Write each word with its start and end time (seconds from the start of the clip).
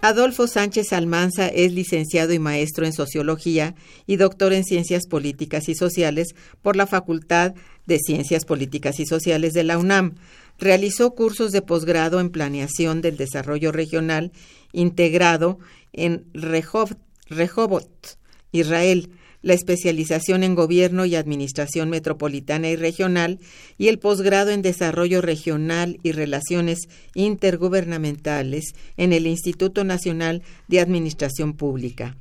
Adolfo 0.02 0.48
Sánchez 0.48 0.94
Almanza 0.94 1.50
es 1.50 1.74
licenciado 1.74 2.32
y 2.32 2.40
maestro 2.40 2.86
en 2.86 2.94
Sociología 2.94 3.76
y 4.08 4.16
doctor 4.16 4.54
en 4.54 4.64
Ciencias 4.64 5.08
Políticas 5.08 5.68
y 5.68 5.76
Sociales 5.76 6.36
por 6.62 6.78
la 6.78 6.88
Facultad 6.88 7.54
de 7.86 8.00
Ciencias 8.00 8.46
Políticas 8.46 9.02
y 9.02 9.06
Sociales 9.06 9.52
de 9.52 9.66
la 9.66 9.78
UNAM. 9.78 10.16
Realizó 10.58 11.16
cursos 11.16 11.52
de 11.52 11.62
posgrado 11.62 12.22
en 12.22 12.30
Planeación 12.30 13.02
del 13.02 13.18
Desarrollo 13.18 13.74
Regional 13.74 14.32
integrado 14.72 15.60
en 15.92 16.24
Rehovot 16.34 16.98
Rehovot, 17.30 18.18
Israel, 18.52 19.10
la 19.42 19.54
especialización 19.54 20.44
en 20.44 20.56
Gobierno 20.56 21.06
y 21.06 21.16
Administración 21.16 21.90
Metropolitana 21.90 22.70
y 22.70 22.76
Regional 22.76 23.40
y 23.78 23.88
el 23.88 24.00
posgrado 24.00 24.52
en 24.52 24.62
Desarrollo 24.62 25.22
Regional 25.22 26.00
y 26.04 26.12
Relaciones 26.12 26.80
Intergubernamentales 27.14 28.74
en 28.98 29.14
el 29.14 29.28
Instituto 29.28 29.84
Nacional 29.84 30.44
de 30.68 30.82
Administración 30.82 31.54
Pública. 31.54 32.18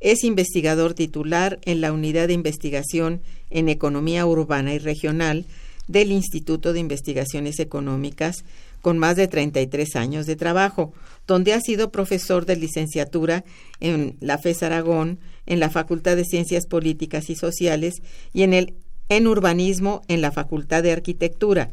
Es 0.00 0.24
investigador 0.24 0.94
titular 0.94 1.58
en 1.64 1.80
la 1.80 1.92
Unidad 1.92 2.28
de 2.28 2.34
Investigación 2.34 3.22
en 3.50 3.68
Economía 3.68 4.26
Urbana 4.26 4.74
y 4.74 4.78
Regional 4.78 5.46
del 5.88 6.12
Instituto 6.12 6.72
de 6.72 6.80
Investigaciones 6.80 7.58
Económicas 7.58 8.44
con 8.80 8.98
más 8.98 9.16
de 9.16 9.28
33 9.28 9.96
años 9.96 10.26
de 10.26 10.36
trabajo, 10.36 10.92
donde 11.26 11.52
ha 11.52 11.60
sido 11.60 11.90
profesor 11.90 12.46
de 12.46 12.56
licenciatura 12.56 13.44
en 13.80 14.16
la 14.20 14.38
FES 14.38 14.62
Aragón, 14.62 15.20
en 15.46 15.60
la 15.60 15.70
Facultad 15.70 16.16
de 16.16 16.24
Ciencias 16.24 16.66
Políticas 16.66 17.30
y 17.30 17.36
Sociales 17.36 18.02
y 18.32 18.42
en 18.42 18.54
el 18.54 18.74
en 19.10 19.26
urbanismo 19.26 20.02
en 20.08 20.22
la 20.22 20.30
Facultad 20.30 20.82
de 20.82 20.92
Arquitectura. 20.92 21.70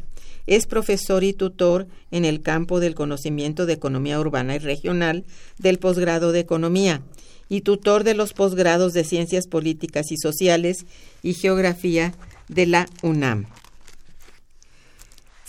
Es 0.48 0.66
profesor 0.66 1.24
y 1.24 1.34
tutor 1.34 1.88
en 2.10 2.26
el 2.26 2.42
campo 2.42 2.80
del 2.80 2.96
conocimiento 2.96 3.66
de 3.66 3.74
economía 3.74 4.20
urbana 4.20 4.56
y 4.56 4.60
regional 4.60 5.24
del 5.60 5.78
posgrado 5.78 6.32
de 6.32 6.40
economía 6.40 7.04
y 7.48 7.62
tutor 7.62 8.04
de 8.04 8.16
los 8.16 8.34
posgrados 8.34 8.94
de 8.94 9.04
ciencias 9.04 9.48
políticas 9.48 10.12
y 10.12 10.18
sociales 10.18 10.86
y 11.22 11.34
geografía 11.34 12.14
de 12.48 12.66
la 12.66 12.88
UNAM. 13.04 13.46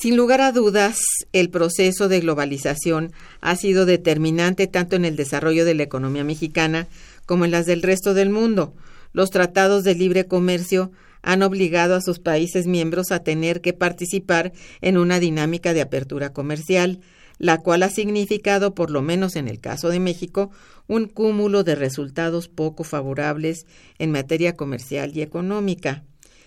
Sin 0.01 0.17
lugar 0.17 0.41
a 0.41 0.53
dudas, 0.53 1.01
el 1.33 1.51
proceso 1.51 2.07
de 2.07 2.21
globalización 2.21 3.11
ha 3.41 3.57
sido 3.57 3.85
determinante 3.85 4.69
tanto 4.69 4.95
en 4.95 5.05
el 5.05 5.17
desarrollo 5.17 5.65
de 5.65 5.75
la 5.75 5.83
economía 5.83 6.23
mexicana 6.23 6.87
como 7.27 7.45
en 7.45 7.51
las 7.51 7.67
del 7.67 7.83
resto 7.83 8.15
del 8.15 8.31
mundo. 8.31 8.77
Los 9.13 9.31
tratados 9.31 9.83
de 9.83 9.97
libre 9.97 10.27
comercio 10.27 10.93
han 11.23 11.43
obligado 11.43 11.97
a 11.97 12.01
sus 12.01 12.21
países 12.21 12.69
miembros 12.69 13.11
a 13.11 13.25
tener 13.25 13.61
que 13.61 13.73
participar 13.73 14.53
en 14.83 14.99
una 14.99 15.19
dinámica 15.19 15.75
de 15.75 15.81
apertura 15.81 16.33
comercial, 16.33 17.01
la 17.39 17.59
cual 17.59 17.83
ha 17.83 17.91
significado, 17.91 18.77
por 18.77 18.93
lo 18.93 19.03
menos 19.03 19.35
en 19.35 19.49
el 19.49 19.59
caso 19.59 19.89
de 19.89 19.99
México, 19.99 20.53
un 20.87 21.09
cúmulo 21.09 21.65
de 21.65 21.75
resultados 21.75 22.47
poco 22.47 22.85
favorables 22.85 23.67
en 23.99 24.13
materia 24.13 24.55
comercial 24.55 25.11
y 25.17 25.23
económica. 25.23 26.05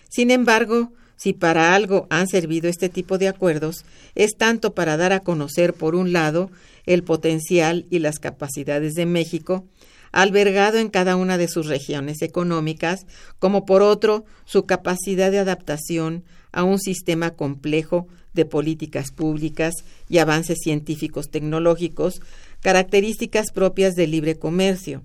Sin 0.08 0.30
embargo, 0.30 0.94
si 1.16 1.32
para 1.32 1.74
algo 1.74 2.06
han 2.10 2.26
servido 2.26 2.68
este 2.68 2.88
tipo 2.88 3.18
de 3.18 3.28
acuerdos, 3.28 3.84
es 4.14 4.36
tanto 4.36 4.74
para 4.74 4.96
dar 4.96 5.12
a 5.12 5.20
conocer, 5.20 5.74
por 5.74 5.94
un 5.94 6.12
lado, 6.12 6.50
el 6.86 7.04
potencial 7.04 7.86
y 7.90 8.00
las 8.00 8.18
capacidades 8.18 8.94
de 8.94 9.06
México, 9.06 9.64
albergado 10.10 10.78
en 10.78 10.88
cada 10.88 11.16
una 11.16 11.38
de 11.38 11.48
sus 11.48 11.66
regiones 11.66 12.22
económicas, 12.22 13.06
como 13.38 13.64
por 13.64 13.82
otro, 13.82 14.24
su 14.44 14.66
capacidad 14.66 15.30
de 15.30 15.38
adaptación 15.38 16.24
a 16.52 16.64
un 16.64 16.78
sistema 16.78 17.30
complejo 17.30 18.06
de 18.34 18.44
políticas 18.44 19.10
públicas 19.10 19.74
y 20.08 20.18
avances 20.18 20.58
científicos 20.62 21.30
tecnológicos, 21.30 22.20
características 22.60 23.52
propias 23.52 23.94
del 23.94 24.10
libre 24.10 24.38
comercio. 24.38 25.02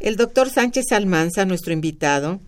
El 0.00 0.16
doctor 0.16 0.50
Sánchez 0.50 0.86
Almanza, 0.92 1.44
nuestro 1.44 1.72
invitado, 1.72 2.40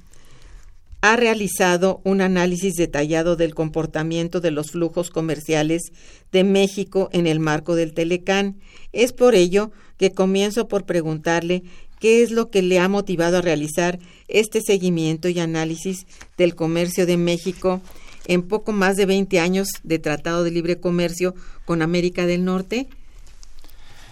ha 1.04 1.16
realizado 1.16 2.00
un 2.02 2.22
análisis 2.22 2.76
detallado 2.76 3.36
del 3.36 3.54
comportamiento 3.54 4.40
de 4.40 4.50
los 4.50 4.70
flujos 4.70 5.10
comerciales 5.10 5.92
de 6.32 6.44
México 6.44 7.10
en 7.12 7.26
el 7.26 7.40
marco 7.40 7.74
del 7.74 7.92
Telecán. 7.92 8.56
Es 8.94 9.12
por 9.12 9.34
ello 9.34 9.70
que 9.98 10.12
comienzo 10.12 10.66
por 10.66 10.86
preguntarle 10.86 11.62
qué 12.00 12.22
es 12.22 12.30
lo 12.30 12.48
que 12.48 12.62
le 12.62 12.78
ha 12.78 12.88
motivado 12.88 13.36
a 13.36 13.42
realizar 13.42 13.98
este 14.28 14.62
seguimiento 14.62 15.28
y 15.28 15.40
análisis 15.40 16.06
del 16.38 16.54
comercio 16.54 17.04
de 17.04 17.18
México 17.18 17.82
en 18.26 18.40
poco 18.40 18.72
más 18.72 18.96
de 18.96 19.04
20 19.04 19.40
años 19.40 19.68
de 19.82 19.98
Tratado 19.98 20.42
de 20.42 20.52
Libre 20.52 20.80
Comercio 20.80 21.34
con 21.66 21.82
América 21.82 22.24
del 22.24 22.46
Norte. 22.46 22.88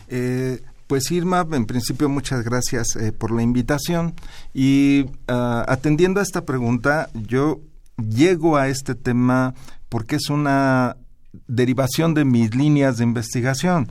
Eh, 0.09 0.61
pues 0.93 1.11
Irma, 1.11 1.47
en 1.53 1.65
principio 1.65 2.11
muchas 2.11 2.45
gracias 2.45 2.97
eh, 2.97 3.13
por 3.13 3.31
la 3.31 3.43
invitación 3.43 4.15
y 4.53 5.07
ah, 5.27 5.65
atendiendo 5.67 6.21
a 6.21 6.23
esta 6.23 6.45
pregunta, 6.45 7.09
yo 7.15 7.63
llego 7.97 8.59
a 8.59 8.69
este 8.69 8.95
tema 8.95 9.55
porque 9.89 10.17
es 10.17 10.29
una 10.29 10.99
derivación 11.47 12.13
de 12.13 12.27
mis 12.27 12.55
líneas 12.55 12.99
de 12.99 13.05
investigación. 13.05 13.91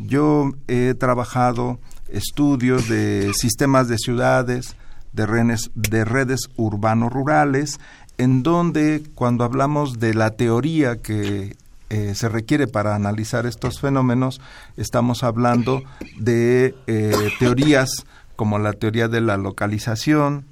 Yo 0.00 0.50
he 0.66 0.94
trabajado 0.94 1.78
estudios 2.08 2.88
de 2.88 3.30
sistemas 3.32 3.86
de 3.86 3.98
ciudades, 3.98 4.74
de 5.12 5.26
redes, 5.26 5.70
de 5.76 6.04
redes 6.04 6.40
urbano-rurales, 6.56 7.78
en 8.18 8.42
donde 8.42 9.04
cuando 9.14 9.44
hablamos 9.44 10.00
de 10.00 10.14
la 10.14 10.32
teoría 10.32 11.00
que 11.00 11.56
eh, 11.90 12.14
se 12.14 12.28
requiere 12.28 12.68
para 12.68 12.94
analizar 12.94 13.46
estos 13.46 13.80
fenómenos, 13.80 14.40
estamos 14.76 15.24
hablando 15.24 15.82
de 16.18 16.76
eh, 16.86 17.30
teorías 17.40 18.06
como 18.36 18.60
la 18.60 18.72
teoría 18.74 19.08
de 19.08 19.20
la 19.20 19.36
localización, 19.36 20.46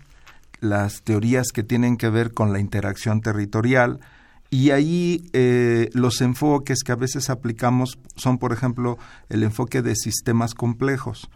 las 0.61 1.02
teorías 1.02 1.52
que 1.55 1.62
tienen 1.62 1.96
que 1.96 2.08
ver 2.08 2.35
con 2.35 2.52
la 2.52 2.58
interacción 2.58 3.20
territorial, 3.20 4.00
y 4.50 4.70
ahí 4.70 5.31
eh, 5.32 5.90
los 5.93 6.20
enfoques 6.23 6.82
que 6.85 6.90
a 6.90 6.96
veces 6.96 7.31
aplicamos 7.31 7.99
son, 8.17 8.38
por 8.38 8.52
ejemplo, 8.52 8.99
el 9.29 9.44
enfoque 9.44 9.81
de 9.81 9.94
sistemas 9.94 10.55
complejos. 10.55 11.31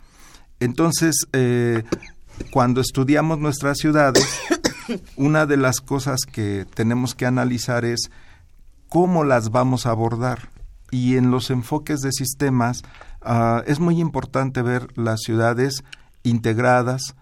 Entonces, 0.58 1.28
cuando 2.50 2.80
estudiamos 2.80 3.38
nuestras 3.38 3.78
ciudades, 3.78 4.26
una 5.16 5.46
de 5.46 5.58
las 5.58 5.80
cosas 5.80 6.20
que 6.22 6.66
tenemos 6.74 7.14
que 7.14 7.26
analizar 7.26 7.84
es 7.84 8.10
cómo 8.92 9.24
las 9.24 9.50
vamos 9.50 9.86
a 9.86 9.90
abordar. 9.90 10.50
Y 10.90 11.16
en 11.16 11.30
los 11.30 11.48
enfoques 11.48 12.00
de 12.00 12.12
sistemas 12.12 12.82
ah, 13.22 13.62
es 13.66 13.80
muy 13.80 13.98
importante 13.98 14.60
ver 14.60 14.86
las 14.98 15.20
ciudades 15.20 15.82
integradas 16.24 17.14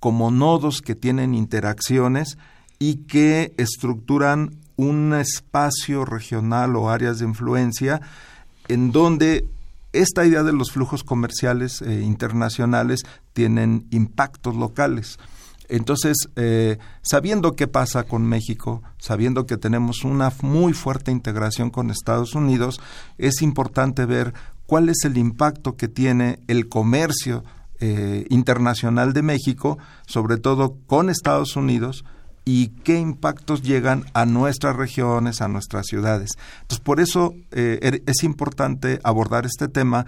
como 0.00 0.32
nodos 0.32 0.82
que 0.82 0.96
tienen 0.96 1.36
interacciones 1.36 2.38
y 2.80 3.04
que 3.04 3.54
estructuran 3.56 4.56
un 4.74 5.14
espacio 5.14 6.04
regional 6.04 6.74
o 6.74 6.90
áreas 6.90 7.20
de 7.20 7.26
influencia 7.26 8.00
en 8.66 8.90
donde 8.90 9.48
esta 9.92 10.26
idea 10.26 10.42
de 10.42 10.52
los 10.52 10.72
flujos 10.72 11.04
comerciales 11.04 11.82
eh, 11.82 12.00
internacionales 12.00 13.02
tienen 13.32 13.86
impactos 13.90 14.56
locales. 14.56 15.20
Entonces, 15.72 16.28
eh, 16.36 16.76
sabiendo 17.00 17.56
qué 17.56 17.66
pasa 17.66 18.02
con 18.02 18.26
México, 18.26 18.82
sabiendo 18.98 19.46
que 19.46 19.56
tenemos 19.56 20.04
una 20.04 20.30
muy 20.42 20.74
fuerte 20.74 21.10
integración 21.10 21.70
con 21.70 21.90
Estados 21.90 22.34
Unidos, 22.34 22.78
es 23.16 23.40
importante 23.40 24.04
ver 24.04 24.34
cuál 24.66 24.90
es 24.90 24.98
el 25.04 25.16
impacto 25.16 25.78
que 25.78 25.88
tiene 25.88 26.40
el 26.46 26.68
comercio 26.68 27.42
eh, 27.80 28.26
internacional 28.28 29.14
de 29.14 29.22
México, 29.22 29.78
sobre 30.06 30.36
todo 30.36 30.76
con 30.86 31.08
Estados 31.08 31.56
Unidos, 31.56 32.04
y 32.44 32.68
qué 32.84 32.98
impactos 32.98 33.62
llegan 33.62 34.04
a 34.12 34.26
nuestras 34.26 34.76
regiones, 34.76 35.40
a 35.40 35.48
nuestras 35.48 35.86
ciudades. 35.86 36.32
Entonces, 36.60 36.84
por 36.84 37.00
eso 37.00 37.32
eh, 37.50 37.78
er, 37.80 38.02
es 38.04 38.24
importante 38.24 39.00
abordar 39.04 39.46
este 39.46 39.68
tema 39.68 40.04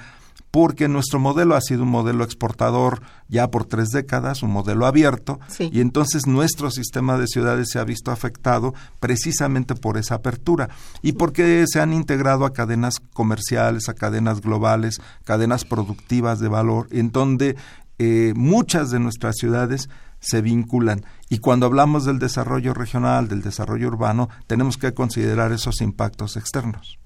porque 0.54 0.86
nuestro 0.86 1.18
modelo 1.18 1.56
ha 1.56 1.60
sido 1.60 1.82
un 1.82 1.88
modelo 1.88 2.22
exportador 2.22 3.02
ya 3.26 3.50
por 3.50 3.64
tres 3.64 3.88
décadas, 3.88 4.44
un 4.44 4.52
modelo 4.52 4.86
abierto, 4.86 5.40
y 5.58 5.80
entonces 5.80 6.28
nuestro 6.28 6.70
sistema 6.70 7.18
de 7.18 7.26
ciudades 7.26 7.70
se 7.72 7.80
ha 7.80 7.84
visto 7.84 8.12
afectado 8.12 8.72
precisamente 9.00 9.74
por 9.74 9.98
esa 9.98 10.14
apertura 10.14 10.68
y 11.02 11.14
porque 11.14 11.64
se 11.66 11.80
han 11.80 11.92
integrado 11.92 12.44
a 12.44 12.52
cadenas 12.52 13.00
comerciales, 13.00 13.88
a 13.88 13.94
cadenas 13.94 14.42
globales, 14.42 15.00
cadenas 15.24 15.64
productivas 15.64 16.38
de 16.38 16.46
valor, 16.46 16.86
en 16.92 17.10
donde 17.10 17.56
eh, 17.98 18.32
muchas 18.36 18.92
de 18.92 19.00
nuestras 19.00 19.34
ciudades 19.34 19.88
se 20.20 20.40
vinculan. 20.40 21.04
Y 21.28 21.38
cuando 21.38 21.66
hablamos 21.66 22.04
del 22.04 22.20
desarrollo 22.20 22.74
regional, 22.74 23.26
del 23.26 23.42
desarrollo 23.42 23.88
urbano, 23.88 24.28
tenemos 24.46 24.78
que 24.78 24.94
considerar 24.94 25.50
esos 25.50 25.80
impactos 25.80 26.36
externos. 26.36 27.00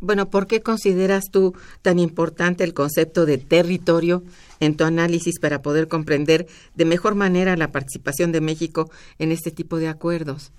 Bueno, 0.00 0.30
¿por 0.30 0.46
qué 0.46 0.62
consideras 0.62 1.30
tú 1.30 1.54
tan 1.82 1.98
importante 1.98 2.64
el 2.64 2.72
concepto 2.72 3.26
de 3.26 3.38
territorio 3.38 4.22
en 4.58 4.76
tu 4.76 4.84
análisis 4.84 5.38
para 5.38 5.60
poder 5.60 5.88
comprender 5.88 6.46
de 6.74 6.84
mejor 6.86 7.14
manera 7.14 7.56
la 7.56 7.70
participación 7.70 8.32
de 8.32 8.40
México 8.40 8.90
en 9.18 9.30
este 9.30 9.50
tipo 9.50 9.76
de 9.76 9.88
acuerdos? 9.88 10.52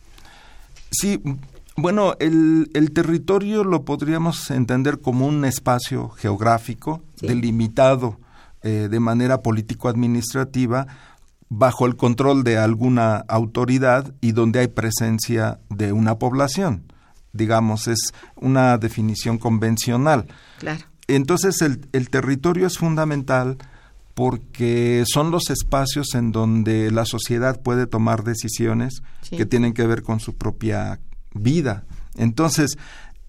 Sí, 0.92 1.22
bueno, 1.76 2.16
el, 2.20 2.92
territorio 2.94 3.64
lo 3.64 3.84
podríamos 3.84 4.52
entender 4.52 5.00
como 5.00 5.26
un 5.26 5.46
espacio 5.46 6.10
geográfico 6.10 7.02
delimitado 7.20 8.20
eh, 8.62 8.88
de 8.92 9.00
manera 9.00 9.42
político-administrativa 9.42 10.86
bajo 11.50 11.86
el 11.88 11.96
control 11.96 12.44
de 12.44 12.58
alguna 12.58 13.18
autoridad 13.28 14.14
y 14.22 14.34
donde 14.34 14.60
hay 14.60 14.68
presencia 14.68 15.60
de 15.70 15.94
una 15.94 16.20
población 16.20 16.84
digamos, 17.34 17.88
es 17.88 18.14
una 18.36 18.78
definición 18.78 19.38
convencional. 19.38 20.28
Claro. 20.60 20.86
Entonces 21.08 21.62
el, 21.62 21.88
el 21.92 22.10
territorio 22.10 22.68
es 22.68 22.78
fundamental 22.78 23.58
porque 24.14 25.04
son 25.12 25.32
los 25.32 25.50
espacios 25.50 26.16
en 26.16 26.32
donde 26.32 26.92
la 26.92 27.06
sociedad 27.06 27.62
puede 27.62 27.88
tomar 27.88 28.24
decisiones 28.24 29.02
que 29.30 29.46
tienen 29.46 29.74
que 29.74 29.88
ver 29.88 30.04
con 30.04 30.20
su 30.20 30.36
propia 30.36 31.00
vida. 31.34 31.86
Entonces, 32.16 32.78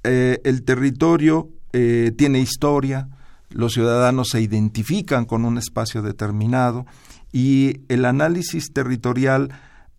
eh, 0.05 0.41
el 0.45 0.65
territorio 0.65 1.51
eh, 1.73 2.13
tiene 2.17 2.41
historia, 2.41 3.09
los 3.51 3.75
ciudadanos 3.75 4.31
se 4.31 4.41
identifican 4.41 5.25
con 5.25 5.45
un 5.45 5.59
espacio 5.59 6.03
determinado 6.03 6.87
y 7.33 7.81
el 7.89 8.05
análisis 8.05 8.73
territorial 8.73 9.51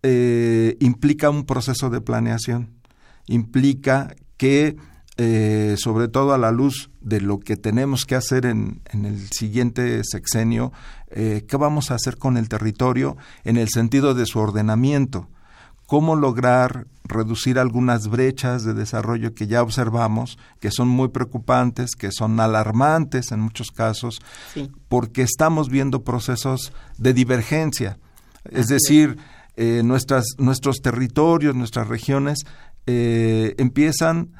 eh, 0.02 0.76
implica 0.80 1.30
un 1.30 1.44
proceso 1.44 1.88
de 1.88 2.00
planeación 2.00 2.73
implica 3.26 4.14
que, 4.36 4.76
eh, 5.16 5.76
sobre 5.78 6.08
todo 6.08 6.34
a 6.34 6.38
la 6.38 6.50
luz 6.50 6.90
de 7.00 7.20
lo 7.20 7.40
que 7.40 7.56
tenemos 7.56 8.04
que 8.04 8.14
hacer 8.14 8.46
en, 8.46 8.80
en 8.90 9.04
el 9.04 9.30
siguiente 9.30 10.02
sexenio, 10.04 10.72
eh, 11.16 11.44
qué 11.46 11.56
vamos 11.56 11.90
a 11.90 11.94
hacer 11.94 12.16
con 12.16 12.36
el 12.36 12.48
territorio 12.48 13.16
en 13.44 13.56
el 13.56 13.68
sentido 13.68 14.14
de 14.14 14.26
su 14.26 14.40
ordenamiento, 14.40 15.28
cómo 15.86 16.16
lograr 16.16 16.88
reducir 17.04 17.60
algunas 17.60 18.08
brechas 18.08 18.64
de 18.64 18.74
desarrollo 18.74 19.32
que 19.32 19.46
ya 19.46 19.62
observamos, 19.62 20.38
que 20.58 20.72
son 20.72 20.88
muy 20.88 21.08
preocupantes, 21.08 21.94
que 21.94 22.10
son 22.10 22.40
alarmantes 22.40 23.30
en 23.30 23.40
muchos 23.40 23.70
casos, 23.70 24.20
porque 24.88 25.22
estamos 25.22 25.68
viendo 25.68 26.02
procesos 26.02 26.72
de 26.98 27.14
divergencia. 27.14 27.98
Es. 28.50 28.66
decir, 28.66 29.16
eh, 29.56 29.82
nuestras, 29.84 30.24
nuestros 30.38 30.78
territorios, 30.82 31.54
nuestras 31.54 31.86
regiones 31.86 32.40
eh, 32.86 33.54
empiezan 33.58 34.32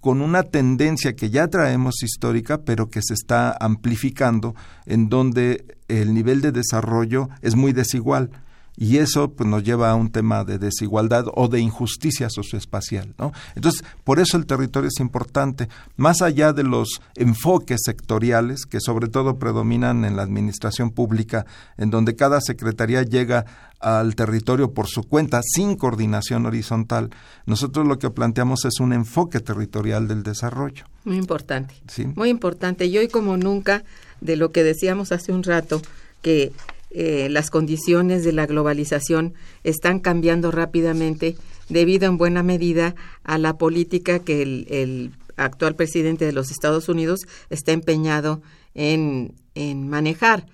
con 0.00 0.20
una 0.20 0.42
tendencia 0.42 1.14
que 1.14 1.30
ya 1.30 1.48
traemos 1.48 2.02
histórica, 2.02 2.62
pero 2.64 2.90
que 2.90 3.00
se 3.02 3.14
está 3.14 3.56
amplificando, 3.58 4.54
en 4.84 5.08
donde 5.08 5.76
el 5.88 6.14
nivel 6.14 6.40
de 6.40 6.52
desarrollo 6.52 7.28
es 7.42 7.54
muy 7.54 7.72
desigual 7.72 8.30
y 8.76 8.98
eso 8.98 9.30
pues, 9.32 9.48
nos 9.48 9.64
lleva 9.64 9.90
a 9.90 9.94
un 9.94 10.10
tema 10.10 10.44
de 10.44 10.58
desigualdad 10.58 11.26
o 11.34 11.48
de 11.48 11.60
injusticia 11.60 12.28
socioespacial. 12.28 13.14
¿no? 13.18 13.32
Entonces, 13.54 13.84
por 14.04 14.20
eso 14.20 14.36
el 14.36 14.46
territorio 14.46 14.88
es 14.88 15.00
importante, 15.00 15.68
más 15.96 16.22
allá 16.22 16.52
de 16.52 16.62
los 16.62 17.00
enfoques 17.14 17.80
sectoriales 17.84 18.66
que 18.66 18.80
sobre 18.80 19.08
todo 19.08 19.38
predominan 19.38 20.04
en 20.04 20.16
la 20.16 20.22
administración 20.22 20.90
pública, 20.90 21.46
en 21.78 21.90
donde 21.90 22.16
cada 22.16 22.40
secretaría 22.40 23.02
llega 23.02 23.46
al 23.80 24.14
territorio 24.14 24.72
por 24.72 24.88
su 24.88 25.02
cuenta 25.02 25.40
sin 25.42 25.76
coordinación 25.76 26.46
horizontal, 26.46 27.10
nosotros 27.44 27.86
lo 27.86 27.98
que 27.98 28.10
planteamos 28.10 28.64
es 28.64 28.80
un 28.80 28.92
enfoque 28.92 29.40
territorial 29.40 30.08
del 30.08 30.22
desarrollo. 30.22 30.84
Muy 31.04 31.16
importante. 31.16 31.74
¿Sí? 31.88 32.06
Muy 32.16 32.30
importante. 32.30 32.86
Y 32.86 32.98
hoy 32.98 33.08
como 33.08 33.36
nunca, 33.36 33.84
de 34.20 34.36
lo 34.36 34.50
que 34.50 34.64
decíamos 34.64 35.12
hace 35.12 35.32
un 35.32 35.42
rato, 35.42 35.82
que 36.22 36.52
eh, 36.98 37.28
las 37.28 37.50
condiciones 37.50 38.24
de 38.24 38.32
la 38.32 38.46
globalización 38.46 39.34
están 39.64 40.00
cambiando 40.00 40.50
rápidamente 40.50 41.36
debido 41.68 42.06
en 42.06 42.16
buena 42.16 42.42
medida 42.42 42.94
a 43.22 43.36
la 43.36 43.58
política 43.58 44.20
que 44.20 44.40
el, 44.40 45.12
actual 45.36 45.74
presidente 45.74 46.24
de 46.24 46.32
los 46.32 46.50
Estados 46.50 46.88
Unidos 46.88 47.26
está 47.50 47.72
empeñado 47.72 48.40
en, 48.74 49.34
en 49.54 49.90
manejar. 49.90 50.46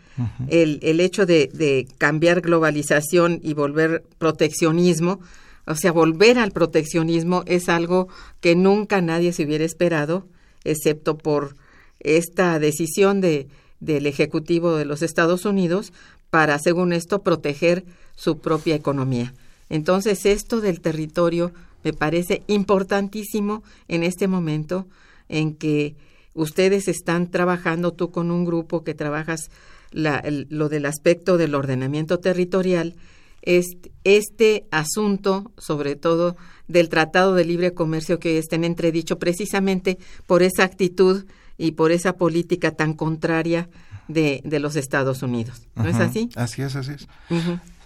el, 0.49 0.81
el, 0.83 0.99
hecho 0.99 1.27
de, 1.27 1.49
de, 1.55 1.87
cambiar 1.97 2.41
globalización 2.41 3.39
y 3.41 3.55
volver 3.55 4.03
proteccionismo, 4.19 5.21
o 5.65 5.77
sea, 5.77 5.93
volver 5.93 6.41
al 6.41 6.51
proteccionismo 6.51 7.45
es 7.47 7.69
algo 7.69 8.09
que 8.41 8.57
nunca 8.57 9.01
nadie 9.01 9.33
se 9.33 9.45
hubiera 9.45 9.65
esperado, 9.65 10.27
excepto 10.65 11.17
por 11.17 11.55
esta 12.01 12.59
decisión 12.59 13.21
de, 13.21 13.47
del 13.83 14.07
Ejecutivo 14.07 14.77
de 14.77 14.85
los 14.85 15.03
Estados 15.03 15.45
Unidos 15.45 15.93
para, 16.33 16.59
según 16.59 16.95
esto, 16.95 17.23
proteger 17.23 17.85
su 18.17 18.39
propia 18.39 18.75
economía. 18.75 19.35
Entonces, 19.69 20.25
esto 20.25 20.63
del 20.63 20.81
territorio 20.81 21.53
me 21.85 21.93
parece 21.93 22.43
importantísimo 22.47 23.63
en 23.87 24.03
este 24.03 24.29
momento 24.29 24.87
en 25.29 25.55
que 25.55 25.95
ustedes 26.33 26.89
están 26.89 27.31
trabajando, 27.31 27.93
tú 27.93 28.11
con 28.11 28.31
un 28.31 28.47
grupo 28.47 28.83
que 28.83 28.95
trabajas 28.95 29.51
la, 29.91 30.25
lo 30.49 30.71
del 30.71 30.87
aspecto 30.87 31.37
del 31.37 31.55
ordenamiento 31.55 32.19
territorial, 32.19 32.95
este, 33.43 33.93
este 34.05 34.65
asunto, 34.71 35.53
sobre 35.59 35.97
todo 35.97 36.39
del 36.67 36.89
Tratado 36.89 37.35
de 37.35 37.45
Libre 37.45 37.75
Comercio 37.75 38.19
que 38.19 38.39
está 38.39 38.57
en 38.57 38.65
entredicho 38.65 39.19
precisamente 39.19 39.99
por 40.27 40.43
esa 40.43 40.65
actitud 40.65 41.27
y 41.59 41.73
por 41.73 41.93
esa 41.93 42.15
política 42.15 42.71
tan 42.71 42.95
contraria 42.95 43.69
de, 44.13 44.43
de 44.45 44.59
los 44.61 44.77
Estados 44.77 45.23
Unidos. 45.23 45.63
¿No 45.75 45.87
es 45.87 45.97
así? 45.97 46.31
Así 46.37 46.63
es, 46.63 46.77
así 46.77 46.93
es. 46.93 47.07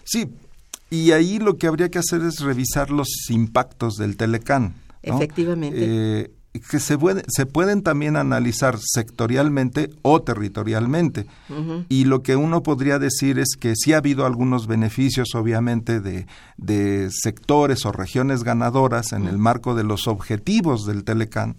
Sí, 0.04 0.28
y 0.90 1.12
ahí 1.12 1.38
lo 1.38 1.56
que 1.56 1.66
habría 1.66 1.90
que 1.90 1.99
hacer 1.99 2.23
es 2.23 2.40
revisar 2.40 2.90
los 2.90 3.09
impactos 3.30 3.97
del 3.97 4.16
Telecán. 4.16 4.75
Efectivamente. 5.02 5.76
Eh, 5.78 6.30
que 6.71 6.80
se, 6.80 6.97
puede, 6.97 7.23
se 7.28 7.45
pueden 7.45 7.83
también 7.83 8.16
analizar 8.16 8.78
sectorialmente 8.80 9.90
o 10.02 10.23
territorialmente. 10.23 11.26
Y 11.88 12.04
lo 12.04 12.23
que 12.23 12.37
uno 12.37 12.62
podría 12.62 12.99
decir 12.99 13.38
es 13.38 13.56
que 13.59 13.75
sí 13.76 13.92
ha 13.92 13.99
habido 13.99 14.25
algunos 14.25 14.66
beneficios, 14.66 15.35
obviamente, 15.35 16.00
de, 16.00 16.26
de 16.56 17.11
sectores 17.11 17.85
o 17.85 17.92
regiones 17.92 18.42
ganadoras 18.42 19.12
en 19.12 19.26
el 19.26 19.38
marco 19.38 19.75
de 19.75 19.85
los 19.85 20.06
objetivos 20.09 20.87
del 20.87 21.04
Telecán 21.04 21.56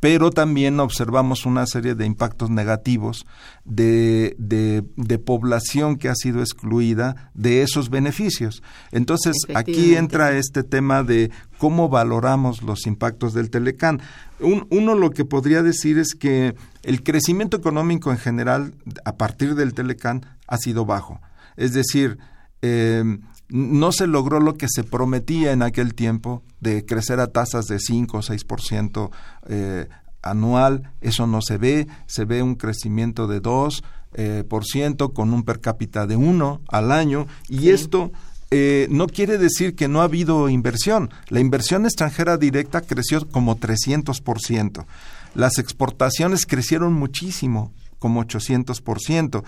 pero 0.00 0.30
también 0.30 0.80
observamos 0.80 1.44
una 1.44 1.66
serie 1.66 1.94
de 1.94 2.06
impactos 2.06 2.48
negativos 2.48 3.26
de, 3.64 4.34
de, 4.38 5.18
población 5.18 5.96
que 5.96 6.08
ha 6.08 6.14
sido 6.14 6.40
excluida 6.40 7.30
de 7.34 7.62
esos 7.62 7.90
beneficios. 7.90 8.62
Entonces, 8.90 9.36
aquí 9.54 9.94
entra 9.94 10.32
este 10.32 10.62
tema 10.62 11.02
de 11.02 11.30
cómo 11.58 11.90
valoramos 11.90 12.62
los 12.62 12.86
impactos 12.86 13.34
del 13.34 13.50
Telecán. 13.50 14.00
uno 14.40 14.94
lo 14.94 15.10
que 15.10 15.26
podría 15.26 15.62
decir 15.62 15.98
es 15.98 16.14
que 16.14 16.54
el 16.82 17.02
crecimiento 17.02 17.58
económico 17.58 18.10
en 18.10 18.18
general 18.18 18.74
a 19.04 19.16
partir 19.16 19.54
del 19.54 19.74
Telecán 19.74 20.24
ha 20.46 20.56
sido 20.56 20.86
bajo. 20.86 21.20
Es 21.56 21.74
decir, 21.74 22.18
eh, 22.62 23.18
no 23.50 23.92
se 23.92 24.06
logró 24.06 24.40
lo 24.40 24.56
que 24.56 24.66
se 24.68 24.84
prometía 24.84 25.52
en 25.52 25.62
aquel 25.62 25.94
tiempo 25.94 26.42
de 26.60 26.84
crecer 26.84 27.20
a 27.20 27.28
tasas 27.28 27.66
de 27.66 27.78
5 27.78 28.18
o 28.18 28.22
6% 28.22 29.10
eh, 29.48 29.88
anual, 30.22 30.92
eso 31.00 31.26
no 31.26 31.40
se 31.42 31.58
ve, 31.58 31.86
se 32.06 32.24
ve 32.24 32.42
un 32.42 32.54
crecimiento 32.54 33.26
de 33.26 33.40
2 33.40 33.82
eh, 34.14 34.44
por 34.48 34.64
ciento 34.64 35.12
con 35.12 35.32
un 35.32 35.44
per 35.44 35.60
cápita 35.60 36.06
de 36.06 36.16
1 36.16 36.62
al 36.68 36.92
año 36.92 37.26
y 37.48 37.70
esto 37.70 38.12
eh, 38.50 38.88
no 38.90 39.06
quiere 39.06 39.38
decir 39.38 39.76
que 39.76 39.86
no 39.86 40.00
ha 40.00 40.04
habido 40.04 40.48
inversión. 40.48 41.10
La 41.28 41.38
inversión 41.38 41.84
extranjera 41.84 42.36
directa 42.36 42.80
creció 42.80 43.26
como 43.28 43.56
300%. 43.56 44.86
Las 45.34 45.58
exportaciones 45.58 46.46
crecieron 46.46 46.92
muchísimo, 46.92 47.72
como 48.00 48.24
800%. 48.24 49.44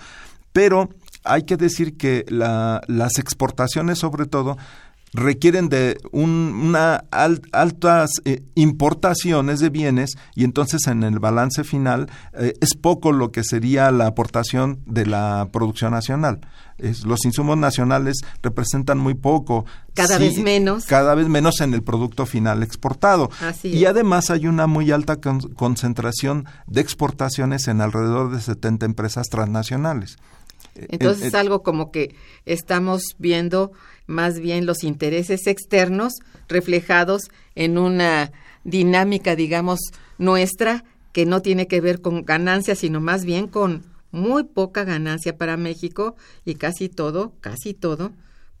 Pero 0.53 0.89
hay 1.23 1.43
que 1.43 1.57
decir 1.57 1.97
que 1.97 2.25
las 2.29 3.19
exportaciones 3.19 3.99
sobre 3.99 4.25
todo 4.25 4.57
requieren 5.13 5.69
de 5.69 5.99
una 6.11 7.05
altas 7.11 8.09
eh, 8.25 8.43
importaciones 8.55 9.59
de 9.59 9.69
bienes 9.69 10.17
y 10.35 10.43
entonces 10.43 10.87
en 10.87 11.03
el 11.03 11.19
balance 11.19 11.63
final 11.63 12.09
eh, 12.33 12.53
es 12.61 12.75
poco 12.75 13.11
lo 13.11 13.31
que 13.31 13.43
sería 13.43 13.91
la 13.91 14.07
aportación 14.07 14.79
de 14.85 15.05
la 15.05 15.49
producción 15.51 15.91
nacional. 15.91 16.41
los 17.05 17.25
insumos 17.25 17.57
nacionales 17.57 18.17
representan 18.41 18.97
muy 18.97 19.13
poco. 19.13 19.65
Cada 19.93 20.17
vez 20.17 20.39
menos. 20.39 20.85
Cada 20.85 21.13
vez 21.13 21.27
menos 21.27 21.61
en 21.61 21.75
el 21.75 21.83
producto 21.83 22.25
final 22.25 22.63
exportado. 22.63 23.29
y 23.61 23.85
además 23.85 24.31
hay 24.31 24.47
una 24.47 24.65
muy 24.65 24.91
alta 24.91 25.17
concentración 25.17 26.45
de 26.65 26.81
exportaciones 26.81 27.67
en 27.67 27.81
alrededor 27.81 28.31
de 28.31 28.41
70 28.41 28.87
empresas 28.87 29.29
transnacionales. 29.29 30.17
Entonces 30.75 31.27
es 31.27 31.35
algo 31.35 31.61
como 31.63 31.91
que 31.91 32.15
estamos 32.45 33.15
viendo 33.17 33.71
más 34.07 34.39
bien 34.39 34.65
los 34.65 34.83
intereses 34.83 35.47
externos 35.47 36.13
reflejados 36.47 37.23
en 37.55 37.77
una 37.77 38.31
dinámica, 38.63 39.35
digamos, 39.35 39.79
nuestra 40.17 40.83
que 41.11 41.25
no 41.25 41.41
tiene 41.41 41.67
que 41.67 41.81
ver 41.81 42.01
con 42.01 42.25
ganancias, 42.25 42.79
sino 42.79 42.99
más 42.99 43.23
bien 43.23 43.47
con 43.47 43.83
muy 44.11 44.43
poca 44.43 44.83
ganancia 44.83 45.37
para 45.37 45.57
México 45.57 46.15
y 46.45 46.55
casi 46.55 46.89
todo, 46.89 47.33
casi 47.39 47.73
todo 47.73 48.11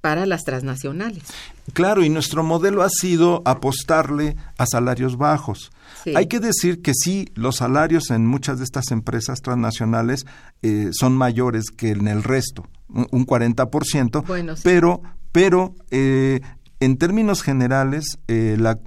para 0.03 0.25
las 0.25 0.43
transnacionales. 0.43 1.23
Claro, 1.71 2.03
y 2.03 2.09
nuestro 2.09 2.43
modelo 2.43 2.83
ha 2.83 2.89
sido 2.89 3.41
apostarle 3.45 4.35
a 4.57 4.65
salarios 4.65 5.17
bajos. 5.17 5.71
Hay 6.13 6.27
que 6.27 6.41
decir 6.41 6.81
que 6.81 6.91
sí, 6.93 7.29
los 7.35 7.55
salarios 7.55 8.11
en 8.11 8.27
muchas 8.27 8.57
de 8.57 8.65
estas 8.65 8.91
empresas 8.91 9.39
transnacionales 9.39 10.25
eh, 10.61 10.89
son 10.91 11.15
mayores 11.15 11.71
que 11.71 11.91
en 11.91 12.09
el 12.09 12.21
resto, 12.21 12.67
un 12.89 13.25
40%, 13.25 14.25
bueno, 14.27 14.55
pero, 14.61 15.01
pero 15.31 15.73
eh, 15.89 16.41
en 16.81 16.97
términos 16.97 17.41
generales, 17.41 18.17
eh, 18.27 18.57
la, 18.59 18.79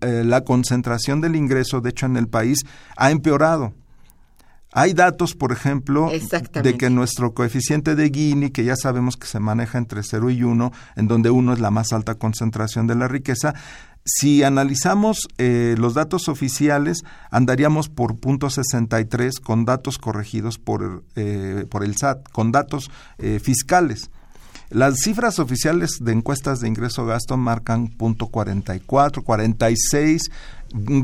la 0.00 0.40
concentración 0.44 1.20
del 1.20 1.36
ingreso, 1.36 1.82
de 1.82 1.90
hecho, 1.90 2.06
en 2.06 2.16
el 2.16 2.28
país 2.28 2.60
ha 2.96 3.10
empeorado. 3.10 3.74
Hay 4.72 4.92
datos, 4.92 5.34
por 5.34 5.50
ejemplo, 5.50 6.10
de 6.62 6.76
que 6.76 6.90
nuestro 6.90 7.34
coeficiente 7.34 7.96
de 7.96 8.08
Gini, 8.08 8.50
que 8.50 8.64
ya 8.64 8.76
sabemos 8.76 9.16
que 9.16 9.26
se 9.26 9.40
maneja 9.40 9.78
entre 9.78 10.02
0 10.02 10.30
y 10.30 10.44
1, 10.44 10.72
en 10.94 11.08
donde 11.08 11.30
1 11.30 11.54
es 11.54 11.60
la 11.60 11.72
más 11.72 11.92
alta 11.92 12.14
concentración 12.14 12.86
de 12.86 12.94
la 12.94 13.08
riqueza, 13.08 13.54
si 14.04 14.42
analizamos 14.42 15.28
eh, 15.38 15.74
los 15.76 15.94
datos 15.94 16.28
oficiales, 16.28 17.02
andaríamos 17.30 17.88
por 17.88 18.18
punto 18.18 18.48
63 18.48 19.40
con 19.40 19.64
datos 19.64 19.98
corregidos 19.98 20.58
por, 20.58 21.04
eh, 21.16 21.66
por 21.68 21.84
el 21.84 21.96
SAT, 21.96 22.28
con 22.30 22.52
datos 22.52 22.90
eh, 23.18 23.40
fiscales. 23.42 24.10
Las 24.70 25.00
cifras 25.00 25.38
oficiales 25.38 25.98
de 26.00 26.12
encuestas 26.12 26.60
de 26.60 26.68
ingreso-gasto 26.68 27.36
marcan 27.36 27.88
punto 27.88 28.28
44, 28.28 29.22
46, 29.22 30.30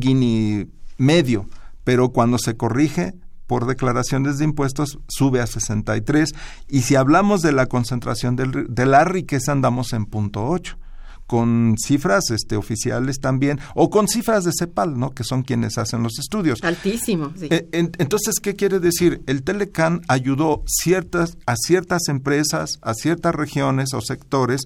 Gini 0.01 0.69
medio, 0.99 1.47
pero 1.85 2.11
cuando 2.11 2.39
se 2.39 2.57
corrige 2.57 3.15
por 3.47 3.67
declaraciones 3.67 4.39
de 4.39 4.45
impuestos 4.45 4.99
sube 5.09 5.41
a 5.41 5.47
63 5.47 6.35
y 6.69 6.83
si 6.83 6.97
hablamos 6.97 7.43
de 7.43 7.53
la 7.53 7.67
concentración 7.67 8.37
de 8.37 8.87
la 8.87 9.05
riqueza 9.05 9.53
andamos 9.53 9.93
en 9.93 10.07
punto 10.07 10.47
8 10.47 10.79
con 11.27 11.75
cifras 11.77 12.31
este, 12.31 12.57
oficiales 12.57 13.21
también, 13.21 13.59
o 13.75 13.91
con 13.91 14.09
cifras 14.09 14.45
de 14.45 14.53
CEPAL, 14.57 14.99
¿no? 14.99 15.11
que 15.11 15.25
son 15.25 15.43
quienes 15.43 15.77
hacen 15.79 16.03
los 16.03 16.19
estudios. 16.19 16.63
Altísimo. 16.63 17.33
Sí. 17.37 17.49
Eh, 17.51 17.69
entonces, 17.73 18.37
¿qué 18.41 18.55
quiere 18.55 18.79
decir? 18.79 19.23
El 19.27 19.43
Telecan 19.43 20.03
ayudó 20.09 20.63
ciertas, 20.67 21.37
a 21.47 21.57
ciertas 21.57 22.09
empresas, 22.09 22.79
a 22.83 22.95
ciertas 22.95 23.35
regiones 23.35 23.93
o 23.93 24.01
sectores. 24.01 24.63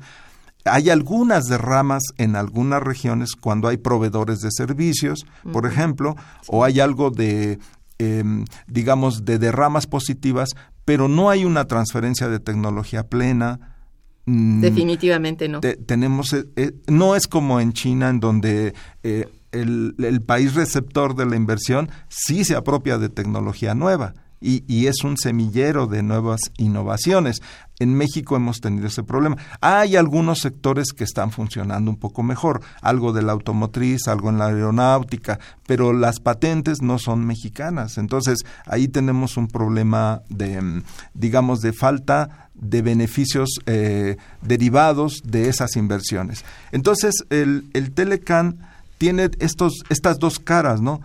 Hay 0.67 0.91
algunas 0.91 1.45
derramas 1.45 2.03
en 2.19 2.37
algunas 2.37 2.83
regiones 2.83 3.33
cuando 3.33 3.69
hay 3.69 3.79
proveedores 3.79 4.41
de 4.41 4.51
servicios, 4.51 5.25
por 5.53 5.65
ejemplo, 5.65 6.17
o 6.49 6.65
hay 6.65 6.81
algo 6.81 7.11
de 7.11 7.59
Em, 8.03 8.47
digamos, 8.67 9.27
de 9.27 9.39
derramas 9.39 9.87
positivas, 9.87 10.49
pero 10.87 11.07
no 11.07 11.29
hay 11.29 11.45
una 11.45 11.67
transferencia 11.67 12.29
de 12.29 12.41
tecnología 12.41 13.11
plena. 13.11 13.77
Mm, 14.25 14.63
Definitivamente 14.63 15.51
no. 15.51 15.61
tenemos, 15.61 16.33
eh, 16.33 16.47
eh, 16.57 16.73
no 16.87 17.15
es 17.15 17.27
como 17.27 17.61
en 17.61 17.75
China, 17.75 18.09
en 18.09 18.19
donde 18.19 18.73
eh, 19.03 19.29
el, 19.53 19.97
el, 19.99 20.23
país 20.23 20.55
receptor 20.55 21.15
de 21.15 21.27
la 21.27 21.37
inversión 21.37 21.91
sí 22.09 22.43
se 22.47 22.57
apropia 22.57 22.97
de 22.97 23.11
tecnología 23.11 23.75
nueva 23.75 24.15
y, 24.41 24.87
es 24.87 25.05
un 25.05 25.19
semillero 25.19 25.87
de 25.87 26.03
nuevas 26.03 26.41
innovaciones. 26.57 27.43
En 27.79 27.95
México 27.95 28.37
hemos 28.37 28.61
tenido 28.61 28.87
ese 28.87 29.03
problema. 29.03 29.37
Hay 29.61 29.97
algunos 29.97 30.41
sectores 30.41 30.93
que 30.93 31.05
están 31.05 31.31
funcionando 31.31 31.91
un 31.91 31.99
poco 31.99 32.23
mejor, 32.23 32.63
algo 32.81 33.13
de 33.13 33.23
la 33.23 33.33
automotriz, 33.33 34.09
algo 34.09 34.31
en 34.31 34.39
la 34.39 34.47
aeronáutica, 34.47 35.39
pero 35.67 35.93
las 35.93 36.21
patentes 36.21 36.81
no 36.81 36.99
son 36.99 37.27
mexicanas. 37.27 37.99
Entonces, 37.99 38.39
ahí 38.67 38.89
tenemos 38.89 39.37
un 39.37 39.49
problema 39.49 40.23
de, 40.31 40.83
digamos, 41.15 41.61
de 41.61 41.73
falta 41.73 42.49
de 42.55 42.83
beneficios 42.83 43.49
eh, 43.67 44.17
derivados 44.43 45.23
de 45.25 45.49
esas 45.49 45.77
inversiones. 45.77 46.45
Entonces, 46.73 47.25
el, 47.31 47.69
el 47.75 47.93
Telecan 47.93 48.59
tiene 48.99 49.31
estos, 49.39 49.83
estas 49.89 50.19
dos 50.19 50.39
caras, 50.39 50.83
¿no? 50.83 51.01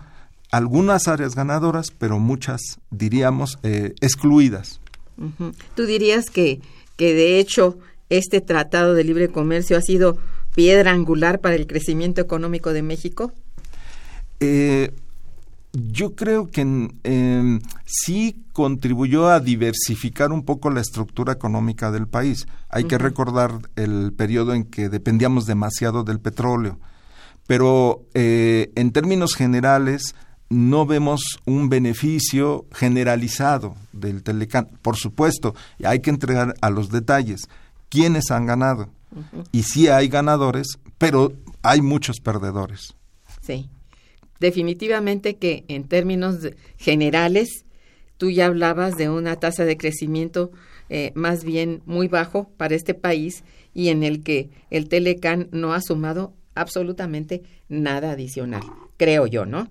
Algunas 0.56 1.08
áreas 1.08 1.34
ganadoras, 1.34 1.90
pero 1.90 2.18
muchas, 2.18 2.60
diríamos, 2.90 3.58
eh, 3.62 3.94
excluidas. 4.00 4.80
¿Tú 5.74 5.86
dirías 5.86 6.30
que, 6.30 6.60
que 6.96 7.14
de 7.14 7.38
hecho 7.38 7.78
este 8.10 8.40
Tratado 8.40 8.94
de 8.94 9.04
Libre 9.04 9.28
Comercio 9.28 9.76
ha 9.76 9.82
sido 9.82 10.18
piedra 10.54 10.92
angular 10.92 11.40
para 11.40 11.56
el 11.56 11.66
crecimiento 11.66 12.20
económico 12.20 12.72
de 12.72 12.82
México? 12.82 13.32
Eh, 14.40 14.92
yo 15.72 16.14
creo 16.14 16.50
que 16.50 16.62
em, 16.62 17.60
sí 17.84 18.42
contribuyó 18.54 19.28
a 19.28 19.40
diversificar 19.40 20.32
un 20.32 20.42
poco 20.42 20.70
la 20.70 20.80
estructura 20.80 21.34
económica 21.34 21.90
del 21.90 22.08
país. 22.08 22.46
Hay 22.70 22.84
que 22.84 22.96
recordar 22.96 23.52
el 23.76 24.14
periodo 24.14 24.54
en 24.54 24.64
que 24.64 24.88
dependíamos 24.88 25.44
demasiado 25.44 26.02
del 26.02 26.20
petróleo. 26.20 26.78
Pero 27.46 28.02
eh, 28.14 28.72
en 28.74 28.90
términos 28.90 29.34
generales, 29.34 30.14
no 30.48 30.86
vemos 30.86 31.20
un 31.44 31.68
beneficio 31.68 32.66
generalizado 32.72 33.76
del 33.92 34.22
Telecán. 34.22 34.68
Por 34.82 34.96
supuesto, 34.96 35.54
hay 35.84 36.00
que 36.00 36.10
entregar 36.10 36.54
a 36.60 36.70
los 36.70 36.90
detalles 36.90 37.48
quiénes 37.88 38.30
han 38.30 38.46
ganado. 38.46 38.88
Y 39.50 39.62
sí 39.62 39.88
hay 39.88 40.08
ganadores, 40.08 40.78
pero 40.98 41.32
hay 41.62 41.80
muchos 41.80 42.20
perdedores. 42.20 42.94
Sí 43.40 43.70
definitivamente 44.40 45.36
que 45.36 45.64
en 45.68 45.84
términos 45.84 46.38
generales, 46.76 47.64
tú 48.16 48.30
ya 48.30 48.46
hablabas 48.46 48.96
de 48.96 49.08
una 49.08 49.36
tasa 49.36 49.64
de 49.64 49.76
crecimiento 49.76 50.50
eh, 50.88 51.12
más 51.14 51.44
bien 51.44 51.82
muy 51.86 52.08
bajo 52.08 52.48
para 52.56 52.74
este 52.74 52.94
país 52.94 53.44
y 53.74 53.88
en 53.88 54.02
el 54.02 54.22
que 54.22 54.50
el 54.70 54.88
Telecan 54.88 55.48
no 55.52 55.74
ha 55.74 55.80
sumado 55.80 56.32
absolutamente 56.54 57.42
nada 57.68 58.12
adicional, 58.12 58.62
creo 58.96 59.26
yo, 59.26 59.44
¿no? 59.44 59.68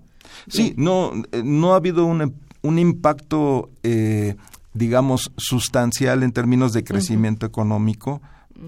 Sí, 0.48 0.74
no, 0.76 1.12
eh, 1.32 1.42
no 1.44 1.72
ha 1.72 1.76
habido 1.76 2.04
un, 2.04 2.34
un 2.62 2.78
impacto, 2.78 3.70
eh, 3.82 4.36
digamos, 4.74 5.32
sustancial 5.36 6.22
en 6.22 6.32
términos 6.32 6.72
de 6.72 6.84
crecimiento 6.84 7.46
económico 7.46 8.20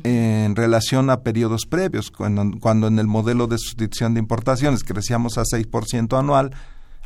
en 0.05 0.55
relación 0.57 1.11
a 1.11 1.21
periodos 1.23 1.67
previos, 1.67 2.11
cuando, 2.11 2.87
en 2.87 2.99
el 2.99 3.07
modelo 3.07 3.47
de 3.47 3.59
sustitución 3.59 4.15
de 4.15 4.21
importaciones 4.21 4.85
crecíamos 4.85 5.39
a 5.39 5.43
6% 5.43 6.19
anual, 6.19 6.55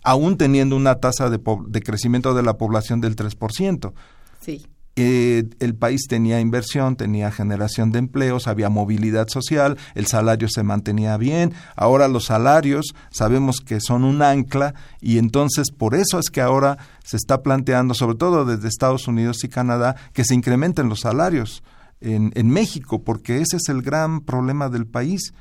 aún 0.02 0.36
teniendo 0.36 0.76
una 0.76 0.96
tasa 0.96 1.30
de, 1.30 1.40
crecimiento 1.80 2.34
de 2.34 2.42
la 2.42 2.58
población 2.58 3.00
del 3.00 3.16
3%. 3.16 3.92
Sí. 4.40 4.66
Eh, 4.94 5.44
el 5.60 5.74
país 5.74 6.02
tenía 6.06 6.38
inversión, 6.40 6.96
tenía 6.96 7.30
generación 7.30 7.92
de 7.92 7.98
empleos, 7.98 8.46
había 8.46 8.68
movilidad 8.68 9.28
social, 9.28 9.78
el 9.94 10.06
salario 10.06 10.48
se 10.50 10.62
mantenía 10.62 11.16
bien. 11.16 11.54
Ahora 11.76 12.08
los 12.08 12.26
salarios 12.26 12.94
sabemos 13.10 13.60
que 13.64 13.80
son 13.80 14.04
un 14.04 14.20
ancla 14.20 14.74
y 15.00 15.16
entonces 15.16 15.70
por 15.70 15.94
eso 15.94 16.18
es 16.18 16.28
que 16.28 16.42
ahora 16.42 16.76
se 17.04 17.16
está 17.16 17.42
planteando, 17.42 17.94
sobre 17.94 18.16
todo 18.16 18.44
desde 18.44 18.68
Estados 18.68 19.08
Unidos 19.08 19.42
y 19.44 19.48
Canadá, 19.48 19.96
que 20.12 20.24
se 20.24 20.34
incrementen 20.34 20.90
los 20.90 21.00
salarios 21.00 21.62
en, 22.02 22.50
México, 22.50 23.02
porque 23.02 23.40
ese 23.40 23.56
es 23.56 23.68
el 23.68 23.80
gran 23.80 24.20
problema 24.20 24.68
del 24.68 24.86
país. 24.86 25.32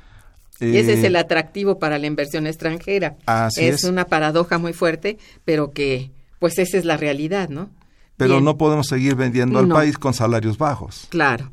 Y 0.60 0.76
ese 0.76 0.94
es 0.94 1.04
el 1.04 1.16
eh, 1.16 1.18
atractivo 1.18 1.78
para 1.78 1.98
la 1.98 2.06
inversión 2.06 2.46
extranjera. 2.46 3.16
es, 3.56 3.84
una 3.84 4.06
paradoja 4.06 4.58
muy 4.58 4.72
fuerte, 4.72 5.18
pero 5.44 5.72
que, 5.72 6.10
pues 6.38 6.58
esa 6.58 6.78
es 6.78 6.84
la 6.84 6.96
realidad, 6.96 7.48
¿no? 7.48 7.68
Pero 8.16 8.40
no 8.40 8.56
podemos 8.56 8.86
seguir 8.86 9.14
vendiendo 9.16 9.58
al 9.58 9.68
país 9.68 9.98
con 9.98 10.14
salarios 10.14 10.58
bajos. 10.58 11.06
Claro. 11.10 11.50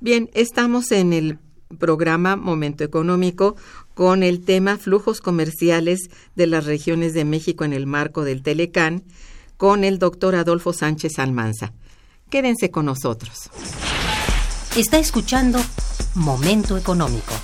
Bien, 0.00 0.30
estamos 0.34 0.92
en 0.92 1.12
el 1.12 1.38
programa 1.78 2.36
Momento 2.36 2.84
Económico 2.84 3.56
con 3.94 4.22
el 4.22 4.44
tema 4.44 4.76
flujos 4.76 5.20
comerciales 5.20 6.10
de 6.34 6.46
las 6.46 6.64
regiones 6.64 7.14
de 7.14 7.24
México 7.24 7.64
en 7.64 7.72
el 7.72 7.86
marco 7.86 8.24
del 8.24 8.42
Telecán 8.42 9.04
con 9.56 9.84
el 9.84 9.98
doctor 9.98 10.34
Adolfo 10.34 10.72
Sánchez 10.72 11.18
Almanza. 11.18 11.72
Quédense 12.30 12.70
con 12.70 12.86
nosotros. 12.86 13.50
Está 14.76 14.98
escuchando 14.98 15.60
Momento 16.14 16.76
Económico. 16.76 17.34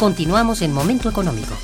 Continuamos 0.00 0.62
en 0.62 0.72
Momento 0.72 1.10
Económico. 1.10 1.54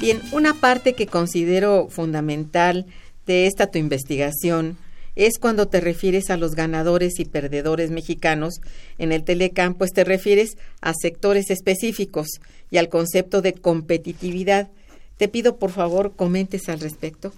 Bien, 0.00 0.22
una 0.32 0.54
parte 0.54 0.94
que 0.94 1.06
considero 1.06 1.88
fundamental 1.90 2.86
de 3.26 3.46
esta 3.46 3.66
tu 3.66 3.76
investigación 3.76 4.78
es 5.14 5.38
cuando 5.38 5.68
te 5.68 5.82
refieres 5.82 6.30
a 6.30 6.38
los 6.38 6.54
ganadores 6.54 7.20
y 7.20 7.26
perdedores 7.26 7.90
mexicanos 7.90 8.62
en 8.96 9.12
el 9.12 9.24
Telecam, 9.24 9.74
pues 9.74 9.92
te 9.92 10.04
refieres 10.04 10.56
a 10.80 10.94
sectores 10.94 11.50
específicos 11.50 12.28
y 12.70 12.78
al 12.78 12.88
concepto 12.88 13.42
de 13.42 13.52
competitividad. 13.52 14.70
Te 15.18 15.28
pido 15.28 15.58
por 15.58 15.72
favor 15.72 16.16
comentes 16.16 16.70
al 16.70 16.80
respecto. 16.80 17.34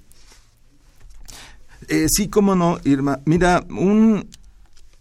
Eh, 1.89 2.07
sí, 2.09 2.29
cómo 2.29 2.55
no, 2.55 2.79
Irma. 2.85 3.19
Mira, 3.25 3.65
un, 3.69 4.29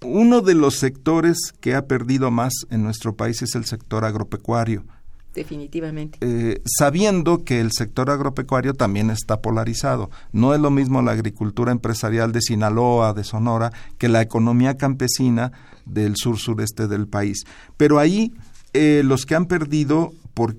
uno 0.02 0.42
de 0.42 0.56
los 0.56 0.76
sectores 0.76 1.54
que 1.60 1.76
ha 1.76 1.86
perdido 1.86 2.32
más 2.32 2.54
en 2.70 2.84
nuestro 2.84 3.16
país 3.16 3.42
es 3.42 3.56
el 3.56 3.66
sector 3.66 4.06
agropecuario. 4.06 4.86
Definitivamente. 5.34 6.18
Eh, 6.22 6.62
sabiendo 6.66 7.44
que 7.44 7.60
el 7.60 7.72
sector 7.72 8.10
agropecuario 8.10 8.74
también 8.74 9.10
está 9.10 9.42
polarizado. 9.42 10.10
No 10.32 10.56
es 10.56 10.60
lo 10.60 10.72
mismo 10.72 11.02
la 11.02 11.12
agricultura 11.12 11.72
empresarial 11.72 12.32
de 12.32 12.42
Sinaloa, 12.42 13.14
de 13.14 13.24
Sonora, 13.24 13.72
que 13.98 14.10
la 14.10 14.22
economía 14.22 14.78
campesina 14.78 15.52
del 15.86 16.16
sur-sureste 16.16 16.88
del 16.88 17.08
país. 17.08 17.44
Pero 17.78 18.00
ahí 18.00 18.34
eh, 18.74 19.02
los 19.06 19.26
que 19.26 19.36
han 19.36 19.46
perdido 19.46 20.14
por 20.34 20.56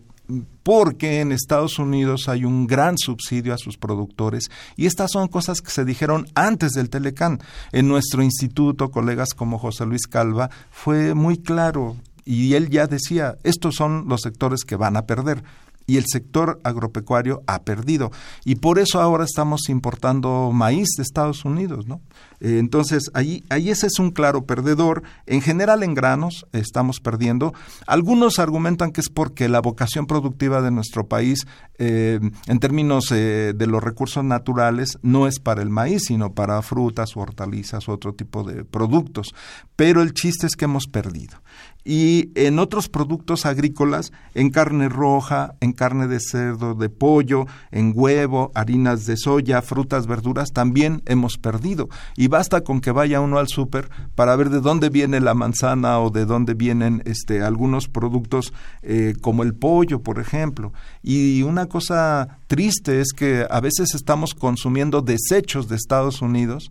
porque 0.63 1.21
en 1.21 1.33
Estados 1.33 1.79
Unidos 1.79 2.29
hay 2.29 2.45
un 2.45 2.67
gran 2.67 2.97
subsidio 2.99 3.55
a 3.55 3.59
sus 3.59 3.77
productores 3.77 4.51
y 4.77 4.87
estas 4.87 5.11
son 5.13 5.29
cosas 5.29 5.61
que 5.61 5.71
se 5.71 5.85
dijeron 5.85 6.27
antes 6.35 6.73
del 6.73 6.91
Telecán. 6.91 7.41
En 7.73 7.89
nuestro 7.89 8.23
instituto, 8.23 8.91
colegas 8.91 9.35
como 9.35 9.59
José 9.59 9.87
Luis 9.87 10.07
Calva, 10.07 10.51
fue 10.71 11.15
muy 11.15 11.39
claro 11.39 11.97
y 12.25 12.55
él 12.55 12.71
ya 12.71 12.87
decía, 12.87 13.37
estos 13.43 13.75
son 13.75 14.07
los 14.09 14.21
sectores 14.21 14.65
que 14.65 14.77
van 14.77 14.97
a 14.97 15.07
perder 15.07 15.43
y 15.91 15.97
el 15.97 16.05
sector 16.07 16.61
agropecuario 16.63 17.43
ha 17.49 17.63
perdido. 17.63 18.13
Y 18.45 18.57
por 18.57 18.79
eso 18.79 19.01
ahora 19.01 19.25
estamos 19.25 19.69
importando 19.69 20.53
maíz 20.53 20.91
de 20.97 21.03
Estados 21.03 21.45
Unidos, 21.45 21.89
¿no? 21.89 22.01
Eh, 22.41 22.59
entonces, 22.59 23.11
ahí, 23.15 23.45
ahí 23.51 23.71
ese 23.71 23.87
es 23.87 23.99
un 23.99 24.11
claro 24.11 24.47
perdedor. 24.47 25.03
En 25.27 25.43
general, 25.43 25.83
en 25.83 25.95
granos 25.95 26.47
estamos 26.53 27.01
perdiendo. 27.01 27.53
Algunos 27.87 28.39
argumentan 28.39 28.93
que 28.93 29.01
es 29.01 29.09
porque 29.09 29.49
la 29.49 29.61
vocación 29.61 30.07
productiva 30.07 30.63
de 30.63 30.71
nuestro 30.71 31.07
país, 31.07 31.47
eh, 31.79 32.19
en 32.47 32.59
términos 32.59 33.13
eh, 33.13 33.53
de 33.55 33.67
los 33.67 33.83
recursos 33.83 34.25
naturales, 34.25 34.99
no 35.03 35.27
es 35.27 35.39
para 35.39 35.63
el 35.63 35.71
maíz, 35.71 36.05
sino 36.07 36.35
para 36.35 36.63
frutas, 36.63 37.17
hortalizas, 37.17 37.89
otro 37.89 38.15
tipo 38.15 38.43
de 38.43 38.65
productos. 38.65 39.35
Pero 39.77 40.03
el 40.03 40.15
chiste 40.15 40.47
es 40.47 40.57
que 40.57 40.65
hemos 40.65 40.87
perdido 40.87 41.41
y 41.85 42.31
en 42.35 42.59
otros 42.59 42.89
productos 42.89 43.47
agrícolas, 43.47 44.13
en 44.35 44.51
carne 44.51 44.89
roja, 44.89 45.55
en 45.61 45.73
carne 45.73 46.07
de 46.09 46.21
cerdo, 46.21 46.75
de 46.75 46.89
pollo, 46.89 47.47
en 47.71 47.93
huevo, 47.95 48.51
harinas 48.55 49.07
de 49.07 49.17
soya, 49.17 49.63
frutas, 49.63 50.07
verduras, 50.07 50.53
también 50.53 51.03
hemos 51.07 51.39
perdido. 51.39 51.89
Y 52.17 52.29
basta 52.31 52.63
con 52.63 52.81
que 52.81 52.91
vaya 52.91 53.21
uno 53.21 53.39
al 53.39 53.49
súper 53.49 53.91
para 54.15 54.35
ver 54.37 54.49
de 54.49 54.61
dónde 54.61 54.89
viene 54.89 55.21
la 55.21 55.35
manzana 55.35 56.01
o 56.01 56.09
de 56.09 56.25
dónde 56.25 56.55
vienen 56.55 57.03
este, 57.05 57.43
algunos 57.43 57.89
productos 57.89 58.55
eh, 58.83 59.15
como 59.21 59.43
el 59.43 59.55
pollo, 59.55 60.01
por 60.01 60.19
ejemplo. 60.19 60.73
Y 61.03 61.43
una 61.43 61.67
cosa 61.67 62.39
triste 62.47 63.03
es 63.03 63.13
que 63.13 63.47
a 63.51 63.61
veces 63.61 63.95
estamos 63.95 64.35
consumiendo 64.35 65.03
desechos 65.03 65.69
de 65.69 65.77
Estados 65.77 66.23
Unidos 66.23 66.71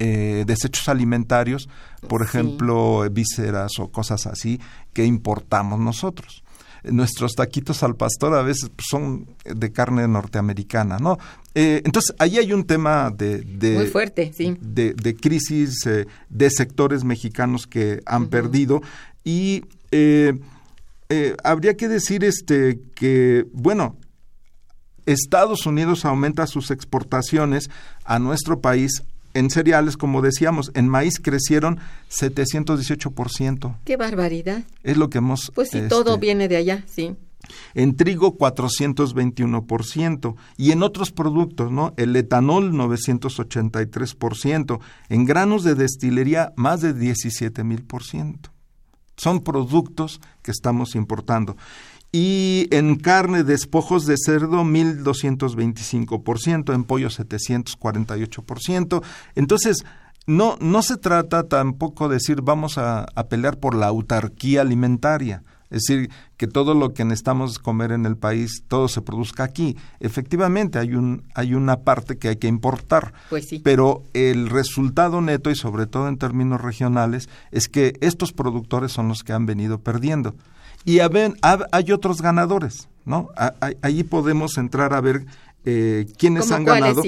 eh, 0.00 0.44
desechos 0.46 0.88
alimentarios, 0.88 1.68
por 2.06 2.22
ejemplo, 2.22 3.04
vísceras 3.10 3.80
o 3.80 3.88
cosas 3.90 4.28
así, 4.28 4.60
que 4.92 5.04
importamos 5.04 5.80
nosotros. 5.80 6.44
Nuestros 6.84 7.34
taquitos 7.34 7.82
al 7.82 7.96
pastor 7.96 8.34
a 8.34 8.42
veces 8.42 8.70
son 8.78 9.26
de 9.44 9.72
carne 9.72 10.06
norteamericana, 10.08 10.98
¿no? 10.98 11.18
Eh, 11.54 11.82
entonces, 11.84 12.14
ahí 12.18 12.38
hay 12.38 12.52
un 12.52 12.64
tema 12.64 13.10
de... 13.10 13.74
Muy 13.74 13.86
fuerte, 13.86 14.32
sí. 14.32 14.56
De, 14.60 14.94
crisis 15.20 15.86
eh, 15.86 16.06
de 16.28 16.50
sectores 16.50 17.04
mexicanos 17.04 17.66
que 17.66 18.00
han 18.06 18.28
perdido 18.28 18.80
y 19.24 19.64
habría 21.42 21.76
que 21.76 21.88
decir 21.88 22.24
este 22.24 22.80
que, 22.94 23.46
bueno, 23.52 23.96
Estados 25.08 25.64
Unidos 25.64 26.04
aumenta 26.04 26.46
sus 26.46 26.70
exportaciones 26.70 27.70
a 28.04 28.18
nuestro 28.18 28.60
país 28.60 29.02
en 29.38 29.50
cereales, 29.50 29.96
como 29.96 30.20
decíamos, 30.20 30.72
en 30.74 30.88
maíz 30.88 31.20
crecieron 31.20 31.78
718%. 32.10 33.76
¡Qué 33.84 33.96
barbaridad! 33.96 34.64
Es 34.82 34.96
lo 34.96 35.08
que 35.10 35.18
hemos... 35.18 35.52
Pues 35.54 35.68
sí, 35.70 35.82
todo 35.88 36.14
este, 36.14 36.20
viene 36.20 36.48
de 36.48 36.56
allá, 36.56 36.82
sí. 36.86 37.14
En 37.74 37.94
trigo 37.96 38.36
421% 38.36 40.34
y 40.56 40.72
en 40.72 40.82
otros 40.82 41.12
productos, 41.12 41.70
¿no? 41.70 41.94
El 41.96 42.16
etanol 42.16 42.72
983%, 42.72 44.80
en 45.08 45.24
granos 45.24 45.62
de 45.62 45.76
destilería 45.76 46.52
más 46.56 46.80
de 46.80 46.92
17 46.92 47.62
mil 47.64 47.84
por 47.84 48.02
ciento. 48.02 48.50
Son 49.16 49.42
productos 49.42 50.20
que 50.42 50.50
estamos 50.50 50.94
importando 50.94 51.56
y 52.12 52.68
en 52.70 52.96
carne 52.96 53.44
despojos 53.44 54.06
de 54.06 54.16
cerdo 54.16 54.64
1225%, 54.64 56.74
en 56.74 56.84
pollo 56.84 57.08
748%. 57.08 59.02
Entonces, 59.34 59.84
no, 60.26 60.56
no 60.60 60.82
se 60.82 60.96
trata 60.96 61.48
tampoco 61.48 62.08
de 62.08 62.14
decir 62.16 62.42
vamos 62.42 62.78
a, 62.78 63.06
a, 63.14 63.28
pelear 63.28 63.58
por 63.58 63.74
la 63.74 63.86
autarquía 63.86 64.62
alimentaria, 64.62 65.42
es 65.70 65.84
decir, 65.84 66.10
que 66.36 66.46
todo 66.46 66.74
lo 66.74 66.94
que 66.94 67.04
necesitamos 67.04 67.58
comer 67.58 67.92
en 67.92 68.06
el 68.06 68.16
país, 68.16 68.62
todo 68.68 68.88
se 68.88 69.02
produzca 69.02 69.44
aquí. 69.44 69.76
Efectivamente, 70.00 70.78
hay, 70.78 70.94
un, 70.94 71.24
hay 71.34 71.54
una 71.54 71.80
parte 71.80 72.16
que 72.16 72.28
hay 72.28 72.36
que 72.36 72.48
importar, 72.48 73.12
pues 73.28 73.48
sí. 73.48 73.60
pero 73.62 74.02
el 74.14 74.48
resultado 74.48 75.20
neto, 75.20 75.50
y 75.50 75.56
sobre 75.56 75.86
todo 75.86 76.08
en 76.08 76.16
términos 76.16 76.60
regionales, 76.60 77.28
es 77.50 77.68
que 77.68 77.94
estos 78.00 78.32
productores 78.32 78.92
son 78.92 79.08
los 79.08 79.22
que 79.22 79.34
han 79.34 79.44
venido 79.44 79.80
perdiendo. 79.80 80.34
Y 80.88 81.00
hay 81.00 81.92
otros 81.92 82.22
ganadores, 82.22 82.88
¿no? 83.04 83.28
Ahí 83.82 84.04
podemos 84.04 84.56
entrar 84.56 84.94
a 84.94 85.02
ver 85.02 85.26
eh, 85.66 86.06
quiénes 86.16 86.50
han 86.50 86.64
ganado. 86.64 87.02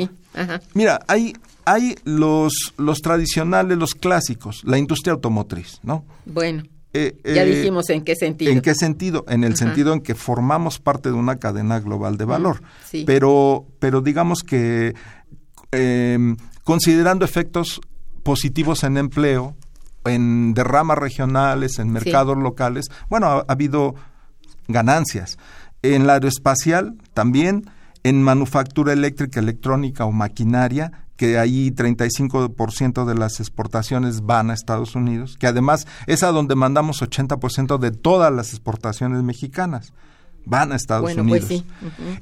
Mira, 0.75 1.01
hay, 1.09 1.33
hay 1.65 1.95
los, 2.05 2.75
los 2.77 2.99
tradicionales, 3.01 3.79
los 3.79 3.95
clásicos, 3.95 4.63
la 4.65 4.77
industria 4.77 5.15
automotriz, 5.15 5.81
¿no? 5.83 6.05
Bueno. 6.27 6.63
Eh, 6.93 7.17
ya 7.25 7.45
eh, 7.45 7.47
dijimos 7.47 7.89
en 7.89 8.03
qué 8.03 8.17
sentido. 8.17 8.53
¿En 8.53 8.61
qué 8.61 8.75
sentido? 8.75 9.25
En 9.29 9.45
el 9.45 9.57
sentido 9.57 9.95
en 9.95 10.01
que 10.01 10.15
formamos 10.15 10.79
parte 10.79 11.09
de 11.09 11.15
una 11.15 11.37
cadena 11.37 11.81
global 11.81 12.19
de 12.19 12.27
valor. 12.27 12.63
Pero, 13.07 13.65
pero 13.79 14.03
digamos 14.03 14.43
que 14.43 14.95
em, 15.71 16.37
considerando 16.65 17.25
efectos 17.25 17.81
positivos 18.25 18.85
en 18.85 18.99
empleo, 18.99 19.57
en 20.05 20.55
derramas 20.55 20.99
regionales, 20.99 21.79
en 21.79 21.91
mercados 21.91 22.37
locales, 22.37 22.91
bueno, 23.09 23.27
ha, 23.27 23.45
habido 23.49 23.95
ganancias. 24.69 25.39
En 25.83 26.07
la 26.07 26.15
aeroespacial 26.15 26.95
también, 27.15 27.71
en 28.03 28.23
manufactura 28.23 28.93
eléctrica, 28.93 29.41
electrónica 29.41 30.05
o 30.05 30.13
maquinaria, 30.13 30.93
que 31.17 31.39
ahí 31.39 31.71
35% 31.71 33.05
de 33.05 33.15
las 33.15 33.41
exportaciones 33.41 34.23
van 34.23 34.51
a 34.51 34.55
Estados 34.55 34.95
Unidos, 34.95 35.37
que 35.39 35.47
además 35.47 35.87
es 36.07 36.23
a 36.23 36.29
donde 36.29 36.55
mandamos 36.55 37.03
80% 37.03 37.79
de 37.79 37.91
todas 37.91 38.33
las 38.33 38.51
exportaciones 38.51 39.23
mexicanas, 39.23 39.93
van 40.47 40.73
a 40.73 40.77
Estados 40.77 41.13
pues 41.13 41.19
Unidos. 41.19 41.65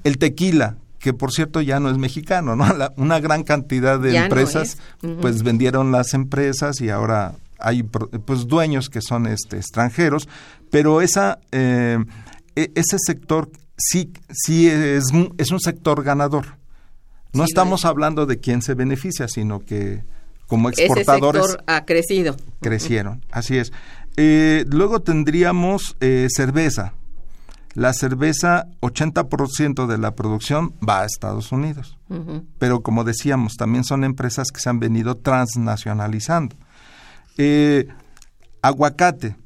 El 0.02 0.18
tequila, 0.18 0.78
que 0.98 1.12
por 1.12 1.30
cierto 1.30 1.60
ya 1.60 1.78
no 1.78 1.90
es 1.90 1.98
mexicano, 1.98 2.56
¿no? 2.56 2.66
una 2.96 3.20
gran 3.20 3.44
cantidad 3.44 4.00
de 4.00 4.16
empresas, 4.16 4.78
pues 5.20 5.44
vendieron 5.44 5.92
las 5.92 6.12
empresas 6.12 6.80
y 6.80 6.90
ahora 6.90 7.34
hay 7.58 7.82
pues 7.82 8.46
dueños 8.46 8.88
que 8.88 9.00
son 9.00 9.26
este 9.26 9.56
extranjeros, 9.56 10.28
pero 10.70 11.00
esa 11.00 11.38
eh, 11.52 11.98
e, 12.54 12.70
ese 12.74 12.96
sector 12.98 13.50
sí 13.76 14.12
sí 14.30 14.68
es, 14.68 15.04
es 15.38 15.50
un 15.50 15.60
sector 15.60 16.02
ganador. 16.02 16.58
No 17.32 17.44
estamos 17.44 17.84
hablando 17.84 18.26
de 18.26 18.38
quién 18.38 18.62
se 18.62 18.74
beneficia, 18.74 19.28
sino 19.28 19.60
que 19.60 20.02
como 20.46 20.70
exportadores 20.70 21.42
ese 21.42 21.52
sector 21.52 21.64
ha 21.66 21.84
crecido. 21.84 22.36
Crecieron, 22.60 23.24
así 23.30 23.58
es. 23.58 23.72
Eh, 24.16 24.64
luego 24.68 25.00
tendríamos 25.00 25.96
eh, 26.00 26.26
cerveza. 26.30 26.94
La 27.74 27.92
cerveza, 27.92 28.66
80% 28.80 29.86
de 29.86 29.98
la 29.98 30.16
producción 30.16 30.74
va 30.86 31.02
a 31.02 31.04
Estados 31.04 31.52
Unidos. 31.52 31.96
Pero 32.58 32.80
como 32.80 33.04
decíamos, 33.04 33.56
también 33.56 33.84
son 33.84 34.02
empresas 34.02 34.48
que 34.52 34.60
se 34.60 34.68
han 34.68 34.80
venido 34.80 35.16
transnacionalizando. 35.16 36.56
Eh, 37.38 37.88
aguacate. 38.62 39.36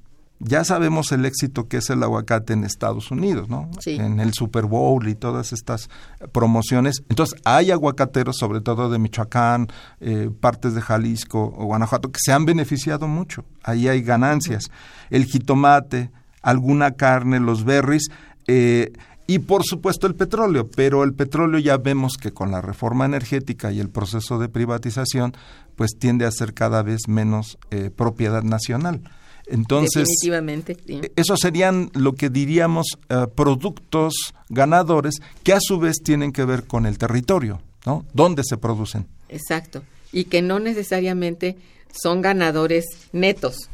Ya 0.44 0.64
sabemos 0.64 1.12
el 1.12 1.24
éxito 1.24 1.68
que 1.68 1.76
es 1.76 1.88
el 1.90 2.02
aguacate 2.02 2.52
en 2.52 2.64
Estados 2.64 3.12
Unidos, 3.12 3.48
¿no? 3.48 3.70
En 3.86 4.18
el 4.18 4.34
Super 4.34 4.64
Bowl 4.64 5.06
y 5.06 5.14
todas 5.14 5.52
estas 5.52 5.88
promociones. 6.32 7.04
Entonces, 7.08 7.40
hay 7.44 7.70
aguacateros, 7.70 8.38
sobre 8.38 8.60
todo 8.60 8.90
de 8.90 8.98
Michoacán, 8.98 9.68
eh, 10.00 10.30
partes 10.40 10.74
de 10.74 10.80
Jalisco 10.80 11.54
o 11.56 11.66
Guanajuato, 11.66 12.10
que 12.10 12.18
se 12.20 12.32
han 12.32 12.44
beneficiado 12.44 13.06
mucho. 13.06 13.44
Ahí 13.62 13.86
hay 13.86 14.02
ganancias. 14.02 14.68
El 15.10 15.26
jitomate, 15.26 16.10
alguna 16.42 16.92
carne, 16.92 17.38
los 17.38 17.64
berries. 17.64 18.08
Eh, 18.48 18.90
y 19.32 19.38
por 19.38 19.62
supuesto 19.64 20.06
el 20.06 20.14
petróleo, 20.14 20.68
pero 20.68 21.04
el 21.04 21.14
petróleo 21.14 21.58
ya 21.58 21.78
vemos 21.78 22.18
que 22.18 22.32
con 22.32 22.50
la 22.50 22.60
reforma 22.60 23.06
energética 23.06 23.72
y 23.72 23.80
el 23.80 23.88
proceso 23.88 24.38
de 24.38 24.50
privatización, 24.50 25.34
pues 25.74 25.92
tiende 25.98 26.26
a 26.26 26.30
ser 26.30 26.52
cada 26.52 26.82
vez 26.82 27.08
menos 27.08 27.56
eh, 27.70 27.88
propiedad 27.88 28.42
nacional. 28.42 29.00
Entonces, 29.46 30.06
Definitivamente, 30.06 30.76
e, 30.86 31.12
esos 31.16 31.40
serían 31.40 31.90
lo 31.94 32.12
que 32.12 32.28
diríamos 32.28 32.98
eh, 33.08 33.26
productos 33.34 34.34
ganadores 34.50 35.14
que 35.42 35.54
a 35.54 35.60
su 35.62 35.78
vez 35.78 36.02
tienen 36.04 36.30
que 36.32 36.44
ver 36.44 36.64
con 36.64 36.84
el 36.84 36.98
territorio, 36.98 37.62
¿no? 37.86 38.04
¿Dónde 38.12 38.42
se 38.44 38.58
producen? 38.58 39.06
Exacto. 39.30 39.82
Y 40.12 40.24
que 40.24 40.42
no 40.42 40.58
necesariamente 40.58 41.56
son 41.90 42.20
ganadores 42.20 42.84
netos, 43.12 43.70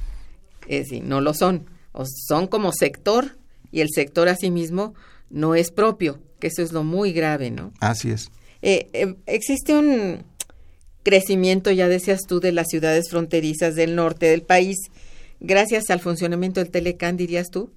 es 0.68 0.84
decir, 0.84 1.02
no 1.02 1.20
lo 1.20 1.34
son. 1.34 1.66
O 1.90 2.04
son 2.06 2.46
como 2.46 2.70
sector 2.70 3.36
y 3.72 3.80
el 3.80 3.88
sector 3.92 4.28
asimismo 4.28 4.94
no 5.30 5.54
es 5.54 5.70
propio, 5.70 6.20
que 6.38 6.48
eso 6.48 6.62
es 6.62 6.72
lo 6.72 6.84
muy 6.84 7.12
grave, 7.12 7.50
¿no? 7.50 7.72
Así 7.80 8.10
es. 8.10 8.30
Eh, 8.62 8.88
eh, 8.92 9.14
existe 9.26 9.76
un 9.76 10.24
crecimiento, 11.02 11.70
ya 11.70 11.88
decías 11.88 12.22
tú, 12.26 12.40
de 12.40 12.52
las 12.52 12.66
ciudades 12.68 13.08
fronterizas 13.10 13.74
del 13.74 13.94
norte 13.94 14.26
del 14.26 14.42
país, 14.42 14.76
gracias 15.40 15.90
al 15.90 16.00
funcionamiento 16.00 16.60
del 16.60 16.70
Telecán, 16.70 17.16
dirías 17.16 17.48
tú. 17.50 17.70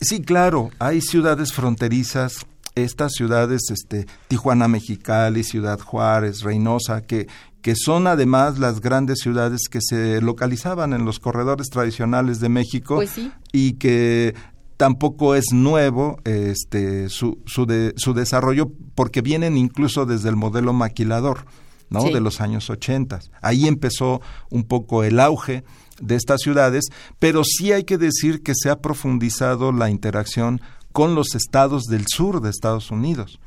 Sí, 0.00 0.20
claro, 0.20 0.70
hay 0.78 1.00
ciudades 1.00 1.52
fronterizas, 1.52 2.46
estas 2.74 3.12
ciudades, 3.12 3.70
este, 3.70 4.06
Tijuana, 4.28 4.68
Mexicali, 4.68 5.42
Ciudad 5.42 5.80
Juárez, 5.80 6.42
Reynosa, 6.42 7.00
que, 7.00 7.26
que 7.62 7.74
son 7.74 8.06
además 8.06 8.58
las 8.58 8.80
grandes 8.80 9.20
ciudades 9.20 9.62
que 9.70 9.80
se 9.80 10.20
localizaban 10.20 10.92
en 10.92 11.06
los 11.06 11.18
corredores 11.18 11.68
tradicionales 11.68 12.38
de 12.40 12.50
México 12.50 12.96
pues 12.96 13.10
sí. 13.10 13.32
y 13.52 13.74
que 13.74 14.34
tampoco 14.76 15.34
es 15.34 15.46
nuevo 15.52 16.18
este, 16.24 17.08
su, 17.08 17.38
su, 17.46 17.66
de, 17.66 17.94
su 17.96 18.14
desarrollo 18.14 18.70
porque 18.94 19.22
vienen 19.22 19.56
incluso 19.56 20.06
desde 20.06 20.28
el 20.28 20.36
modelo 20.36 20.72
maquilador 20.72 21.46
¿no? 21.90 22.04
de 22.04 22.20
los 22.20 22.40
años 22.40 22.70
80. 22.70 23.20
Ahí 23.42 23.66
empezó 23.66 24.20
un 24.50 24.64
poco 24.64 25.04
el 25.04 25.20
auge 25.20 25.64
de 26.00 26.14
estas 26.14 26.40
ciudades, 26.42 26.86
pero 27.18 27.42
sí 27.44 27.72
hay 27.72 27.84
que 27.84 27.98
decir 27.98 28.42
que 28.42 28.52
se 28.54 28.70
ha 28.70 28.80
profundizado 28.80 29.72
la 29.72 29.90
interacción 29.90 30.60
con 30.92 31.14
los 31.14 31.34
estados 31.34 31.84
del 31.84 32.06
sur 32.06 32.40
de 32.40 32.50
Estados 32.50 32.90
Unidos. 32.90 33.40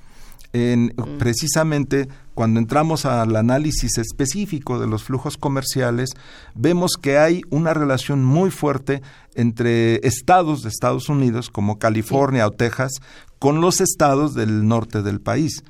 En, 0.52 0.96
Precisamente 1.20 2.08
cuando 2.40 2.62
entramos 2.62 3.06
al 3.06 3.36
análisis 3.36 3.98
específico 3.98 4.80
de 4.80 4.88
los 4.88 5.04
flujos 5.04 5.36
comerciales, 5.36 6.12
vemos 6.56 6.92
que 6.94 7.18
hay 7.18 7.42
una 7.50 7.74
relación 7.74 8.24
muy 8.24 8.50
fuerte 8.50 9.02
entre 9.36 9.96
estados 10.08 10.64
de 10.64 10.70
Estados 10.70 11.10
Unidos, 11.10 11.50
como 11.50 11.80
California 11.80 12.48
o 12.48 12.52
Texas, 12.52 12.94
con 13.40 13.60
los 13.60 13.82
estados 13.82 14.36
del 14.36 14.66
norte 14.66 15.02
del 15.02 15.20
país. 15.20 15.66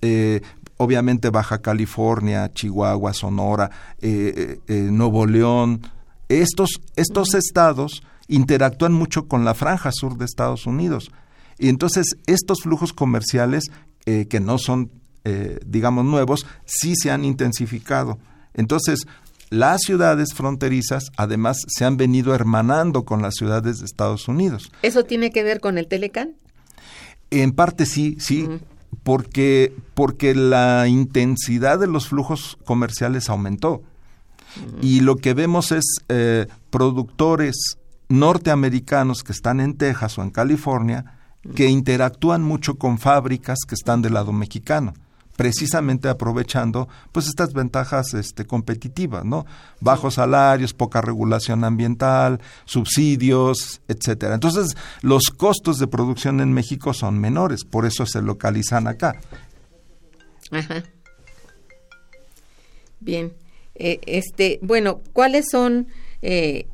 Eh, 0.00 0.40
obviamente 0.78 1.28
Baja 1.28 1.58
California, 1.58 2.50
Chihuahua, 2.50 3.12
Sonora, 3.12 3.70
eh, 4.00 4.60
eh, 4.66 4.88
Nuevo 4.90 5.26
León, 5.26 5.82
estos, 6.30 6.80
estos 6.96 7.34
estados 7.34 8.02
interactúan 8.28 8.94
mucho 8.94 9.28
con 9.28 9.44
la 9.44 9.52
franja 9.52 9.92
sur 9.92 10.16
de 10.16 10.24
Estados 10.24 10.64
Unidos. 10.64 11.12
Y 11.58 11.68
entonces 11.68 12.16
estos 12.26 12.62
flujos 12.62 12.94
comerciales, 12.94 13.64
eh, 14.06 14.26
que 14.26 14.40
no 14.40 14.56
son, 14.56 14.90
eh, 15.24 15.58
digamos, 15.66 16.04
nuevos, 16.04 16.46
sí 16.66 16.94
se 16.96 17.10
han 17.10 17.24
intensificado. 17.24 18.18
Entonces, 18.52 19.06
las 19.50 19.82
ciudades 19.82 20.34
fronterizas 20.34 21.10
además 21.16 21.58
se 21.66 21.84
han 21.84 21.96
venido 21.96 22.34
hermanando 22.34 23.04
con 23.04 23.22
las 23.22 23.34
ciudades 23.34 23.78
de 23.78 23.86
Estados 23.86 24.28
Unidos. 24.28 24.70
¿Eso 24.82 25.04
tiene 25.04 25.30
que 25.30 25.42
ver 25.42 25.60
con 25.60 25.78
el 25.78 25.86
Telecán? 25.86 26.34
En 27.30 27.52
parte 27.52 27.86
sí, 27.86 28.16
sí, 28.20 28.48
porque, 29.02 29.72
porque 29.94 30.34
la 30.34 30.88
intensidad 30.88 31.78
de 31.78 31.86
los 31.86 32.08
flujos 32.08 32.58
comerciales 32.64 33.28
aumentó. 33.28 33.82
Y 34.80 35.00
lo 35.00 35.16
que 35.16 35.34
vemos 35.34 35.72
es 35.72 35.84
eh, 36.08 36.46
productores 36.70 37.78
norteamericanos 38.08 39.24
que 39.24 39.32
están 39.32 39.60
en 39.60 39.76
Texas 39.76 40.18
o 40.18 40.22
en 40.22 40.30
California 40.30 41.16
que 41.54 41.68
interactúan 41.68 42.42
mucho 42.42 42.76
con 42.76 42.98
fábricas 42.98 43.58
que 43.66 43.74
están 43.74 44.00
del 44.00 44.14
lado 44.14 44.32
mexicano 44.32 44.94
precisamente 45.36 46.08
aprovechando 46.08 46.88
pues 47.12 47.26
estas 47.26 47.52
ventajas 47.52 48.14
este 48.14 48.46
competitivas, 48.46 49.24
¿no? 49.24 49.46
Bajos 49.80 50.14
salarios, 50.14 50.74
poca 50.74 51.00
regulación 51.00 51.64
ambiental, 51.64 52.40
subsidios, 52.64 53.80
etcétera. 53.88 54.34
Entonces, 54.34 54.76
los 55.02 55.30
costos 55.30 55.78
de 55.78 55.86
producción 55.86 56.40
en 56.40 56.52
México 56.52 56.94
son 56.94 57.18
menores, 57.18 57.64
por 57.64 57.86
eso 57.86 58.06
se 58.06 58.22
localizan 58.22 58.86
acá. 58.86 59.16
Ajá. 60.50 60.84
Bien. 63.00 63.32
Eh, 63.74 64.00
este, 64.06 64.60
bueno, 64.62 65.00
¿cuáles 65.12 65.46
son 65.50 65.88
eh, 66.26 66.68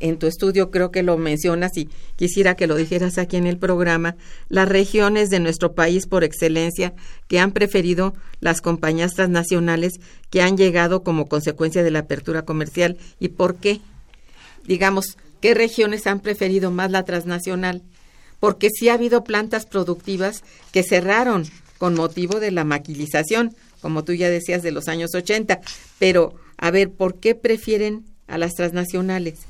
en 0.00 0.18
tu 0.18 0.26
estudio 0.26 0.72
creo 0.72 0.90
que 0.90 1.04
lo 1.04 1.16
mencionas 1.16 1.76
y 1.76 1.88
quisiera 2.16 2.56
que 2.56 2.66
lo 2.66 2.74
dijeras 2.74 3.18
aquí 3.18 3.36
en 3.36 3.46
el 3.46 3.56
programa, 3.56 4.16
las 4.48 4.68
regiones 4.68 5.30
de 5.30 5.38
nuestro 5.38 5.74
país 5.74 6.08
por 6.08 6.24
excelencia 6.24 6.92
que 7.28 7.38
han 7.38 7.52
preferido 7.52 8.14
las 8.40 8.60
compañías 8.60 9.14
transnacionales 9.14 10.00
que 10.28 10.42
han 10.42 10.56
llegado 10.56 11.04
como 11.04 11.28
consecuencia 11.28 11.84
de 11.84 11.92
la 11.92 12.00
apertura 12.00 12.42
comercial 12.42 12.98
y 13.20 13.28
por 13.28 13.54
qué. 13.54 13.80
Digamos, 14.66 15.16
¿qué 15.40 15.54
regiones 15.54 16.08
han 16.08 16.18
preferido 16.18 16.72
más 16.72 16.90
la 16.90 17.04
transnacional? 17.04 17.82
Porque 18.40 18.70
sí 18.70 18.88
ha 18.88 18.94
habido 18.94 19.22
plantas 19.22 19.66
productivas 19.66 20.42
que 20.72 20.82
cerraron 20.82 21.44
con 21.78 21.94
motivo 21.94 22.40
de 22.40 22.50
la 22.50 22.64
maquilización, 22.64 23.54
como 23.80 24.02
tú 24.02 24.14
ya 24.14 24.28
decías, 24.28 24.64
de 24.64 24.72
los 24.72 24.88
años 24.88 25.14
80. 25.14 25.60
Pero, 26.00 26.34
a 26.58 26.72
ver, 26.72 26.90
¿por 26.90 27.20
qué 27.20 27.36
prefieren 27.36 28.09
a 28.30 28.38
las 28.38 28.54
transnacionales? 28.54 29.40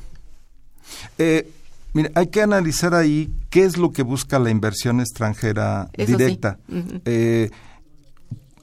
Eh, 1.19 1.51
mira, 1.93 2.11
hay 2.15 2.29
que 2.29 2.43
analizar 2.43 2.95
ahí 2.95 3.31
qué 3.51 3.65
es 3.65 3.77
lo 3.77 3.93
que 3.93 4.03
busca 4.03 4.39
la 4.39 4.51
inversión 4.51 5.01
extranjera 5.01 5.91
directa. 5.97 6.59
Eh, 7.05 7.51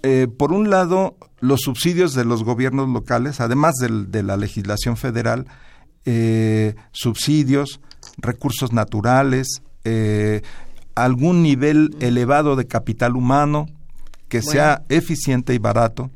eh, 0.03 0.27
por 0.37 0.51
un 0.51 0.69
lado, 0.69 1.15
los 1.39 1.61
subsidios 1.61 2.13
de 2.13 2.25
los 2.25 2.43
gobiernos 2.43 2.89
locales, 2.89 3.39
además 3.39 3.75
de 3.75 4.23
la 4.23 4.37
legislación 4.37 4.97
federal, 4.97 5.45
subsidios, 6.91 7.79
recursos 8.17 8.71
naturales, 8.71 9.61
algún 10.95 11.43
nivel 11.43 11.95
elevado 11.99 12.55
de 12.55 12.65
capital 12.65 13.15
humano 13.15 13.67
que 14.29 14.41
sea 14.41 14.83
eficiente 14.89 15.53
y 15.53 15.57
barato, 15.57 16.09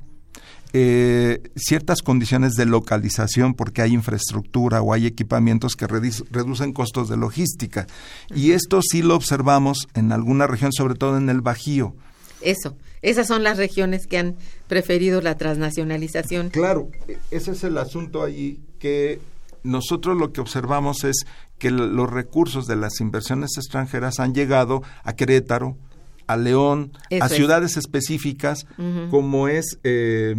eh, 0.74 1.42
ciertas 1.56 2.02
condiciones 2.02 2.54
de 2.54 2.66
localización 2.66 3.54
porque 3.54 3.82
hay 3.82 3.94
infraestructura 3.94 4.82
o 4.82 4.94
hay 4.94 5.06
equipamientos 5.06 5.76
que 5.76 5.88
reducen 5.88 6.74
costos 6.74 7.10
de 7.10 7.18
logística. 7.18 7.88
Y 8.34 8.52
esto 8.52 8.82
sí 8.82 9.02
lo 9.02 9.16
observamos 9.16 9.88
en 9.94 10.12
alguna 10.12 10.48
región, 10.48 10.72
sobre 10.72 10.96
todo 10.96 11.18
en 11.18 11.30
el 11.30 11.42
Bajío. 11.42 11.96
Eso, 12.42 12.76
esas 13.02 13.28
son 13.28 13.44
las 13.44 13.58
regiones 13.58 14.08
que 14.08 14.18
han 14.18 14.36
preferido 14.68 15.22
la 15.22 15.38
transnacionalización. 15.38 16.50
Claro, 16.50 16.90
e, 17.08 17.18
ese 17.32 17.52
es 17.52 17.64
el 17.64 17.78
asunto 17.78 18.24
allí 18.24 18.60
que 18.80 19.20
nosotros 19.64 20.18
lo 20.18 20.32
que 20.32 20.42
observamos 20.42 21.04
es 21.04 21.26
que 21.60 21.70
los 21.70 22.10
recursos 22.10 22.66
de 22.66 22.76
las 22.76 23.00
inversiones 23.00 23.52
extranjeras 23.58 24.20
han 24.20 24.34
llegado 24.34 24.82
a 25.04 25.14
Querétaro, 25.14 25.78
a 26.32 26.38
León, 26.38 26.91
a 27.20 27.30
ciudades 27.30 27.78
específicas 27.78 28.65
como 29.10 29.48
es 29.48 29.80
eh, 29.84 30.36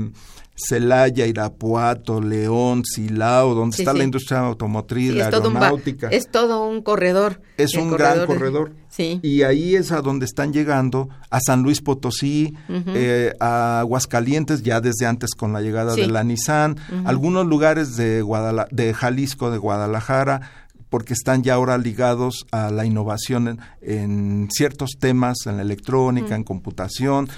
Celaya, 0.55 1.27
Irapuato, 1.27 2.21
León, 2.21 2.83
Silao, 2.85 3.55
donde 3.55 3.77
está 3.79 3.93
la 3.95 4.05
industria 4.05 4.41
automotriz, 4.41 5.15
la 5.15 5.27
aeronáutica. 5.27 6.09
es 6.09 6.31
todo 6.31 6.67
un 6.67 6.83
corredor. 6.83 7.41
Es 7.57 7.75
un 7.75 7.91
gran 7.91 8.27
corredor. 8.27 8.73
Y 8.99 9.43
ahí 9.43 9.75
es 9.75 9.91
a 9.91 10.03
donde 10.03 10.27
están 10.27 10.53
llegando, 10.53 11.09
a 11.31 11.41
San 11.41 11.63
Luis 11.63 11.81
Potosí, 11.81 12.55
eh, 12.69 13.33
a 13.41 13.81
Aguascalientes, 13.81 14.63
ya 14.63 14.81
desde 14.81 15.07
antes 15.07 15.31
con 15.35 15.53
la 15.55 15.63
llegada 15.63 15.95
de 15.95 16.07
la 16.09 16.23
Nissan, 16.23 16.77
algunos 17.07 17.47
lugares 17.47 17.97
de, 17.97 18.23
de 18.71 18.95
Jalisco, 18.95 19.51
de 19.51 19.59
Guadalajara, 19.59 20.62
porque 20.93 21.15
están 21.15 21.43
ya 21.43 21.55
ahora 21.55 21.79
ligados 21.79 22.45
a 22.51 22.71
la 22.71 22.85
innovación 22.85 23.59
en, 23.81 24.49
ciertos 24.53 24.91
temas, 25.01 25.39
en 25.47 25.57
la 25.57 25.63
electrónica, 25.63 26.37
en 26.37 26.45
computación. 26.45 27.31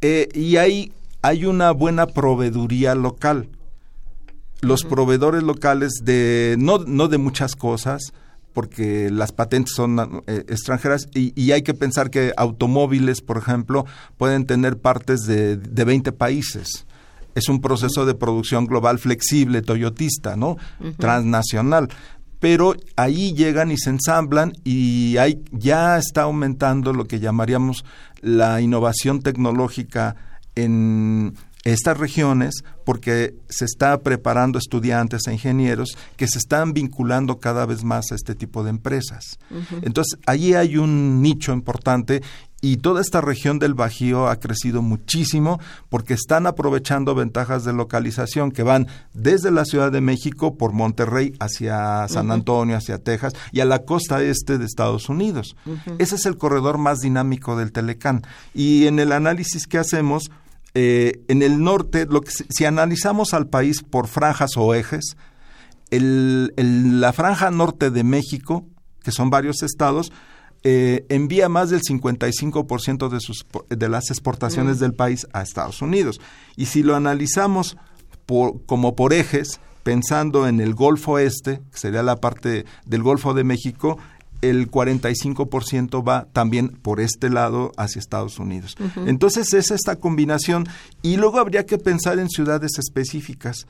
Eh, 0.00 0.28
y 0.32 0.56
hay, 0.56 0.90
hay 1.20 1.44
una 1.44 1.72
buena 1.72 2.06
proveeduría 2.06 2.94
local. 2.94 3.50
Los 4.62 4.84
proveedores 4.84 5.42
locales 5.42 5.92
de, 6.02 6.56
no, 6.58 6.78
no 6.78 7.08
de 7.08 7.18
muchas 7.18 7.54
cosas, 7.54 8.14
porque 8.54 9.10
las 9.10 9.32
patentes 9.32 9.74
son 9.74 10.22
eh, 10.26 10.46
extranjeras 10.48 11.06
y, 11.12 11.52
hay 11.52 11.60
que 11.60 11.74
pensar 11.74 12.08
que 12.08 12.32
automóviles, 12.38 13.20
por 13.20 13.36
ejemplo, 13.36 13.84
pueden 14.16 14.46
tener 14.46 14.78
partes 14.78 15.26
de, 15.26 15.58
de 15.58 15.84
20 15.84 16.12
países. 16.12 16.86
Es 17.34 17.50
un 17.50 17.60
proceso 17.60 18.06
de 18.06 18.14
producción 18.14 18.66
global 18.66 18.98
flexible, 18.98 19.62
toyotista, 19.62 20.34
¿no? 20.34 20.56
Transnacional 20.98 21.88
pero 22.40 22.74
ahí 22.96 23.34
llegan 23.34 23.70
y 23.70 23.76
se 23.76 23.90
ensamblan 23.90 24.52
y 24.64 25.18
hay, 25.18 25.42
ya 25.52 25.98
está 25.98 26.22
aumentando 26.22 26.92
lo 26.92 27.04
que 27.04 27.20
llamaríamos 27.20 27.84
la 28.22 28.60
innovación 28.60 29.22
tecnológica 29.22 30.16
en 30.54 31.34
estas 31.64 31.98
regiones 31.98 32.64
porque 32.84 33.34
se 33.48 33.66
está 33.66 34.00
preparando 34.00 34.58
estudiantes 34.58 35.26
e 35.26 35.32
ingenieros 35.32 35.90
que 36.16 36.26
se 36.26 36.38
están 36.38 36.72
vinculando 36.72 37.38
cada 37.38 37.66
vez 37.66 37.84
más 37.84 38.06
a 38.10 38.14
este 38.14 38.34
tipo 38.34 38.64
de 38.64 38.70
empresas. 38.70 39.38
Entonces, 39.82 40.18
allí 40.26 40.54
hay 40.54 40.78
un 40.78 41.20
nicho 41.20 41.52
importante 41.52 42.22
y 42.60 42.78
toda 42.78 43.00
esta 43.00 43.20
región 43.20 43.58
del 43.58 43.74
Bajío 43.74 44.28
ha 44.28 44.36
crecido 44.36 44.82
muchísimo 44.82 45.60
porque 45.88 46.14
están 46.14 46.46
aprovechando 46.46 47.14
ventajas 47.14 47.64
de 47.64 47.72
localización 47.72 48.52
que 48.52 48.62
van 48.62 48.86
desde 49.14 49.50
la 49.50 49.64
Ciudad 49.64 49.90
de 49.90 50.00
México 50.00 50.56
por 50.56 50.72
Monterrey 50.72 51.34
hacia 51.40 52.06
San 52.08 52.30
Antonio, 52.30 52.76
hacia 52.76 52.98
Texas 52.98 53.32
y 53.52 53.60
a 53.60 53.64
la 53.64 53.80
costa 53.80 54.22
este 54.22 54.58
de 54.58 54.66
Estados 54.66 55.08
Unidos. 55.08 55.56
Ese 55.98 56.16
es 56.16 56.26
el 56.26 56.36
corredor 56.36 56.76
más 56.76 57.00
dinámico 57.00 57.56
del 57.56 57.72
Telecán. 57.72 58.22
Y 58.54 58.86
en 58.86 58.98
el 58.98 59.12
análisis 59.12 59.66
que 59.66 59.78
hacemos, 59.78 60.30
eh, 60.74 61.22
en 61.28 61.42
el 61.42 61.62
norte, 61.62 62.06
lo 62.10 62.20
que, 62.20 62.30
si 62.30 62.64
analizamos 62.66 63.32
al 63.32 63.48
país 63.48 63.82
por 63.82 64.06
franjas 64.06 64.50
o 64.56 64.74
ejes, 64.74 65.16
la 65.90 67.12
franja 67.12 67.50
norte 67.50 67.90
de 67.90 68.04
México, 68.04 68.66
que 69.02 69.12
son 69.12 69.30
varios 69.30 69.62
estados, 69.62 70.12
eh, 70.62 71.06
envía 71.08 71.48
más 71.48 71.70
del 71.70 71.80
55% 71.80 73.08
de, 73.08 73.20
sus, 73.20 73.46
de 73.68 73.88
las 73.88 74.10
exportaciones 74.10 74.76
mm. 74.76 74.80
del 74.80 74.92
país 74.94 75.26
a 75.32 75.42
Estados 75.42 75.82
Unidos. 75.82 76.20
Y 76.56 76.66
si 76.66 76.82
lo 76.82 76.96
analizamos 76.96 77.76
por, 78.26 78.64
como 78.66 78.94
por 78.94 79.12
ejes, 79.12 79.60
pensando 79.82 80.46
en 80.46 80.60
el 80.60 80.74
Golfo 80.74 81.18
Este, 81.18 81.60
que 81.72 81.78
sería 81.78 82.02
la 82.02 82.16
parte 82.16 82.66
del 82.84 83.02
Golfo 83.02 83.34
de 83.34 83.44
México, 83.44 83.98
el 84.42 84.70
45% 84.70 86.06
va 86.06 86.26
también 86.32 86.68
por 86.68 87.00
este 87.00 87.28
lado 87.28 87.72
hacia 87.76 87.98
Estados 87.98 88.38
Unidos. 88.38 88.76
Entonces 89.06 89.52
es 89.52 89.70
esta 89.70 89.96
combinación 89.96 90.66
y 91.02 91.16
luego 91.16 91.38
habría 91.38 91.66
que 91.66 91.78
pensar 91.78 92.18
en 92.18 92.28
ciudades 92.28 92.78
específicas. 92.78 93.66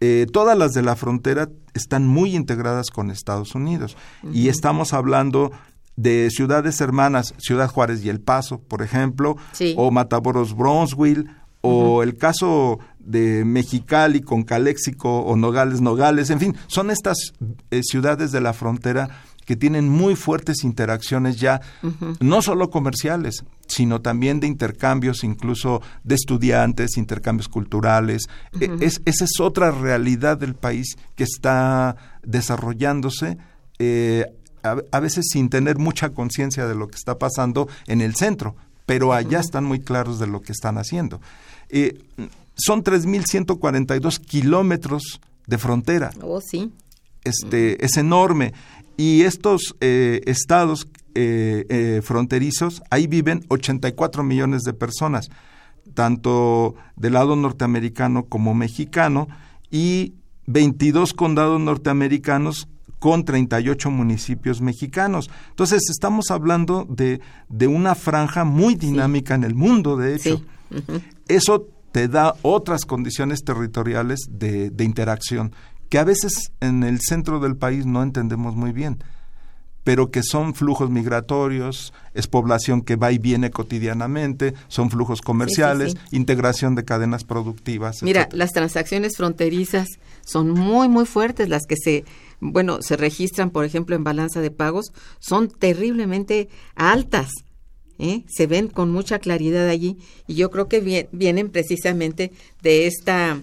Eh, 0.00 0.26
todas 0.32 0.58
las 0.58 0.72
de 0.72 0.82
la 0.82 0.96
frontera 0.96 1.48
están 1.74 2.06
muy 2.06 2.34
integradas 2.34 2.90
con 2.90 3.10
Estados 3.10 3.54
Unidos 3.54 3.96
y 4.32 4.48
estamos 4.48 4.92
hablando 4.92 5.52
de 5.96 6.30
ciudades 6.30 6.80
hermanas, 6.80 7.34
Ciudad 7.38 7.68
Juárez 7.68 8.04
y 8.04 8.08
El 8.08 8.20
Paso, 8.20 8.60
por 8.60 8.82
ejemplo, 8.82 9.36
o 9.76 9.90
Matamoros 9.90 10.54
Bronzeville, 10.56 11.26
o 11.60 12.02
el 12.02 12.16
caso 12.16 12.80
de 12.98 13.44
Mexicali 13.44 14.20
con 14.20 14.42
Caléxico 14.42 15.20
o 15.20 15.36
Nogales 15.36 15.80
Nogales, 15.80 16.30
en 16.30 16.40
fin, 16.40 16.56
son 16.66 16.90
estas 16.90 17.16
eh, 17.70 17.82
ciudades 17.82 18.32
de 18.32 18.40
la 18.40 18.52
frontera 18.52 19.08
que 19.44 19.56
tienen 19.56 19.88
muy 19.88 20.14
fuertes 20.14 20.62
interacciones 20.62 21.36
ya, 21.36 21.60
no 22.20 22.42
solo 22.42 22.70
comerciales, 22.70 23.44
sino 23.66 24.00
también 24.00 24.38
de 24.40 24.46
intercambios, 24.46 25.24
incluso 25.24 25.82
de 26.04 26.14
estudiantes, 26.14 26.96
intercambios 26.96 27.48
culturales. 27.48 28.28
E, 28.60 28.70
es, 28.80 29.02
esa 29.04 29.24
es 29.24 29.40
otra 29.40 29.72
realidad 29.72 30.38
del 30.38 30.54
país 30.54 30.96
que 31.16 31.24
está 31.24 31.96
desarrollándose. 32.22 33.36
Eh, 33.80 34.26
a, 34.62 35.00
veces 35.00 35.26
sin 35.30 35.48
tener 35.48 35.78
mucha 35.78 36.10
conciencia 36.10 36.66
de 36.66 36.74
lo 36.74 36.88
que 36.88 36.96
está 36.96 37.18
pasando 37.18 37.68
en 37.86 38.00
el 38.00 38.14
centro, 38.14 38.56
pero 38.86 39.12
allá 39.12 39.40
están 39.40 39.64
muy 39.64 39.80
claros 39.80 40.18
de 40.18 40.26
lo 40.26 40.40
que 40.40 40.52
están 40.52 40.78
haciendo. 40.78 41.20
Eh, 41.68 41.98
son 42.54 42.84
3.142 42.84 44.18
kilómetros 44.20 45.20
de 45.46 45.58
frontera. 45.58 46.10
Oh, 46.22 46.40
sí. 46.40 46.70
Este, 47.24 47.84
Es 47.84 47.96
enorme. 47.96 48.52
Y 48.96 49.22
estos 49.22 49.74
eh, 49.80 50.20
estados 50.26 50.86
eh, 51.14 51.64
eh, 51.68 52.00
fronterizos, 52.02 52.82
ahí 52.90 53.06
viven 53.06 53.44
84 53.48 54.22
millones 54.22 54.62
de 54.62 54.72
personas, 54.72 55.30
tanto 55.94 56.74
del 56.96 57.14
lado 57.14 57.36
norteamericano 57.36 58.24
como 58.24 58.54
mexicano, 58.54 59.28
y 59.70 60.14
22 60.46 61.14
condados 61.14 61.60
norteamericanos 61.60 62.68
con 63.02 63.24
38 63.24 63.90
municipios 63.90 64.60
mexicanos. 64.60 65.28
Entonces, 65.50 65.90
estamos 65.90 66.30
hablando 66.30 66.86
de, 66.88 67.20
de 67.48 67.66
una 67.66 67.96
franja 67.96 68.44
muy 68.44 68.76
dinámica 68.76 69.34
en 69.34 69.42
el 69.42 69.56
mundo, 69.56 69.96
de 69.96 70.14
hecho. 70.14 70.40
Eso 71.26 71.66
te 71.90 72.06
da 72.06 72.36
otras 72.42 72.84
condiciones 72.84 73.42
territoriales 73.42 74.20
de, 74.30 74.70
de 74.70 74.84
interacción 74.84 75.52
que 75.88 75.98
a 75.98 76.04
veces 76.04 76.52
en 76.60 76.84
el 76.84 77.00
centro 77.00 77.40
del 77.40 77.56
país 77.56 77.86
no 77.86 78.04
entendemos 78.04 78.54
muy 78.54 78.70
bien 78.70 79.02
pero 79.84 80.10
que 80.10 80.22
son 80.22 80.54
flujos 80.54 80.90
migratorios, 80.90 81.92
es 82.14 82.28
población 82.28 82.82
que 82.82 82.96
va 82.96 83.10
y 83.10 83.18
viene 83.18 83.50
cotidianamente, 83.50 84.54
son 84.68 84.90
flujos 84.90 85.20
comerciales, 85.20 85.96
integración 86.12 86.74
de 86.74 86.84
cadenas 86.84 87.24
productivas. 87.24 88.02
Mira, 88.02 88.28
las 88.32 88.52
transacciones 88.52 89.16
fronterizas 89.16 89.88
son 90.24 90.50
muy, 90.50 90.88
muy 90.88 91.04
fuertes, 91.04 91.48
las 91.48 91.62
que 91.66 91.76
se, 91.76 92.04
bueno, 92.42 92.82
se 92.82 92.96
registran, 92.96 93.50
por 93.50 93.64
ejemplo, 93.64 93.94
en 93.94 94.02
balanza 94.02 94.40
de 94.40 94.50
pagos, 94.50 94.92
son 95.20 95.48
terriblemente 95.48 96.48
altas. 96.74 97.30
¿eh? 98.00 98.24
Se 98.28 98.48
ven 98.48 98.66
con 98.66 98.90
mucha 98.90 99.20
claridad 99.20 99.68
allí 99.68 99.96
y 100.26 100.34
yo 100.34 100.50
creo 100.50 100.66
que 100.66 101.08
vienen 101.12 101.50
precisamente 101.50 102.32
de 102.60 102.88
esta 102.88 103.38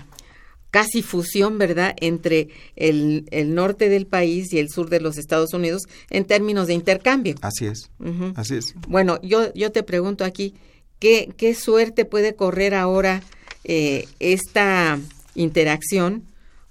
casi 0.70 1.02
fusión, 1.02 1.58
¿verdad?, 1.58 1.96
entre 2.02 2.50
el, 2.76 3.26
el, 3.32 3.56
norte 3.56 3.88
del 3.88 4.06
país 4.06 4.52
y 4.52 4.60
el 4.60 4.70
sur 4.70 4.90
de 4.90 5.00
los 5.00 5.18
Estados 5.18 5.54
Unidos 5.54 5.84
en 6.10 6.26
términos 6.26 6.68
de 6.68 6.74
intercambio. 6.74 7.36
Así 7.42 7.68
es, 7.68 7.90
así 8.36 8.56
es. 8.56 8.76
Bueno, 8.88 9.20
yo, 9.24 9.52
yo 9.54 9.72
te 9.72 9.82
pregunto 9.82 10.26
aquí, 10.26 10.54
¿qué, 11.00 11.34
qué 11.38 11.56
suerte 11.56 12.04
puede 12.04 12.36
correr 12.36 12.76
ahora 12.76 13.24
eh, 13.64 14.08
esta 14.20 15.00
interacción 15.36 16.29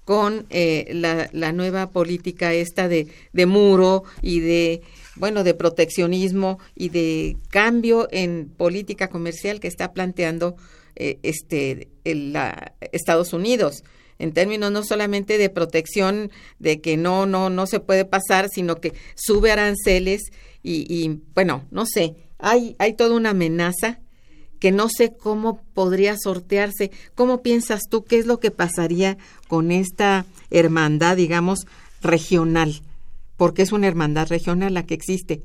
con 0.09 0.47
eh, 0.49 0.89
la, 0.95 1.29
la, 1.35 1.53
nueva 1.53 1.91
política 1.91 2.55
esta 2.55 2.89
de, 2.89 3.09
muro 3.45 4.05
y 4.23 4.41
de 4.41 4.81
bueno, 5.17 5.45
de 5.45 5.53
proteccionismo 5.53 6.59
y 6.75 6.89
de 6.89 7.37
cambio 7.51 8.09
en 8.11 8.49
política 8.49 9.09
comercial 9.09 9.61
que 9.61 9.69
está 9.69 9.93
planteando 9.93 10.57
eh, 10.97 11.19
este, 11.23 11.89
la, 12.07 12.73
Estados 12.91 13.35
Unidos 13.35 13.85
en 14.19 14.33
términos 14.33 14.73
no 14.73 14.83
solamente 14.83 15.37
de 15.37 15.51
protección 15.51 16.31
de 16.59 16.81
que 16.81 16.97
no 16.97 17.27
no 17.27 17.51
no 17.51 17.67
se 17.67 17.79
puede 17.79 18.07
pasar 18.07 18.49
sino 18.49 18.77
que 18.77 18.95
sube 19.15 19.53
aranceles 19.53 20.23
y, 20.63 20.87
y, 20.89 21.21
bueno 21.35 21.67
no 21.71 21.85
sé 21.85 22.17
hay 22.39 22.77
hay 22.79 22.95
toda 22.95 23.15
una 23.15 23.31
amenaza 23.31 24.01
que 24.59 24.73
no 24.73 24.89
sé 24.89 25.17
cómo 25.17 25.63
podría 25.75 26.17
sortearse 26.17 26.91
cómo 27.15 27.43
piensas 27.43 27.83
tú 27.89 28.05
qué 28.05 28.19
es 28.19 28.27
lo 28.27 28.41
que 28.41 28.51
pasaría 28.51 29.19
con 29.49 29.71
esta 29.71 30.27
hermandad 30.51 31.17
digamos 31.17 31.67
regional 32.03 32.83
porque 33.37 33.63
es 33.63 33.73
una 33.73 33.87
hermandad 33.87 34.29
regional 34.29 34.75
la 34.75 34.85
que 34.85 34.95
existe 34.95 35.43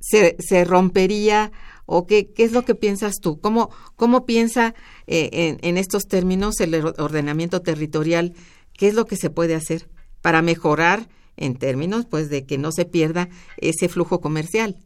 se, 0.00 0.36
se 0.40 0.64
rompería 0.64 1.52
¿O 1.84 2.06
qué, 2.06 2.32
qué 2.32 2.44
es 2.44 2.52
lo 2.52 2.64
que 2.64 2.74
piensas 2.74 3.16
tú? 3.20 3.40
¿Cómo, 3.40 3.70
cómo 3.96 4.24
piensa 4.24 4.74
eh, 5.06 5.58
en, 5.60 5.76
estos 5.76 6.04
términos 6.04 6.60
el 6.60 6.74
ordenamiento 6.74 7.60
territorial? 7.60 8.34
¿Qué 8.72 8.88
es 8.88 8.94
lo 8.94 9.06
que 9.06 9.16
se 9.16 9.30
puede 9.30 9.54
hacer 9.54 9.88
para 10.20 10.42
mejorar 10.42 11.08
en 11.36 11.56
términos 11.56 12.06
pues 12.06 12.30
de 12.30 12.46
que 12.46 12.56
no 12.56 12.72
se 12.72 12.84
pierda 12.84 13.28
ese 13.56 13.88
flujo 13.88 14.20
comercial? 14.20 14.76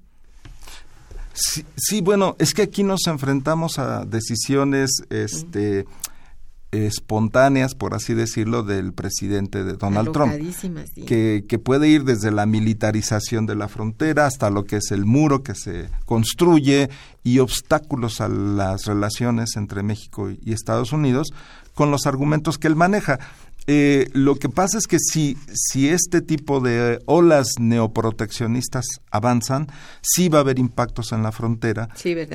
Sí, 1.76 2.00
bueno, 2.00 2.36
es 2.38 2.54
que 2.54 2.62
aquí 2.62 2.82
nos 2.82 3.06
enfrentamos 3.06 3.78
a 3.78 4.04
decisiones 4.04 4.90
este, 5.10 5.86
espontáneas, 6.70 7.74
por 7.74 7.94
así 7.94 8.14
decirlo, 8.14 8.62
del 8.62 8.92
presidente 8.92 9.64
de 9.64 9.74
Donald 9.74 10.12
Trump, 10.12 10.32
que, 11.06 11.44
que, 11.48 11.58
puede 11.58 11.88
ir 11.88 12.04
desde 12.04 12.30
la 12.30 12.46
militarización 12.46 13.46
de 13.46 13.54
la 13.54 13.68
frontera 13.68 14.26
hasta 14.26 14.50
lo 14.50 14.64
que 14.64 14.76
es 14.76 14.90
el 14.90 15.04
muro 15.04 15.42
que 15.42 15.54
se 15.54 15.88
construye 16.04 16.90
y 17.22 17.38
obstáculos 17.38 18.20
a 18.20 18.28
las 18.28 18.86
relaciones 18.86 19.56
entre 19.56 19.82
México 19.82 20.30
y 20.30 20.52
Estados 20.52 20.92
Unidos 20.92 21.28
con 21.74 21.90
los 21.90 22.06
argumentos 22.06 22.58
que 22.58 22.68
él 22.68 22.74
maneja. 22.74 23.20
Eh, 23.66 24.08
lo 24.12 24.36
que 24.36 24.48
pasa 24.48 24.78
es 24.78 24.86
que 24.86 24.98
si, 24.98 25.36
si 25.52 25.88
este 25.88 26.20
tipo 26.20 26.60
de 26.60 27.00
olas 27.06 27.48
neoproteccionistas 27.58 28.84
avanzan, 29.10 29.66
sí 30.02 30.28
va 30.28 30.38
a 30.38 30.40
haber 30.42 30.58
impactos 30.58 31.12
en 31.12 31.22
la 31.22 31.32
frontera, 31.32 31.88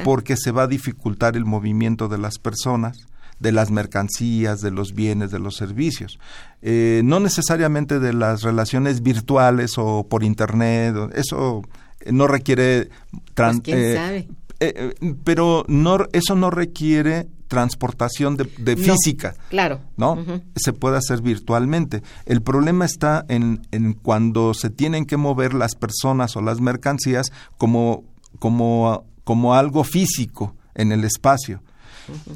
porque 0.04 0.36
se 0.36 0.52
va 0.52 0.64
a 0.64 0.68
dificultar 0.68 1.38
el 1.38 1.46
movimiento 1.46 2.10
de 2.10 2.18
las 2.18 2.38
personas, 2.38 2.98
de 3.40 3.52
las 3.52 3.72
mercancías, 3.72 4.62
de 4.62 4.72
los 4.72 4.94
bienes, 4.94 5.32
de 5.32 5.40
los 5.40 5.56
servicios. 5.56 6.20
Eh, 6.62 7.02
no 7.04 7.20
necesariamente 7.20 8.00
de 8.00 8.14
las 8.14 8.44
relaciones 8.44 9.02
virtuales 9.02 9.78
o 9.78 10.06
por 10.08 10.24
Internet, 10.24 10.96
eso 11.16 11.64
no 12.06 12.28
requiere... 12.28 12.90
Pues, 13.34 13.62
eh, 13.66 14.28
eh, 14.60 14.94
pero 15.24 15.66
no, 15.68 16.06
eso 16.14 16.36
no 16.36 16.52
requiere 16.52 17.28
transportación 17.52 18.38
de, 18.38 18.78
física. 18.78 19.36
Claro. 19.50 19.82
¿No? 19.98 20.18
Se 20.56 20.72
puede 20.72 20.98
hacer 20.98 21.22
virtualmente. 21.22 22.02
El 22.26 22.42
problema 22.42 22.86
está 22.86 23.26
en, 23.28 23.68
en, 23.72 23.92
cuando 23.92 24.54
se 24.54 24.70
tienen 24.70 25.06
que 25.06 25.18
mover 25.18 25.54
las 25.54 25.76
personas 25.76 26.38
o 26.38 26.42
las 26.42 26.62
mercancías 26.62 27.34
como, 27.58 28.06
como, 28.40 29.04
como 29.26 29.54
algo 29.54 29.84
físico 29.84 30.56
en 30.76 30.94
el 30.94 31.04
espacio. 31.04 31.62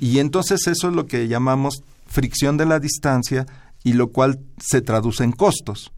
Y 0.01 0.19
entonces 0.19 0.67
eso 0.67 0.89
es 0.89 0.93
lo 0.93 1.05
que 1.05 1.29
llamamos 1.29 1.81
fricción 2.07 2.57
de 2.57 2.65
la 2.65 2.81
distancia 2.81 3.45
y 3.85 3.93
lo 3.93 4.07
cual 4.07 4.41
se 4.59 4.81
traduce 4.81 5.23
en 5.23 5.31
costos. 5.31 5.93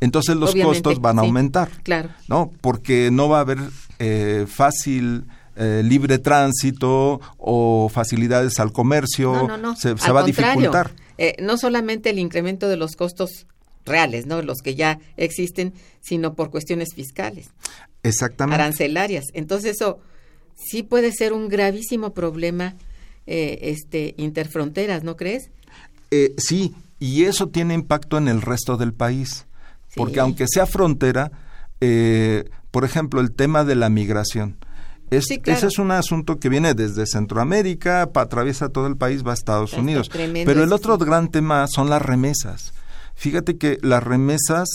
Entonces 0.00 0.36
los 0.36 0.54
costos 0.54 1.02
van 1.02 1.18
a 1.18 1.22
aumentar, 1.22 1.68
claro. 1.82 2.08
¿no? 2.28 2.50
Porque 2.62 3.10
no 3.12 3.28
va 3.28 3.38
a 3.38 3.40
haber 3.42 3.58
eh, 3.98 4.46
fácil 4.48 5.26
eh, 5.56 5.82
libre 5.84 6.18
tránsito 6.18 7.20
o 7.38 7.88
facilidades 7.88 8.58
al 8.60 8.72
comercio, 8.72 9.48
Se, 9.76 9.94
va 10.12 10.20
a 10.20 10.24
dificultar. 10.24 10.92
Eh, 11.18 11.36
no 11.40 11.56
solamente 11.56 12.10
el 12.10 12.18
incremento 12.18 12.68
de 12.68 12.76
los 12.76 12.96
costos 12.96 13.46
reales, 13.84 14.26
¿no? 14.26 14.42
Los 14.42 14.58
que 14.58 14.74
ya 14.74 14.98
existen, 15.16 15.74
sino 16.00 16.34
por 16.34 16.50
cuestiones 16.50 16.94
fiscales. 16.94 17.50
Exactamente. 18.02 18.62
Arancelarias. 18.62 19.24
Entonces 19.32 19.76
eso 19.76 19.98
sí 20.56 20.82
puede 20.82 21.12
ser 21.12 21.32
un 21.32 21.48
gravísimo 21.48 22.14
problema 22.14 22.74
eh, 23.26 23.58
este, 23.62 24.14
interfronteras, 24.18 25.02
¿no 25.02 25.16
crees? 25.16 25.50
Eh, 26.10 26.34
sí, 26.36 26.74
y 26.98 27.24
eso 27.24 27.48
tiene 27.48 27.74
impacto 27.74 28.18
en 28.18 28.28
el 28.28 28.42
resto 28.42 28.76
del 28.76 28.92
país, 28.92 29.46
porque 29.96 30.20
aunque 30.20 30.46
sea 30.46 30.66
frontera, 30.66 31.32
eh, 31.80 32.44
por 32.70 32.84
ejemplo, 32.84 33.20
el 33.20 33.32
tema 33.32 33.64
de 33.64 33.74
la 33.74 33.88
migración. 33.88 34.58
Es, 35.16 35.30
Ese 35.30 35.66
es 35.66 35.78
un 35.78 35.90
asunto 35.90 36.38
que 36.38 36.48
viene 36.48 36.74
desde 36.74 37.06
Centroamérica, 37.06 38.10
atraviesa 38.14 38.68
todo 38.68 38.86
el 38.86 38.96
país, 38.96 39.24
va 39.26 39.32
a 39.32 39.34
Estados 39.34 39.72
Unidos. 39.74 40.10
Pero 40.10 40.62
el 40.62 40.72
otro 40.72 40.98
gran 40.98 41.28
tema 41.28 41.66
son 41.66 41.90
las 41.90 42.02
remesas. 42.02 42.72
Fíjate 43.14 43.58
que 43.58 43.78
las 43.82 44.02
remesas 44.02 44.68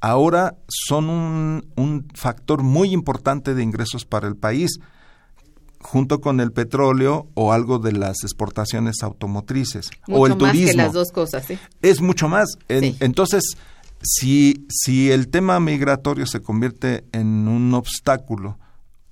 ahora 0.00 0.56
son 0.68 1.08
un, 1.08 1.72
un, 1.76 2.08
factor 2.14 2.62
muy 2.62 2.92
importante 2.92 3.54
de 3.54 3.62
ingresos 3.62 4.04
para 4.04 4.26
el 4.26 4.36
país 4.36 4.78
junto 5.80 6.20
con 6.20 6.40
el 6.40 6.52
petróleo 6.52 7.28
o 7.34 7.52
algo 7.52 7.78
de 7.78 7.92
las 7.92 8.22
exportaciones 8.22 9.02
automotrices 9.02 9.90
o 10.08 10.26
el 10.26 10.32
más 10.32 10.38
turismo. 10.38 10.70
Que 10.70 10.76
las 10.76 10.92
dos 10.92 11.12
cosas, 11.12 11.46
¿sí? 11.46 11.58
Es 11.82 12.00
mucho 12.00 12.28
más. 12.28 12.58
Entonces, 12.68 13.56
si, 14.02 14.66
si 14.68 15.10
el 15.10 15.28
tema 15.28 15.60
migratorio 15.60 16.26
se 16.26 16.40
convierte 16.40 17.04
en 17.12 17.48
un 17.48 17.72
obstáculo 17.74 18.58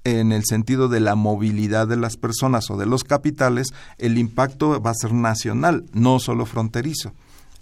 en 0.06 0.30
el 0.30 0.44
sentido 0.44 0.88
de 0.88 1.00
la 1.00 1.16
movilidad 1.16 1.88
de 1.88 1.96
las 1.96 2.16
personas 2.16 2.70
o 2.70 2.76
de 2.76 2.86
los 2.86 3.02
capitales, 3.02 3.74
el 3.98 4.18
impacto 4.18 4.80
va 4.80 4.90
a 4.90 4.94
ser 4.94 5.12
nacional, 5.12 5.84
no 5.92 6.20
solo 6.20 6.46
fronterizo. 6.46 7.12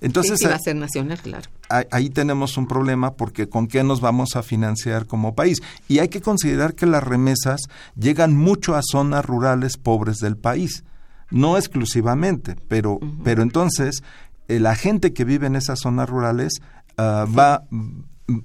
Entonces, 0.02 0.38
sí, 0.38 0.44
va 0.46 0.56
a 0.56 0.58
ser 0.58 0.76
nacional, 0.76 1.18
claro. 1.22 1.48
Ahí 1.90 2.10
tenemos 2.10 2.58
un 2.58 2.66
problema 2.66 3.14
porque 3.14 3.48
con 3.48 3.66
qué 3.66 3.82
nos 3.82 4.02
vamos 4.02 4.36
a 4.36 4.42
financiar 4.42 5.06
como 5.06 5.34
país. 5.34 5.62
Y 5.88 6.00
hay 6.00 6.08
que 6.08 6.20
considerar 6.20 6.74
que 6.74 6.84
las 6.84 7.02
remesas 7.02 7.62
llegan 7.96 8.36
mucho 8.36 8.74
a 8.74 8.82
zonas 8.82 9.24
rurales 9.24 9.78
pobres 9.78 10.18
del 10.18 10.36
país. 10.36 10.84
No 11.30 11.56
exclusivamente, 11.56 12.56
pero, 12.68 13.00
pero 13.24 13.42
entonces 13.42 14.02
eh, 14.48 14.60
la 14.60 14.74
gente 14.74 15.14
que 15.14 15.24
vive 15.24 15.46
en 15.46 15.56
esas 15.56 15.78
zonas 15.80 16.10
rurales 16.10 16.60
ah, 16.98 17.24
va 17.26 17.62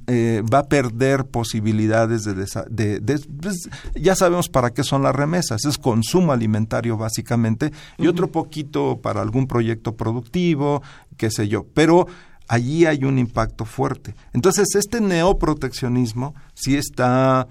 eh, 0.08 0.44
va 0.54 0.60
a 0.60 0.68
perder 0.68 1.26
posibilidades 1.26 2.26
de, 2.26 3.00
de, 3.00 3.20
pues, 3.42 3.70
ya 3.96 4.14
sabemos 4.14 4.50
para 4.50 4.72
qué 4.72 4.84
son 4.84 5.04
las 5.04 5.16
remesas 5.16 5.64
es 5.64 5.78
consumo 5.78 6.34
alimentario 6.34 6.98
básicamente 6.98 7.72
y 7.98 8.08
otro 8.08 8.30
poquito 8.30 9.00
para 9.02 9.22
algún 9.22 9.48
proyecto 9.48 9.96
productivo 9.96 10.84
qué 11.16 11.32
sé 11.32 11.48
yo 11.48 11.66
pero 11.74 12.08
allí 12.50 12.86
hay 12.88 13.06
un 13.06 13.18
impacto 13.20 13.64
fuerte 13.64 14.16
entonces 14.34 14.76
este 14.76 15.00
neoproteccionismo 15.00 16.36
sí 16.54 16.76
está 16.76 17.48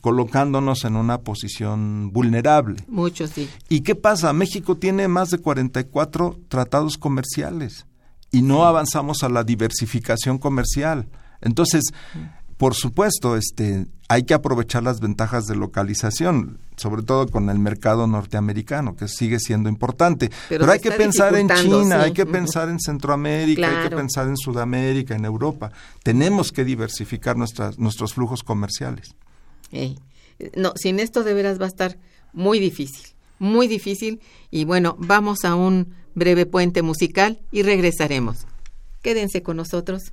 colocándonos 0.00 0.84
en 0.84 0.94
una 0.94 1.18
posición 1.18 2.12
vulnerable. 2.12 2.84
Mucho, 2.86 3.26
sí. 3.26 3.48
¿Y 3.68 3.80
qué 3.80 3.94
pasa? 3.94 4.32
México 4.32 4.76
tiene 4.76 5.08
más 5.08 5.30
de 5.30 5.38
44 5.38 6.38
tratados 6.48 6.96
comerciales 6.96 7.86
y 8.30 8.42
no 8.42 8.66
avanzamos 8.66 9.22
a 9.22 9.28
la 9.28 9.42
diversificación 9.42 10.38
comercial. 10.38 11.08
Entonces, 11.40 11.82
por 12.56 12.74
supuesto, 12.74 13.36
este, 13.36 13.86
hay 14.08 14.22
que 14.22 14.34
aprovechar 14.34 14.82
las 14.82 15.00
ventajas 15.00 15.44
de 15.44 15.56
localización, 15.56 16.58
sobre 16.76 17.02
todo 17.02 17.28
con 17.28 17.50
el 17.50 17.58
mercado 17.58 18.06
norteamericano, 18.06 18.96
que 18.96 19.08
sigue 19.08 19.38
siendo 19.38 19.68
importante. 19.68 20.30
Pero, 20.48 20.70
hay 20.70 20.80
que 20.80 20.90
pensar 20.90 21.34
en 21.36 21.48
China, 21.48 22.02
hay 22.02 22.12
que 22.12 22.24
pensar 22.24 22.70
en 22.70 22.80
Centroamérica, 22.80 23.82
hay 23.82 23.88
que 23.88 23.96
pensar 23.96 24.28
en 24.28 24.36
Sudamérica, 24.36 25.14
en 25.14 25.24
Europa. 25.24 25.70
Tenemos 26.02 26.50
que 26.50 26.64
diversificar 26.64 27.36
nuestras, 27.36 27.78
nuestros 27.78 28.14
flujos 28.14 28.42
comerciales. 28.42 29.14
No, 30.54 30.72
sin 30.76 30.98
esto 30.98 31.24
de 31.24 31.34
veras 31.34 31.60
va 31.60 31.66
a 31.66 31.68
estar 31.68 31.98
muy 32.32 32.58
difícil, 32.58 33.06
muy 33.38 33.68
difícil. 33.68 34.20
Y 34.50 34.64
bueno, 34.64 34.96
vamos 34.98 35.44
a 35.44 35.54
un 35.54 35.94
breve 36.14 36.46
puente 36.46 36.80
musical 36.80 37.38
y 37.52 37.62
regresaremos. 37.62 38.46
Quédense 39.02 39.42
con 39.42 39.58
nosotros. 39.58 40.12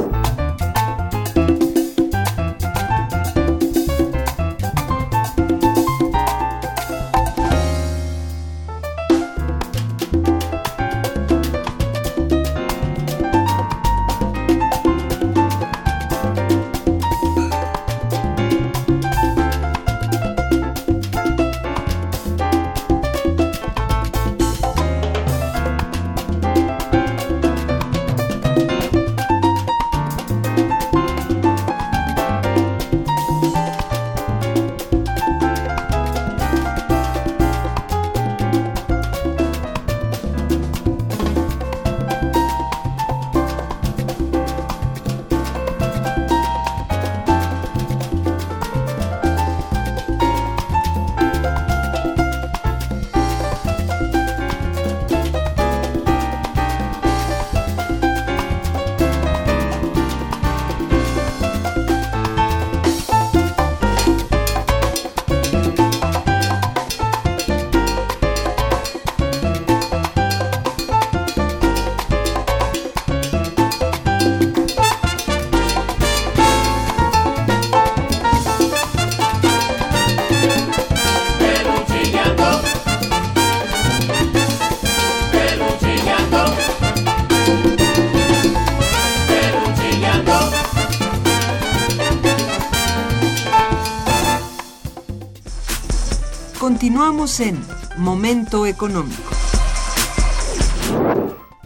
Continuamos 96.81 97.39
en 97.41 97.59
Momento 97.97 98.65
Económico. 98.65 99.35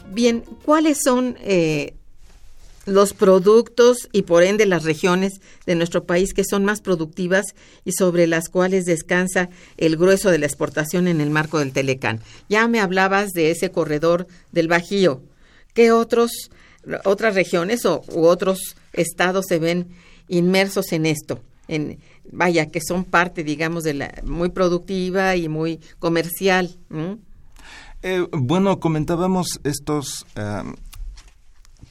Bien, 0.09 0.43
¿cuáles 0.65 0.97
son 1.01 1.37
eh, 1.39 1.93
los 2.85 3.13
productos 3.13 4.09
y 4.11 4.23
por 4.23 4.43
ende 4.43 4.65
las 4.65 4.83
regiones 4.83 5.39
de 5.65 5.75
nuestro 5.75 6.03
país 6.03 6.33
que 6.33 6.43
son 6.43 6.65
más 6.65 6.81
productivas 6.81 7.45
y 7.85 7.93
sobre 7.93 8.27
las 8.27 8.49
cuales 8.49 8.83
descansa 8.83 9.47
el 9.77 9.95
grueso 9.95 10.31
de 10.31 10.39
la 10.39 10.47
exportación 10.47 11.07
en 11.07 11.21
el 11.21 11.29
marco 11.29 11.59
del 11.59 11.71
Telecán? 11.71 12.19
Ya 12.49 12.67
me 12.67 12.81
hablabas 12.81 13.31
de 13.31 13.51
ese 13.51 13.71
corredor 13.71 14.27
del 14.51 14.67
Bajío. 14.67 15.21
¿Qué 15.73 15.93
otros, 15.93 16.51
otras 17.05 17.35
regiones 17.35 17.85
o, 17.85 18.03
u 18.11 18.25
otros 18.25 18.75
estados 18.91 19.45
se 19.47 19.59
ven 19.59 19.87
inmersos 20.27 20.91
en 20.91 21.05
esto? 21.05 21.39
Vaya, 22.31 22.67
que 22.67 22.81
son 22.81 23.03
parte, 23.03 23.43
digamos, 23.43 23.83
de 23.83 23.93
la 23.93 24.13
muy 24.25 24.49
productiva 24.49 25.35
y 25.35 25.49
muy 25.49 25.79
comercial. 25.99 26.75
Eh, 28.01 28.27
bueno, 28.31 28.79
comentábamos 28.79 29.59
estos 29.63 30.25
em, 30.35 30.75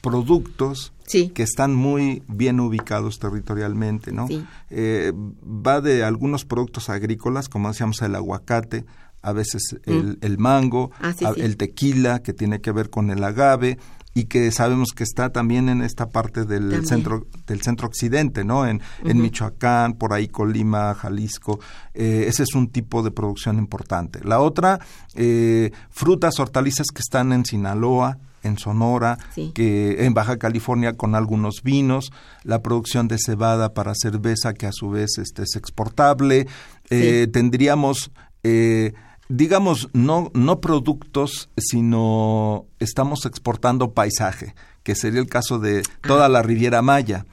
productos 0.01 0.93
que 1.33 1.43
están 1.43 1.75
muy 1.75 2.23
bien 2.27 2.59
ubicados 2.59 3.19
territorialmente, 3.19 4.11
¿no? 4.11 4.27
Eh, 4.69 5.13
va 5.13 5.81
de 5.81 6.03
algunos 6.03 6.45
productos 6.45 6.89
agrícolas, 6.89 7.49
como 7.49 7.69
decíamos 7.69 8.01
el 8.01 8.15
aguacate, 8.15 8.85
a 9.21 9.33
veces 9.33 9.77
el, 9.85 10.17
mm. 10.21 10.41
mango, 10.41 10.91
ah, 11.01 11.13
el 11.37 11.57
tequila, 11.57 12.21
que 12.21 12.33
tiene 12.33 12.61
que 12.61 12.71
ver 12.71 12.89
con 12.89 13.09
el 13.09 13.23
agave, 13.23 13.79
y 14.15 14.23
que 14.25 14.49
sabemos 14.51 14.93
que 14.95 15.03
está 15.03 15.29
también 15.29 15.67
en 15.67 15.81
esta 15.81 16.09
parte 16.09 16.45
del 16.45 16.87
centro 16.87 17.27
del 17.45 17.61
centro 17.61 17.85
occidente, 17.85 18.45
¿no? 18.45 18.65
En, 18.65 18.81
en 19.03 19.21
Michoacán, 19.21 19.93
por 19.93 20.13
ahí 20.13 20.29
Colima, 20.29 20.95
Jalisco, 20.95 21.59
eh, 21.93 22.25
ese 22.27 22.43
es 22.43 22.55
un 22.55 22.69
tipo 22.69 23.03
de 23.03 23.11
producción 23.11 23.59
importante. 23.59 24.21
La 24.23 24.39
otra, 24.39 24.79
eh, 25.15 25.71
frutas, 25.89 26.39
hortalizas 26.39 26.87
que 26.87 27.01
están 27.01 27.33
en 27.33 27.45
Sinaloa, 27.45 28.17
en 28.41 28.57
Sonora, 28.57 29.17
que 29.53 30.05
en 30.05 30.13
Baja 30.13 30.37
California 30.37 30.93
con 30.93 31.15
algunos 31.15 31.61
vinos, 31.61 32.11
la 32.43 32.61
producción 32.61 33.07
de 33.07 33.17
cebada 33.17 33.73
para 33.73 33.93
cerveza 33.95 34.53
que 34.53 34.67
a 34.67 34.71
su 34.71 34.89
vez 34.91 35.17
este, 35.17 35.43
es 35.43 35.55
exportable, 35.55 36.47
eh, 36.89 37.27
tendríamos 37.33 38.11
eh, 38.43 38.93
digamos, 39.29 39.89
no, 39.93 40.31
no 40.33 40.61
productos, 40.61 41.49
sino 41.57 42.65
estamos 42.79 43.25
exportando 43.25 43.93
paisaje, 43.93 44.55
que 44.83 44.95
sería 44.95 45.19
el 45.19 45.27
caso 45.27 45.59
de 45.59 45.83
toda 46.01 46.29
la 46.29 46.41
Riviera 46.41 46.81
Maya. 46.81 47.25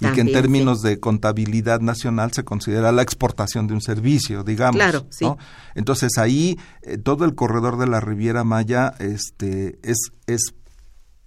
y 0.00 0.06
que 0.12 0.20
en 0.20 0.30
términos 0.30 0.80
de 0.80 1.00
contabilidad 1.00 1.80
nacional 1.80 2.32
se 2.32 2.44
considera 2.44 2.92
la 2.92 3.02
exportación 3.02 3.66
de 3.66 3.74
un 3.74 3.80
servicio, 3.80 4.44
digamos. 4.44 4.76
Claro, 4.76 5.06
sí. 5.10 5.26
Entonces 5.74 6.18
ahí 6.18 6.56
eh, 6.82 6.98
todo 6.98 7.24
el 7.24 7.34
corredor 7.34 7.78
de 7.78 7.88
la 7.88 7.98
Riviera 7.98 8.44
Maya 8.44 8.94
este, 9.00 9.80
es, 9.82 10.12
es, 10.28 10.54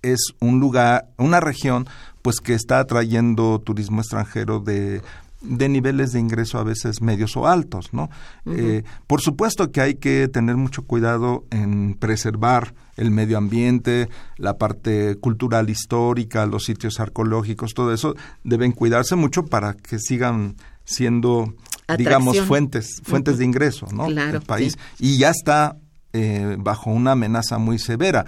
es 0.01 0.22
un 0.39 0.61
lugar, 0.61 1.09
una 1.17 1.41
región, 1.41 1.86
pues 2.22 2.39
que 2.39 2.53
está 2.53 2.80
atrayendo 2.80 3.59
turismo 3.59 3.99
extranjero 3.99 4.61
de 4.61 5.01
de 5.41 5.69
niveles 5.69 6.11
de 6.11 6.19
ingreso 6.19 6.59
a 6.59 6.63
veces 6.63 7.01
medios 7.01 7.35
o 7.35 7.47
altos, 7.47 7.93
¿no? 7.93 8.09
Eh, 8.45 8.83
por 9.07 9.21
supuesto 9.21 9.71
que 9.71 9.81
hay 9.81 9.95
que 9.95 10.27
tener 10.27 10.55
mucho 10.55 10.83
cuidado 10.83 11.45
en 11.49 11.95
preservar 11.95 12.73
el 12.95 13.11
medio 13.11 13.37
ambiente, 13.37 14.09
la 14.37 14.57
parte 14.57 15.15
cultural 15.15 15.69
histórica, 15.69 16.45
los 16.45 16.65
sitios 16.65 16.99
arqueológicos, 16.99 17.73
todo 17.73 17.93
eso 17.93 18.15
deben 18.43 18.71
cuidarse 18.71 19.15
mucho 19.15 19.45
para 19.45 19.73
que 19.73 19.97
sigan 19.97 20.55
siendo, 20.83 21.53
digamos, 21.97 22.39
fuentes, 22.41 23.01
fuentes 23.03 23.37
de 23.39 23.45
ingreso, 23.45 23.87
¿no? 23.91 24.05
Claro, 24.05 24.41
país. 24.41 24.77
Y 24.99 25.17
ya 25.17 25.31
está 25.31 25.77
eh, 26.13 26.57
bajo 26.59 26.91
una 26.91 27.13
amenaza 27.13 27.57
muy 27.57 27.79
severa. 27.79 28.25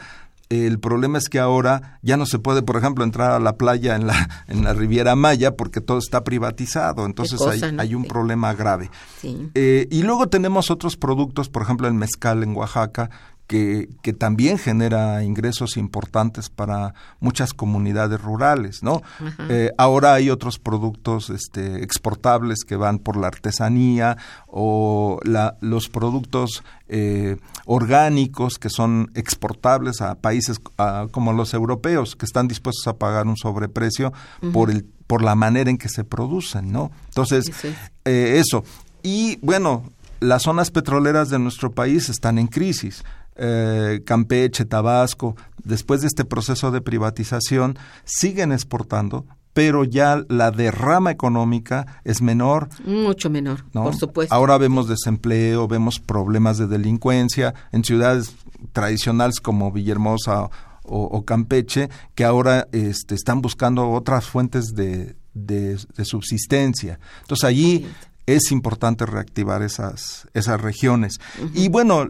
El 0.53 0.79
problema 0.79 1.17
es 1.17 1.29
que 1.29 1.39
ahora 1.39 1.99
ya 2.01 2.17
no 2.17 2.25
se 2.25 2.39
puede, 2.39 2.61
por 2.61 2.77
ejemplo, 2.77 3.03
entrar 3.03 3.31
a 3.31 3.39
la 3.39 3.57
playa 3.57 3.95
en 3.95 4.07
la, 4.07 4.29
en 4.47 4.63
la 4.63 4.73
Riviera 4.73 5.15
Maya 5.15 5.55
porque 5.55 5.81
todo 5.81 5.97
está 5.97 6.23
privatizado. 6.23 7.05
Entonces 7.05 7.41
hay, 7.77 7.95
un 7.95 8.05
problema 8.05 8.53
grave. 8.53 8.89
Eh, 9.23 9.87
y 9.89 10.03
luego 10.03 10.27
tenemos 10.27 10.71
otros 10.71 10.97
productos, 10.97 11.49
por 11.49 11.61
ejemplo, 11.61 11.87
el 11.87 11.93
mezcal 11.93 12.43
en 12.43 12.55
Oaxaca, 12.55 13.09
que, 13.53 13.87
que, 14.01 14.13
también 14.13 14.57
genera 14.57 15.23
ingresos 15.23 15.77
importantes 15.77 16.49
para 16.49 16.95
muchas 17.19 17.53
comunidades 17.53 18.19
rurales, 18.19 18.81
¿no? 18.81 19.03
Eh, 19.47 19.69
ahora 19.77 20.15
hay 20.15 20.31
otros 20.31 20.57
productos 20.57 21.29
este, 21.29 21.83
exportables 21.83 22.63
que 22.65 22.77
van 22.77 22.97
por 22.97 23.15
la 23.15 23.27
artesanía 23.27 24.17
o 24.47 25.19
la, 25.23 25.55
los 25.61 25.87
productos 25.87 26.63
eh, 26.87 27.37
orgánicos 27.65 28.57
que 28.57 28.71
son 28.71 29.11
exportables 29.13 30.01
a 30.01 30.15
países 30.15 30.59
como 31.11 31.31
los 31.31 31.53
europeos, 31.53 32.15
que 32.15 32.25
están 32.25 32.47
dispuestos 32.47 32.87
a 32.87 32.97
pagar 32.97 33.27
un 33.27 33.37
sobreprecio 33.37 34.13
por, 34.51 34.71
el, 34.71 34.83
por 35.05 35.21
la 35.21 35.35
manera 35.35 35.69
en 35.69 35.77
que 35.77 35.89
se 35.89 36.03
producen, 36.03 36.71
¿no? 36.71 36.91
Entonces, 37.09 37.51
eh, 38.03 38.41
eso. 38.43 38.63
Y 39.03 39.37
bueno, 39.43 39.83
las 40.21 40.41
zonas 40.41 40.71
petroleras 40.71 41.29
de 41.29 41.37
nuestro 41.37 41.71
país 41.71 42.09
están 42.09 42.39
en 42.39 42.47
crisis 42.47 43.03
eh, 43.35 44.01
Campeche, 44.05 44.65
Tabasco, 44.65 45.35
después 45.63 46.01
de 46.01 46.07
este 46.07 46.25
proceso 46.25 46.71
de 46.71 46.81
privatización, 46.81 47.77
siguen 48.05 48.51
exportando, 48.51 49.25
pero 49.53 49.83
ya 49.83 50.23
la 50.29 50.51
derrama 50.51 51.11
económica 51.11 52.01
es 52.03 52.21
menor. 52.21 52.69
Mucho 52.85 53.29
menor, 53.29 53.63
por 53.71 53.95
supuesto. 53.95 54.33
Ahora 54.33 54.57
vemos 54.57 54.87
desempleo, 54.87 55.67
vemos 55.67 55.99
problemas 55.99 56.57
de 56.57 56.67
delincuencia 56.67 57.53
en 57.71 57.83
ciudades 57.83 58.35
tradicionales 58.71 59.39
como 59.39 59.71
Villahermosa 59.71 60.49
o, 60.85 61.23
Campeche, 61.23 61.89
que 62.13 62.25
ahora 62.25 62.67
este, 62.73 63.15
están 63.15 63.41
buscando 63.41 63.89
otras 63.91 64.25
fuentes 64.25 64.73
de, 64.75 65.15
de, 65.33 65.77
subsistencia. 66.03 66.99
Entonces 67.21 67.45
allí 67.45 67.87
es 68.25 68.51
importante 68.51 69.05
reactivar 69.05 69.61
esas, 69.61 70.27
esas 70.33 70.59
regiones. 70.61 71.19
Y 71.53 71.69
bueno, 71.69 72.09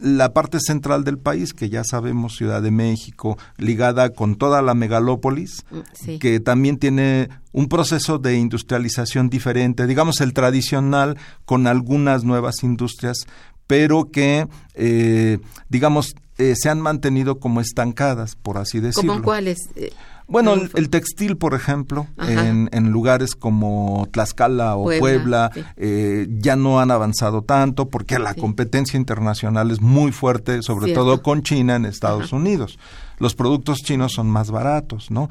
la 0.00 0.32
parte 0.32 0.58
central 0.60 1.04
del 1.04 1.18
país, 1.18 1.52
que 1.52 1.68
ya 1.68 1.84
sabemos, 1.84 2.36
Ciudad 2.36 2.62
de 2.62 2.70
México, 2.70 3.38
ligada 3.56 4.10
con 4.10 4.36
toda 4.36 4.62
la 4.62 4.74
megalópolis, 4.74 5.64
mm, 5.70 6.18
que 6.18 6.40
también 6.40 6.78
tiene 6.78 7.28
un 7.52 7.68
proceso 7.68 8.18
de 8.18 8.36
industrialización 8.36 9.30
diferente, 9.30 9.86
digamos 9.86 10.20
el 10.20 10.32
tradicional, 10.32 11.16
con 11.44 11.66
algunas 11.66 12.24
nuevas 12.24 12.62
industrias, 12.62 13.18
pero 13.66 14.10
que, 14.10 14.46
eh, 14.74 15.38
digamos, 15.68 16.14
eh, 16.36 16.54
se 16.56 16.68
han 16.68 16.80
mantenido 16.80 17.38
como 17.38 17.60
estancadas, 17.60 18.34
por 18.34 18.58
así 18.58 18.80
decirlo. 18.80 19.12
¿Cómo 19.12 19.24
cuáles? 19.24 19.58
Eh, 19.76 19.92
bueno, 20.26 20.54
el, 20.54 20.88
textil, 20.88 21.36
por 21.36 21.54
ejemplo, 21.54 22.06
en, 22.18 22.70
en, 22.72 22.90
lugares 22.90 23.34
como 23.34 24.08
Tlaxcala 24.10 24.76
o 24.76 24.84
Puebla, 24.98 25.50
eh, 25.76 26.26
ya 26.30 26.56
no 26.56 26.80
han 26.80 26.90
avanzado 26.90 27.42
tanto 27.42 27.88
porque 27.88 28.18
la 28.18 28.34
competencia 28.34 28.96
internacional 28.96 29.70
es 29.70 29.80
muy 29.80 30.12
fuerte, 30.12 30.62
sobre 30.62 30.94
todo 30.94 31.22
con 31.22 31.42
China 31.42 31.76
en 31.76 31.84
Estados 31.84 32.32
Unidos. 32.32 32.78
Los 33.18 33.34
productos 33.34 33.78
chinos 33.78 34.12
son 34.12 34.28
más 34.28 34.50
baratos, 34.50 35.10
¿no? 35.10 35.28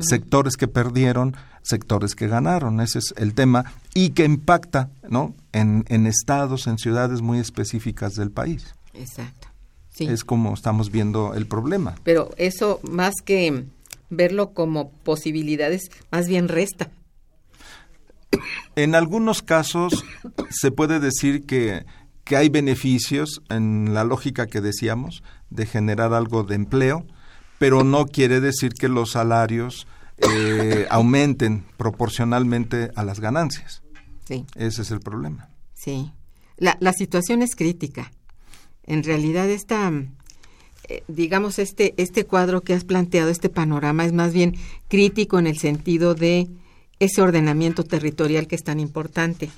Sectores 0.00 0.56
que 0.56 0.68
perdieron, 0.68 1.36
sectores 1.62 2.14
que 2.14 2.28
ganaron, 2.28 2.80
ese 2.80 3.00
es 3.00 3.14
el 3.16 3.34
tema, 3.34 3.72
y 3.94 4.10
que 4.10 4.24
impacta, 4.24 4.90
¿no? 5.08 5.34
En, 5.52 5.84
en 5.88 6.06
estados, 6.06 6.66
en 6.66 6.78
ciudades 6.78 7.20
muy 7.20 7.40
específicas 7.40 8.14
del 8.14 8.30
país. 8.30 8.74
Exacto. 8.94 9.48
Es 9.98 10.24
como 10.24 10.52
estamos 10.52 10.90
viendo 10.90 11.34
el 11.34 11.46
problema. 11.46 11.94
Pero 12.04 12.30
eso 12.36 12.80
más 12.82 13.14
que 13.24 13.64
verlo 14.10 14.52
como 14.52 14.90
posibilidades, 14.90 15.90
más 16.10 16.28
bien 16.28 16.48
resta. 16.48 16.90
En 18.74 18.94
algunos 18.94 19.42
casos 19.42 20.04
se 20.50 20.70
puede 20.70 21.00
decir 21.00 21.46
que, 21.46 21.84
que 22.24 22.36
hay 22.36 22.48
beneficios 22.48 23.42
en 23.48 23.94
la 23.94 24.04
lógica 24.04 24.46
que 24.46 24.60
decíamos 24.60 25.22
de 25.50 25.66
generar 25.66 26.12
algo 26.12 26.42
de 26.42 26.56
empleo, 26.56 27.06
pero 27.58 27.84
no 27.84 28.06
quiere 28.06 28.40
decir 28.40 28.72
que 28.74 28.88
los 28.88 29.12
salarios 29.12 29.86
eh, 30.18 30.86
aumenten 30.90 31.64
proporcionalmente 31.76 32.90
a 32.96 33.04
las 33.04 33.20
ganancias. 33.20 33.82
Sí. 34.26 34.44
Ese 34.56 34.82
es 34.82 34.90
el 34.90 35.00
problema. 35.00 35.48
Sí. 35.74 36.12
La, 36.56 36.76
la 36.80 36.92
situación 36.92 37.42
es 37.42 37.54
crítica. 37.54 38.10
En 38.82 39.02
realidad 39.02 39.48
esta 39.48 39.90
digamos, 41.08 41.58
este, 41.58 41.94
este 41.96 42.24
cuadro 42.24 42.60
que 42.60 42.74
has 42.74 42.84
planteado, 42.84 43.30
este 43.30 43.48
panorama, 43.48 44.04
es 44.04 44.12
más 44.12 44.32
bien 44.32 44.54
crítico 44.88 45.38
en 45.38 45.46
el 45.46 45.58
sentido 45.58 46.14
de 46.14 46.48
ese 46.98 47.22
ordenamiento 47.22 47.84
territorial 47.84 48.46
que 48.46 48.56
es 48.56 48.62
tan 48.62 48.80
importante. 48.80 49.50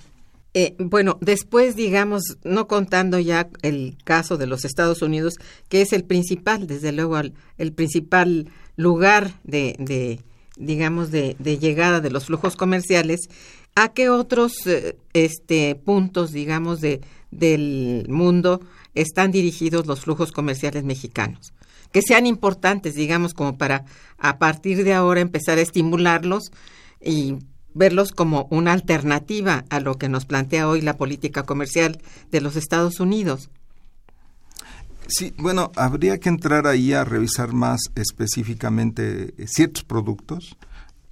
Eh, 0.55 0.75
bueno, 0.79 1.19
después, 1.21 1.77
digamos, 1.77 2.23
no 2.43 2.67
contando 2.67 3.19
ya 3.19 3.49
el 3.63 3.97
caso 4.05 4.37
de 4.39 4.47
los 4.47 4.65
Estados 4.65 5.03
Unidos, 5.03 5.35
que 5.69 5.83
es 5.83 5.93
el 5.93 6.05
principal, 6.05 6.67
desde 6.67 6.91
luego, 6.93 7.19
el, 7.59 7.73
principal 7.73 8.49
lugar 8.77 9.35
de, 9.45 9.77
de 9.79 10.21
digamos, 10.57 11.11
de, 11.11 11.37
de, 11.39 11.59
llegada 11.59 12.01
de 12.01 12.11
los 12.11 12.25
flujos 12.25 12.57
comerciales, 12.57 13.29
¿a 13.75 13.93
qué 13.93 14.09
otros 14.09 14.67
eh, 14.67 14.97
este, 15.13 15.75
puntos, 15.77 16.33
digamos, 16.33 16.81
de, 16.81 17.03
del 17.31 18.07
mundo 18.09 18.61
están 18.95 19.31
dirigidos 19.31 19.87
los 19.87 20.01
flujos 20.01 20.33
comerciales 20.33 20.85
mexicanos, 20.85 21.53
que 21.93 22.03
sean 22.03 22.27
importantes, 22.27 22.95
digamos, 22.95 23.35
como 23.35 23.57
para 23.57 23.85
a 24.19 24.39
partir 24.39 24.85
de 24.85 24.95
ahora 24.95 25.21
empezar 25.21 25.59
a 25.59 25.63
estimularlos 25.63 26.51
y 27.03 27.37
verlos 27.75 28.13
como 28.13 28.49
una 28.51 28.73
alternativa 28.73 29.65
a 29.71 29.81
lo 29.81 29.97
que 29.99 30.09
nos 30.09 30.27
plantea 30.27 30.69
hoy 30.69 30.81
la 30.81 30.97
política 30.97 31.45
comercial 31.45 32.01
de 32.31 32.41
los 32.41 32.57
Estados 32.57 33.01
Unidos. 33.01 33.51
Sí, 35.07 35.33
bueno, 35.39 35.73
habría 35.77 36.19
que 36.19 36.29
entrar 36.29 36.67
ahí 36.67 36.93
a 36.93 37.05
revisar 37.05 37.55
más 37.55 37.81
específicamente 37.95 39.33
ciertos 39.47 39.85
productos, 39.85 40.59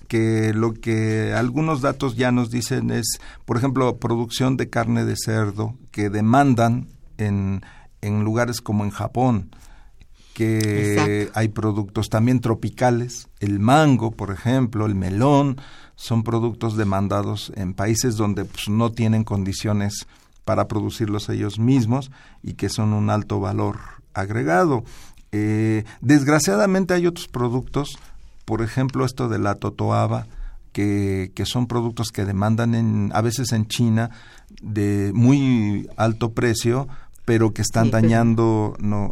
que 0.06 0.52
lo 0.52 0.74
que 0.74 1.32
algunos 1.32 1.80
datos 1.80 2.16
ya 2.16 2.30
nos 2.30 2.50
dicen 2.50 2.90
es, 2.90 3.06
por 3.44 3.56
ejemplo, 3.56 3.96
producción 3.96 4.56
de 4.56 4.68
carne 4.68 5.04
de 5.04 5.16
cerdo 5.16 5.74
que 5.92 6.10
demandan 6.10 6.88
en, 7.18 7.62
en 8.00 8.24
lugares 8.24 8.60
como 8.60 8.84
en 8.84 8.90
Japón, 8.90 9.50
que 10.36 11.30
hay 11.32 11.48
productos 11.48 12.10
también 12.10 12.40
tropicales, 12.40 13.28
el 13.40 13.58
mango, 13.58 14.10
por 14.10 14.30
ejemplo, 14.30 14.84
el 14.84 14.94
melón, 14.94 15.56
son 15.94 16.24
productos 16.24 16.76
demandados 16.76 17.52
en 17.56 17.72
países 17.72 18.16
donde 18.16 18.44
pues, 18.44 18.68
no 18.68 18.92
tienen 18.92 19.24
condiciones 19.24 20.06
para 20.44 20.68
producirlos 20.68 21.30
ellos 21.30 21.58
mismos 21.58 22.10
y 22.42 22.52
que 22.52 22.68
son 22.68 22.92
un 22.92 23.08
alto 23.08 23.40
valor 23.40 23.78
agregado. 24.12 24.84
Eh, 25.32 25.84
desgraciadamente 26.02 26.92
hay 26.92 27.06
otros 27.06 27.28
productos, 27.28 27.98
por 28.44 28.60
ejemplo 28.60 29.06
esto 29.06 29.28
de 29.28 29.38
la 29.38 29.54
totoaba, 29.54 30.26
que, 30.72 31.32
que, 31.34 31.46
son 31.46 31.66
productos 31.66 32.12
que 32.12 32.26
demandan 32.26 32.74
en, 32.74 33.10
a 33.14 33.22
veces 33.22 33.52
en 33.52 33.66
China 33.66 34.10
de 34.60 35.12
muy 35.14 35.88
alto 35.96 36.32
precio 36.32 36.86
pero 37.26 37.52
que 37.52 37.60
están 37.60 37.90
dañando, 37.90 38.76
no, 38.78 39.10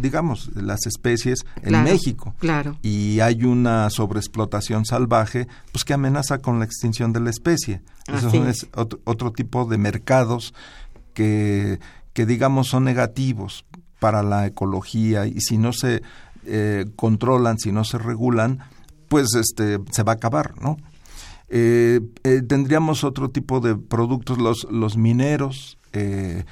digamos, 0.00 0.50
las 0.54 0.86
especies 0.86 1.44
en 1.62 1.82
México. 1.82 2.34
Claro. 2.38 2.78
Y 2.80 3.18
hay 3.18 3.44
una 3.44 3.90
sobreexplotación 3.90 4.84
salvaje, 4.84 5.48
pues 5.72 5.84
que 5.84 5.92
amenaza 5.92 6.38
con 6.38 6.60
la 6.60 6.64
extinción 6.64 7.12
de 7.12 7.18
la 7.18 7.30
especie. 7.30 7.82
Eso 8.06 8.46
es 8.46 8.68
otro, 8.72 9.32
tipo 9.32 9.64
de 9.64 9.78
mercados 9.78 10.54
que, 11.12 11.80
que, 12.12 12.24
digamos, 12.24 12.68
son 12.68 12.84
negativos 12.84 13.64
para 13.98 14.22
la 14.22 14.46
ecología 14.46 15.26
y 15.26 15.40
si 15.40 15.58
no 15.58 15.72
se 15.72 16.02
eh, 16.46 16.86
controlan, 16.94 17.58
si 17.58 17.72
no 17.72 17.82
se 17.82 17.98
regulan, 17.98 18.60
pues 19.08 19.34
este 19.34 19.80
se 19.90 20.04
va 20.04 20.12
a 20.12 20.14
acabar, 20.14 20.54
¿no? 20.62 20.76
Eh, 21.48 22.00
eh, 22.22 22.42
tendríamos 22.46 23.02
otro 23.02 23.30
tipo 23.30 23.58
de 23.58 23.74
productos, 23.74 24.38
los, 24.38 24.68
los 24.70 24.96
mineros, 24.96 25.78
eh, 25.92 26.44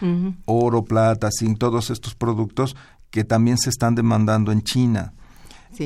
oro, 0.47 0.85
plata, 0.85 1.29
zinc, 1.37 1.59
todos 1.59 1.91
estos 1.91 2.15
productos 2.15 2.77
que 3.11 3.25
también 3.25 3.59
se 3.59 3.71
están 3.71 3.95
demandando 3.95 4.53
en 4.53 4.63
China. 4.63 5.13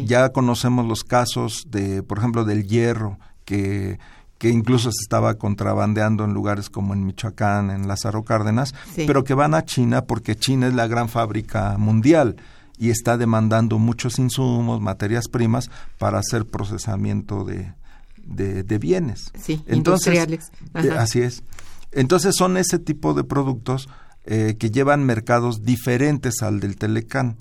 Ya 0.07 0.31
conocemos 0.31 0.87
los 0.87 1.05
casos 1.05 1.67
de, 1.69 2.03
por 2.03 2.19
ejemplo, 2.19 2.45
del 2.45 2.67
hierro, 2.67 3.19
que, 3.45 3.99
que 4.39 4.49
incluso 4.49 4.91
se 4.91 5.03
estaba 5.03 5.35
contrabandeando 5.35 6.25
en 6.25 6.33
lugares 6.33 6.71
como 6.71 6.95
en 6.95 7.05
Michoacán, 7.05 7.71
en 7.71 7.89
Lázaro 7.89 8.23
Cárdenas, 8.25 8.75
Sí. 8.95 9.05
pero 9.07 9.23
que 9.25 9.35
van 9.35 9.55
a 9.55 9.65
China 9.65 10.03
porque 10.03 10.35
China 10.37 10.67
es 10.69 10.75
la 10.75 10.87
gran 10.87 11.09
fábrica 11.09 11.77
mundial 11.79 12.37
y 12.79 12.91
está 12.91 13.17
demandando 13.19 13.79
muchos 13.79 14.19
insumos, 14.19 14.81
materias 14.81 15.29
primas 15.29 15.71
para 15.99 16.19
hacer 16.21 16.47
procesamiento 16.47 17.45
de, 17.45 17.73
de, 18.25 18.63
de 18.63 18.79
bienes. 18.79 19.31
Sí, 19.39 19.63
industriales. 19.69 20.51
Ajá. 20.73 20.87
eh, 20.87 20.91
así 20.99 21.21
es. 21.21 21.43
Entonces 21.93 22.35
son 22.37 22.57
ese 22.57 22.79
tipo 22.79 23.15
de 23.15 23.25
productos 23.25 23.89
eh, 24.25 24.57
que 24.59 24.71
llevan 24.71 25.05
mercados 25.05 25.63
diferentes 25.65 26.43
al 26.43 26.61
del 26.61 26.77
Telecán. 26.77 27.37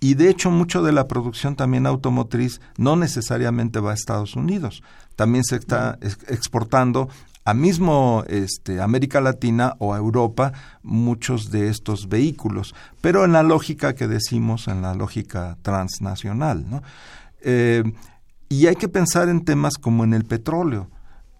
Y 0.00 0.14
de 0.14 0.28
hecho 0.28 0.50
mucho 0.50 0.82
de 0.82 0.92
la 0.92 1.08
producción 1.08 1.56
también 1.56 1.86
automotriz 1.86 2.60
no 2.76 2.96
necesariamente 2.96 3.80
va 3.80 3.92
a 3.92 3.94
Estados 3.94 4.36
Unidos. 4.36 4.82
También 5.16 5.42
se 5.44 5.56
está 5.56 5.98
ex- 6.02 6.18
exportando 6.28 7.08
a 7.46 7.54
mismo 7.54 8.24
este, 8.28 8.82
América 8.82 9.20
Latina 9.20 9.74
o 9.78 9.94
a 9.94 9.98
Europa 9.98 10.52
muchos 10.82 11.50
de 11.50 11.68
estos 11.68 12.08
vehículos, 12.08 12.74
pero 13.00 13.24
en 13.24 13.32
la 13.32 13.42
lógica 13.42 13.94
que 13.94 14.08
decimos, 14.08 14.68
en 14.68 14.82
la 14.82 14.94
lógica 14.94 15.56
transnacional. 15.62 16.68
¿no? 16.68 16.82
Eh, 17.40 17.84
y 18.48 18.66
hay 18.66 18.76
que 18.76 18.88
pensar 18.88 19.28
en 19.28 19.44
temas 19.44 19.74
como 19.74 20.04
en 20.04 20.12
el 20.12 20.24
petróleo. 20.24 20.90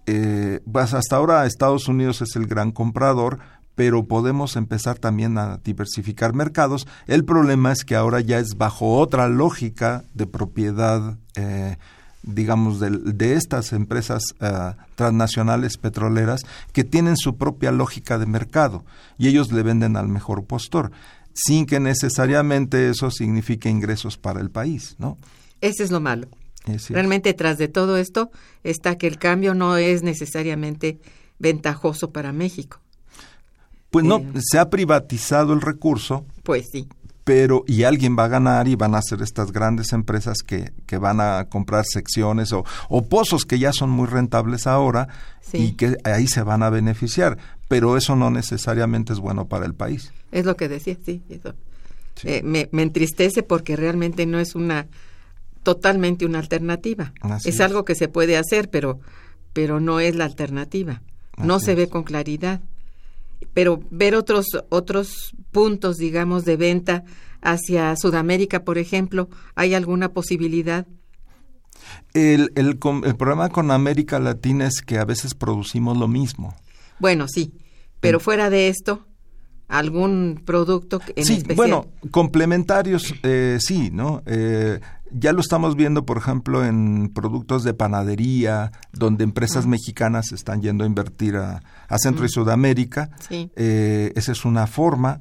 Eh, 0.07 0.61
pues 0.71 0.95
hasta 0.95 1.17
ahora 1.17 1.47
Estados 1.47 1.89
Unidos 1.89 2.23
es 2.23 2.37
el 2.37 2.47
gran 2.47 2.71
comprador, 2.71 3.41
pero 3.75 4.07
podemos 4.07 4.57
empezar 4.57 4.99
también 4.99 5.37
a 5.39 5.59
diversificar 5.59 6.33
mercados. 6.33 6.87
El 7.07 7.25
problema 7.25 7.73
es 7.73 7.85
que 7.85 7.95
ahora 7.95 8.21
ya 8.21 8.39
es 8.39 8.57
bajo 8.57 8.97
otra 8.99 9.29
lógica 9.29 10.05
de 10.15 10.27
propiedad, 10.27 11.17
eh, 11.35 11.77
digamos, 12.23 12.81
de, 12.81 13.35
estas 13.35 13.73
empresas 13.73 14.23
eh, 14.41 14.73
transnacionales 14.95 15.77
petroleras 15.77 16.41
que 16.73 16.85
tienen 16.85 17.17
su 17.17 17.37
propia 17.37 17.71
lógica 17.71 18.19
de 18.19 18.27
mercado 18.27 18.85
y 19.19 19.29
ellos 19.29 19.53
le 19.53 19.63
venden 19.63 19.97
al 19.97 20.09
mejor 20.09 20.45
postor, 20.45 20.91
sin 21.35 21.67
que 21.67 21.79
necesariamente 21.79 22.89
eso 22.89 23.11
signifique 23.11 23.69
ingresos 23.69 24.17
para 24.17 24.41
el 24.41 24.51
país, 24.51 24.97
¿no? 24.99 25.19
Ese 25.61 25.85
es 25.85 25.91
lo 25.91 26.01
malo. 26.01 26.29
Realmente 26.91 27.33
tras 27.35 27.59
de 27.59 27.69
todo 27.69 27.97
esto 27.97 28.31
está 28.65 28.97
que 28.99 29.07
el 29.07 29.19
cambio 29.19 29.55
no 29.55 29.77
es 29.77 30.03
necesariamente 30.03 30.99
ventajoso 31.39 32.11
para 32.11 32.33
México. 32.33 32.81
Pues 33.91 34.05
no, 34.05 34.19
Eh. 34.19 34.33
se 34.41 34.59
ha 34.59 34.69
privatizado 34.69 35.53
el 35.53 35.61
recurso, 35.61 36.27
Pues 36.43 36.67
sí, 36.73 36.89
pero 37.25 37.65
y 37.67 37.85
alguien 37.85 38.17
va 38.19 38.25
a 38.25 38.29
ganar 38.29 38.69
y 38.69 38.75
van 38.77 38.95
a 38.95 39.03
ser 39.03 39.23
estas 39.23 39.53
grandes 39.53 39.93
empresas 39.93 40.39
que, 40.47 40.73
que 40.87 40.99
van 40.99 41.21
a 41.21 41.47
comprar 41.49 41.85
secciones 41.85 42.53
o, 42.53 42.65
o 42.89 43.07
pozos 43.09 43.45
que 43.45 43.59
ya 43.59 43.73
son 43.73 43.91
muy 43.91 44.07
rentables 44.07 44.67
ahora 44.67 45.09
Sí. 45.41 45.59
y 45.59 45.73
que 45.73 45.97
ahí 46.05 46.27
se 46.27 46.43
van 46.43 46.63
a 46.65 46.71
beneficiar, 46.71 47.39
pero 47.69 47.97
eso 47.97 48.17
no 48.17 48.31
necesariamente 48.31 49.13
es 49.13 49.21
bueno 49.21 49.47
para 49.47 49.67
el 49.67 49.75
país. 49.75 50.13
es 50.33 50.45
lo 50.45 50.57
que 50.57 50.69
decía, 50.69 50.97
sí. 51.05 51.23
eso. 51.29 51.55
Sí. 52.17 52.29
Eh, 52.29 52.43
me, 52.45 52.69
me 52.73 52.83
entristece 52.83 53.43
porque 53.43 53.77
realmente 53.77 54.25
no 54.27 54.39
es 54.41 54.55
una 54.55 54.87
totalmente 55.67 56.25
una 56.25 56.39
alternativa. 56.39 57.13
Así 57.23 57.49
es, 57.49 57.61
algo 57.61 57.85
que 57.85 57.97
se 57.97 58.07
puede 58.07 58.37
hacer, 58.37 58.71
pero 58.71 59.01
pero 59.53 59.81
no 59.81 59.99
es 59.99 60.15
la 60.15 60.25
alternativa. 60.25 61.03
no 61.39 61.59
se 61.59 61.73
es. 61.73 61.77
ve 61.77 61.89
con 61.89 62.05
claridad. 62.05 62.61
Pero 63.53 63.83
ver 63.91 64.15
otros 64.15 64.47
otros 64.69 65.35
puntos, 65.51 65.97
digamos, 65.97 66.45
de 66.45 66.57
venta 66.57 67.03
hacia 67.43 67.97
Sudamérica, 67.97 68.63
por 68.63 68.79
ejemplo, 68.79 69.29
¿hay 69.57 69.75
alguna 69.75 70.13
posibilidad? 70.13 70.87
El, 72.15 72.53
el, 72.55 72.79
el 73.05 73.17
problema 73.17 73.49
con 73.49 73.73
América 73.73 74.21
Latina 74.21 74.69
es 74.69 74.83
que 74.83 74.99
a 74.99 75.05
veces 75.05 75.35
producimos 75.35 75.97
lo 75.97 76.07
mismo. 76.07 76.55
Bueno, 77.01 77.27
sí, 77.27 77.53
pero 77.99 78.21
fuera 78.21 78.51
de 78.51 78.69
esto, 78.69 79.05
algún 79.69 80.43
producto 80.45 81.01
en 81.15 81.25
sí, 81.25 81.35
especial. 81.35 81.57
bueno, 81.57 81.87
complementarios, 82.11 83.15
eh, 83.23 83.59
sí, 83.61 83.91
¿no? 83.93 84.23
Eh, 84.27 84.81
ya 85.13 85.33
lo 85.33 85.41
estamos 85.41 85.77
viendo, 85.77 86.05
por 86.05 86.19
ejemplo, 86.19 86.65
en 86.65 87.11
productos 87.15 87.65
de 87.65 87.75
panadería, 87.75 88.73
donde 88.93 89.25
empresas 89.25 89.67
mexicanas 89.67 90.33
están 90.33 90.63
yendo 90.63 90.85
a 90.85 90.87
invertir 90.87 91.37
a, 91.37 91.63
a 91.89 91.99
Centro 91.99 92.25
y 92.25 92.29
Sudamérica. 92.29 93.11
Sí. 93.29 93.51
Eh, 93.57 94.13
esa 94.17 94.33
es 94.33 94.45
una 94.45 94.67
forma, 94.67 95.21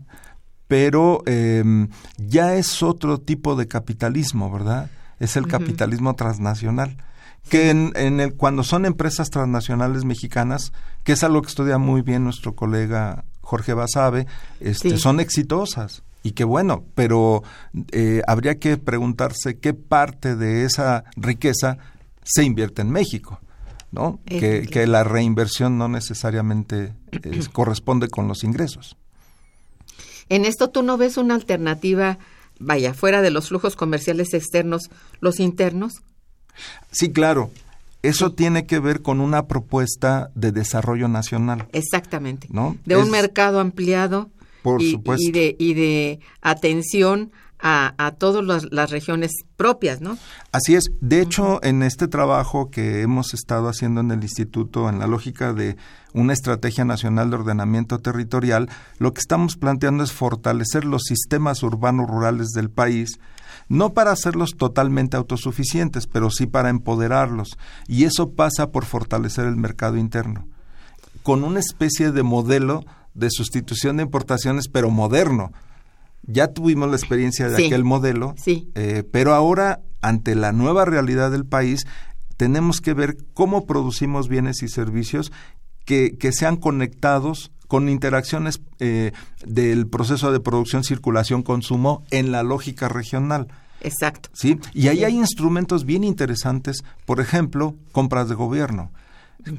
pero 0.68 1.22
eh, 1.26 1.88
ya 2.18 2.56
es 2.56 2.82
otro 2.82 3.20
tipo 3.20 3.56
de 3.56 3.68
capitalismo, 3.68 4.52
¿verdad? 4.52 4.90
Es 5.20 5.38
el 5.38 5.48
capitalismo 5.48 6.16
transnacional. 6.16 6.98
Que 7.50 7.70
en, 7.70 7.94
en 7.96 8.20
el, 8.20 8.34
cuando 8.34 8.64
son 8.64 8.86
empresas 8.88 9.30
transnacionales 9.30 10.04
mexicanas, 10.04 10.74
que 11.04 11.12
es 11.12 11.24
algo 11.24 11.44
que 11.44 11.50
estudia 11.50 11.78
muy 11.78 12.02
bien 12.02 12.24
nuestro 12.24 12.56
colega 12.56 13.24
Jorge 13.46 13.74
Basabe, 13.74 14.26
este, 14.60 14.90
Sí. 14.92 14.98
son 14.98 15.20
exitosas. 15.22 16.04
Y 16.24 16.32
qué 16.32 16.44
bueno, 16.44 16.84
pero 16.96 17.44
eh, 17.92 18.22
habría 18.28 18.58
que 18.60 18.78
preguntarse 18.78 19.60
qué 19.60 19.74
parte 19.76 20.36
de 20.36 20.66
esa 20.66 21.04
riqueza 21.16 21.78
se 22.24 22.44
invierte 22.44 22.82
en 22.82 22.90
México, 22.90 23.40
¿no? 23.92 24.20
Eh, 24.26 24.40
Que, 24.40 24.50
claro. 24.62 24.72
que 24.72 24.88
la 24.88 25.04
reinversión 25.04 25.78
no 25.78 25.88
necesariamente 25.88 26.96
eh, 27.12 27.42
corresponde 27.54 28.08
con 28.10 28.28
los 28.28 28.44
ingresos. 28.44 28.98
En 30.28 30.46
esto 30.46 30.72
tú 30.72 30.82
no 30.82 30.98
ves 30.98 31.18
una 31.18 31.36
alternativa, 31.36 32.18
vaya, 32.60 32.96
fuera 32.96 33.22
de 33.22 33.30
los 33.30 33.50
flujos 33.50 33.76
comerciales 33.76 34.34
externos, 34.34 34.90
los 35.20 35.40
internos. 35.40 36.02
Sí, 36.92 37.12
claro. 37.12 37.52
Eso 38.10 38.34
tiene 38.34 38.66
que 38.66 38.80
ver 38.80 39.02
con 39.02 39.20
una 39.20 39.48
propuesta 39.48 40.30
de 40.36 40.52
desarrollo 40.52 41.08
nacional. 41.08 41.68
Exactamente. 41.74 42.48
¿No? 42.52 42.78
De 42.86 42.98
un 42.98 43.10
mercado 43.12 43.60
ampliado 43.60 44.30
Por 44.64 44.82
y, 44.82 44.92
supuesto. 44.92 45.28
y 45.28 45.32
de, 45.32 45.56
y 45.60 45.74
de 45.74 46.20
atención 46.42 47.32
a, 47.60 47.96
a 47.98 48.12
todas 48.12 48.44
las, 48.44 48.72
las 48.72 48.92
regiones 48.92 49.32
propias, 49.58 50.02
¿no? 50.02 50.18
Así 50.52 50.76
es. 50.76 50.84
De 51.02 51.22
hecho, 51.22 51.64
en 51.64 51.84
este 51.84 52.08
trabajo 52.08 52.70
que 52.70 53.02
hemos 53.02 53.34
estado 53.34 53.70
haciendo 53.70 54.02
en 54.02 54.12
el 54.12 54.22
instituto, 54.22 54.90
en 54.90 55.00
la 55.00 55.08
lógica 55.08 55.54
de 55.54 55.78
una 56.14 56.34
estrategia 56.34 56.86
nacional 56.86 57.30
de 57.30 57.38
ordenamiento 57.38 58.00
territorial, 58.00 58.70
lo 59.00 59.14
que 59.14 59.20
estamos 59.20 59.56
planteando 59.56 60.04
es 60.04 60.12
fortalecer 60.12 60.86
los 60.86 61.04
sistemas 61.04 61.64
urbanos 61.64 62.08
rurales 62.08 62.50
del 62.50 62.70
país, 62.70 63.20
no 63.68 63.94
para 63.94 64.12
hacerlos 64.12 64.52
totalmente 64.58 65.18
autosuficientes, 65.18 66.08
pero 66.08 66.30
sí 66.30 66.46
para 66.46 66.70
empoderarlos. 66.70 67.58
Y 67.88 68.04
eso 68.06 68.32
pasa 68.32 68.72
por 68.72 68.86
fortalecer 68.86 69.46
el 69.46 69.56
mercado 69.56 69.98
interno, 69.98 70.48
con 71.24 71.44
una 71.44 71.60
especie 71.60 72.12
de 72.12 72.24
modelo 72.24 72.84
de 73.14 73.30
sustitución 73.32 73.98
de 73.98 74.04
importaciones, 74.04 74.68
pero 74.68 74.90
moderno. 74.90 75.52
Ya 76.28 76.48
tuvimos 76.48 76.90
la 76.90 76.96
experiencia 76.98 77.50
de 77.50 77.56
Sí. 77.58 77.66
aquel 77.66 77.84
modelo, 77.84 78.34
Sí. 78.38 78.70
eh, 78.76 79.04
pero 79.12 79.34
ahora, 79.34 79.82
ante 80.02 80.36
la 80.36 80.52
nueva 80.52 80.86
realidad 80.86 81.32
del 81.32 81.46
país, 81.46 81.86
tenemos 82.38 82.82
que 82.82 82.94
ver 82.94 83.18
cómo 83.34 83.66
producimos 83.66 84.28
bienes 84.28 84.62
y 84.64 84.68
servicios 84.68 85.32
que, 85.86 86.18
que 86.20 86.32
sean 86.32 86.58
conectados 86.58 87.52
con 87.68 87.90
interacciones 87.90 88.62
eh, 88.80 89.12
del 89.46 89.88
proceso 89.88 90.32
de 90.32 90.40
producción, 90.40 90.84
circulación, 90.84 91.44
consumo 91.44 92.04
en 92.12 92.32
la 92.32 92.44
lógica 92.44 92.88
regional. 92.90 93.48
Exacto. 93.82 94.30
¿sí? 94.34 94.60
Y 94.74 94.88
ahí 94.88 95.04
hay 95.04 95.16
instrumentos 95.16 95.86
bien 95.86 96.04
interesantes, 96.04 96.84
por 97.06 97.20
ejemplo, 97.20 97.76
compras 97.92 98.30
de 98.30 98.36
gobierno. 98.36 98.92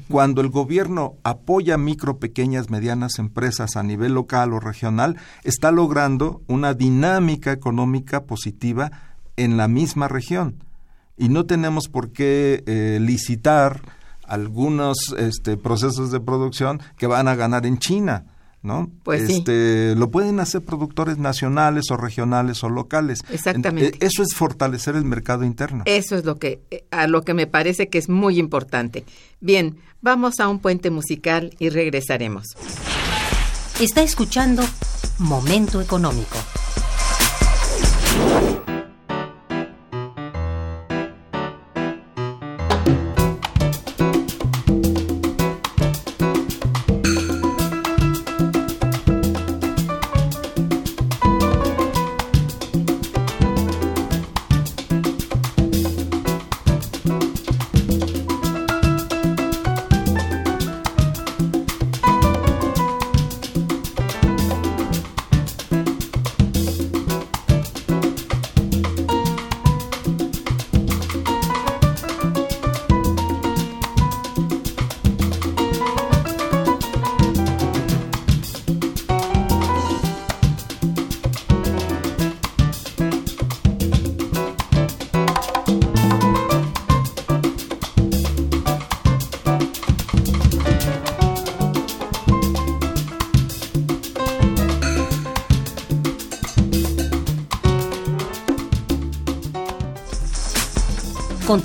Cuando 0.09 0.41
el 0.41 0.49
gobierno 0.49 1.15
apoya 1.23 1.77
micro, 1.77 2.17
pequeñas, 2.17 2.69
medianas 2.69 3.19
empresas 3.19 3.77
a 3.77 3.83
nivel 3.83 4.15
local 4.15 4.51
o 4.51 4.59
regional, 4.59 5.15
está 5.43 5.71
logrando 5.71 6.41
una 6.47 6.73
dinámica 6.73 7.53
económica 7.53 8.25
positiva 8.25 8.91
en 9.37 9.55
la 9.55 9.69
misma 9.69 10.09
región. 10.09 10.61
Y 11.17 11.29
no 11.29 11.45
tenemos 11.45 11.87
por 11.87 12.11
qué 12.11 12.63
eh, 12.65 12.99
licitar 13.01 13.81
algunos 14.27 14.97
este, 15.17 15.57
procesos 15.57 16.11
de 16.11 16.19
producción 16.19 16.81
que 16.97 17.07
van 17.07 17.27
a 17.27 17.35
ganar 17.35 17.65
en 17.65 17.77
China. 17.79 18.25
¿no? 18.63 18.89
Pues 19.03 19.27
sí. 19.27 19.37
este, 19.37 19.93
Lo 19.95 20.09
pueden 20.11 20.39
hacer 20.41 20.61
productores 20.61 21.17
nacionales 21.19 21.89
o 21.91 21.95
regionales 21.95 22.63
o 22.65 22.69
locales. 22.69 23.21
Exactamente. 23.29 23.89
En- 23.89 23.93
eh, 24.03 24.07
Eso 24.07 24.23
es 24.23 24.33
fortalecer 24.35 24.95
el 24.95 25.05
mercado 25.05 25.45
interno. 25.45 25.83
Eso 25.85 26.15
es 26.17 26.25
lo 26.25 26.35
que 26.37 26.61
a 26.91 27.07
lo 27.07 27.21
que 27.21 27.33
me 27.33 27.47
parece 27.47 27.87
que 27.87 27.97
es 27.97 28.09
muy 28.09 28.39
importante. 28.39 29.05
Bien, 29.39 29.77
vamos 30.01 30.39
a 30.39 30.49
un 30.49 30.59
puente 30.59 30.89
musical 30.89 31.55
y 31.59 31.69
regresaremos. 31.69 32.45
Está 33.79 34.01
escuchando 34.01 34.63
Momento 35.19 35.79
Económico. 35.79 36.35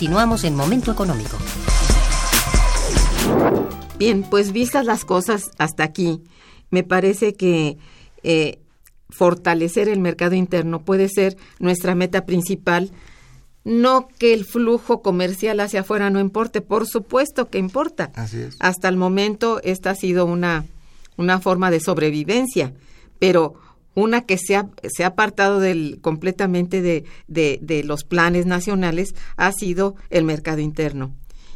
Continuamos 0.03 0.43
en 0.43 0.57
Momento 0.57 0.91
Económico. 0.91 1.37
Bien, 4.01 4.25
pues 4.25 4.51
vistas 4.51 4.85
las 4.85 5.05
cosas 5.05 5.53
hasta 5.59 5.85
aquí, 5.85 6.25
me 6.71 6.83
parece 6.83 7.35
que 7.35 7.79
eh, 8.25 8.59
fortalecer 9.11 9.89
el 9.89 10.01
mercado 10.01 10.35
interno 10.35 10.85
puede 10.85 11.09
ser 11.09 11.37
nuestra 11.61 11.95
meta 11.95 12.27
principal. 12.27 12.91
No 13.63 14.09
que 14.19 14.35
el 14.35 14.45
flujo 14.45 15.03
comercial 15.03 15.61
hacia 15.61 15.83
afuera 15.83 16.11
no 16.11 16.19
importe, 16.19 16.63
por 16.63 16.89
supuesto 16.89 17.49
que 17.49 17.59
importa. 17.59 18.11
Así 18.17 18.41
es. 18.41 18.57
Hasta 18.59 18.89
el 18.89 18.97
momento 18.97 19.61
esta 19.63 19.91
ha 19.91 19.95
sido 19.95 20.27
una, 20.27 20.67
una 21.17 21.39
forma 21.39 21.71
de 21.71 21.79
sobrevivencia, 21.79 22.75
pero 23.21 23.55
una 23.95 24.23
que 24.23 24.39
se 24.39 24.57
ha, 24.57 24.69
se 24.89 25.05
ha 25.05 25.09
apartado 25.09 25.61
del, 25.61 25.99
completamente 26.01 26.83
de, 26.83 27.05
de, 27.27 27.59
de 27.63 27.85
los 27.85 28.05
planes 28.05 28.47
nacionales 28.47 29.15
ha 29.37 29.53
sido 29.53 29.97
el 30.11 30.25
mercado 30.25 30.61
interno. 30.61 31.15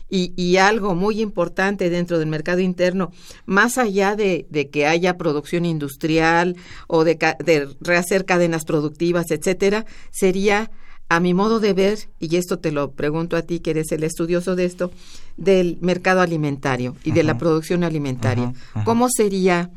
Y, 0.08 0.32
y, 0.36 0.58
algo 0.58 0.94
muy 0.94 1.20
importante 1.20 1.90
dentro 1.90 2.20
del 2.20 2.28
mercado 2.28 2.60
interno, 2.60 3.10
más 3.44 3.76
allá 3.76 4.14
de, 4.14 4.46
de 4.50 4.70
que 4.70 4.86
haya 4.86 5.18
producción 5.18 5.64
industrial 5.64 6.54
o 6.86 7.02
de, 7.02 7.18
de, 7.44 7.68
rehacer 7.80 8.24
cadenas 8.24 8.64
productivas, 8.64 9.32
etcétera, 9.32 9.84
sería, 10.12 10.70
a 11.08 11.18
mi 11.18 11.34
modo 11.34 11.58
de 11.58 11.72
ver, 11.72 11.98
y 12.20 12.36
esto 12.36 12.60
te 12.60 12.70
lo 12.70 12.92
pregunto 12.92 13.36
a 13.36 13.42
ti 13.42 13.58
que 13.58 13.70
eres 13.70 13.90
el 13.90 14.04
estudioso 14.04 14.54
de 14.54 14.66
esto, 14.66 14.92
del 15.36 15.76
mercado 15.80 16.20
alimentario 16.20 16.94
y 17.02 17.08
uh 17.08 17.12
-huh. 17.12 17.16
de 17.16 17.22
la 17.24 17.36
producción 17.36 17.82
alimentaria. 17.82 18.44
Uh 18.44 18.52
-huh. 18.52 18.54
Uh 18.54 18.78
-huh. 18.78 18.84
¿Cómo 18.84 19.08
sería 19.10 19.70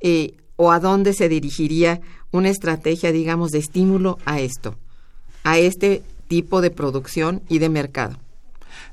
eh, 0.00 0.36
o 0.56 0.70
a 0.72 0.80
dónde 0.80 1.12
se 1.12 1.28
dirigiría 1.28 2.00
una 2.30 2.48
estrategia, 2.50 3.12
digamos, 3.12 3.50
de 3.50 3.58
estímulo 3.58 4.18
a 4.24 4.40
esto, 4.40 4.76
a 5.42 5.58
este 5.58 6.02
tipo 6.28 6.60
de 6.60 6.70
producción 6.70 7.42
y 7.48 7.58
de 7.58 7.68
mercado? 7.68 8.16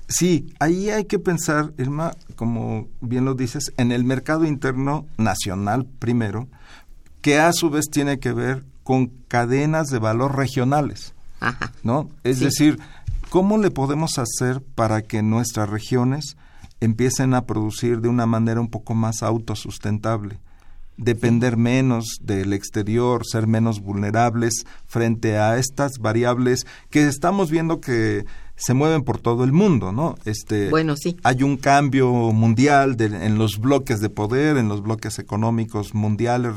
Sí, 0.07 0.53
ahí 0.59 0.89
hay 0.89 1.05
que 1.05 1.19
pensar, 1.19 1.71
Irma, 1.77 2.13
como 2.35 2.87
bien 2.99 3.25
lo 3.25 3.33
dices, 3.33 3.71
en 3.77 3.91
el 3.91 4.03
mercado 4.03 4.45
interno 4.45 5.05
nacional 5.17 5.85
primero, 5.99 6.47
que 7.21 7.39
a 7.39 7.53
su 7.53 7.69
vez 7.69 7.85
tiene 7.89 8.19
que 8.19 8.33
ver 8.33 8.63
con 8.83 9.07
cadenas 9.27 9.87
de 9.87 9.99
valor 9.99 10.35
regionales, 10.35 11.13
Ajá. 11.39 11.71
¿no? 11.83 12.09
Es 12.23 12.39
Sí. 12.39 12.45
decir, 12.45 12.79
¿cómo 13.29 13.57
le 13.57 13.71
podemos 13.71 14.17
hacer 14.17 14.61
para 14.75 15.01
que 15.01 15.21
nuestras 15.21 15.69
regiones 15.69 16.35
empiecen 16.81 17.33
a 17.33 17.45
producir 17.45 18.01
de 18.01 18.09
una 18.09 18.25
manera 18.25 18.59
un 18.59 18.69
poco 18.69 18.93
más 18.95 19.21
autosustentable? 19.23 20.39
Depender 21.01 21.57
menos 21.57 22.17
del 22.21 22.53
exterior, 22.53 23.25
ser 23.25 23.47
menos 23.47 23.81
vulnerables 23.81 24.65
frente 24.85 25.37
a 25.37 25.57
estas 25.57 25.93
variables 25.99 26.65
que 26.89 27.07
estamos 27.07 27.49
viendo 27.51 27.81
que 27.81 28.25
se 28.55 28.75
mueven 28.75 29.01
por 29.01 29.17
todo 29.17 29.43
el 29.43 29.51
mundo, 29.51 29.91
¿no? 29.91 30.13
Este, 30.25 30.69
Bueno, 30.69 30.95
sí. 30.95 31.17
hay 31.23 31.41
un 31.41 31.57
cambio 31.57 32.11
mundial 32.31 32.95
de- 32.95 33.25
en 33.25 33.39
los 33.39 33.57
bloques 33.59 34.01
de 34.01 34.09
poder, 34.11 34.57
en 34.57 34.67
los 34.69 34.83
bloques 34.83 35.17
económicos 35.17 35.95
mundiales 35.95 36.53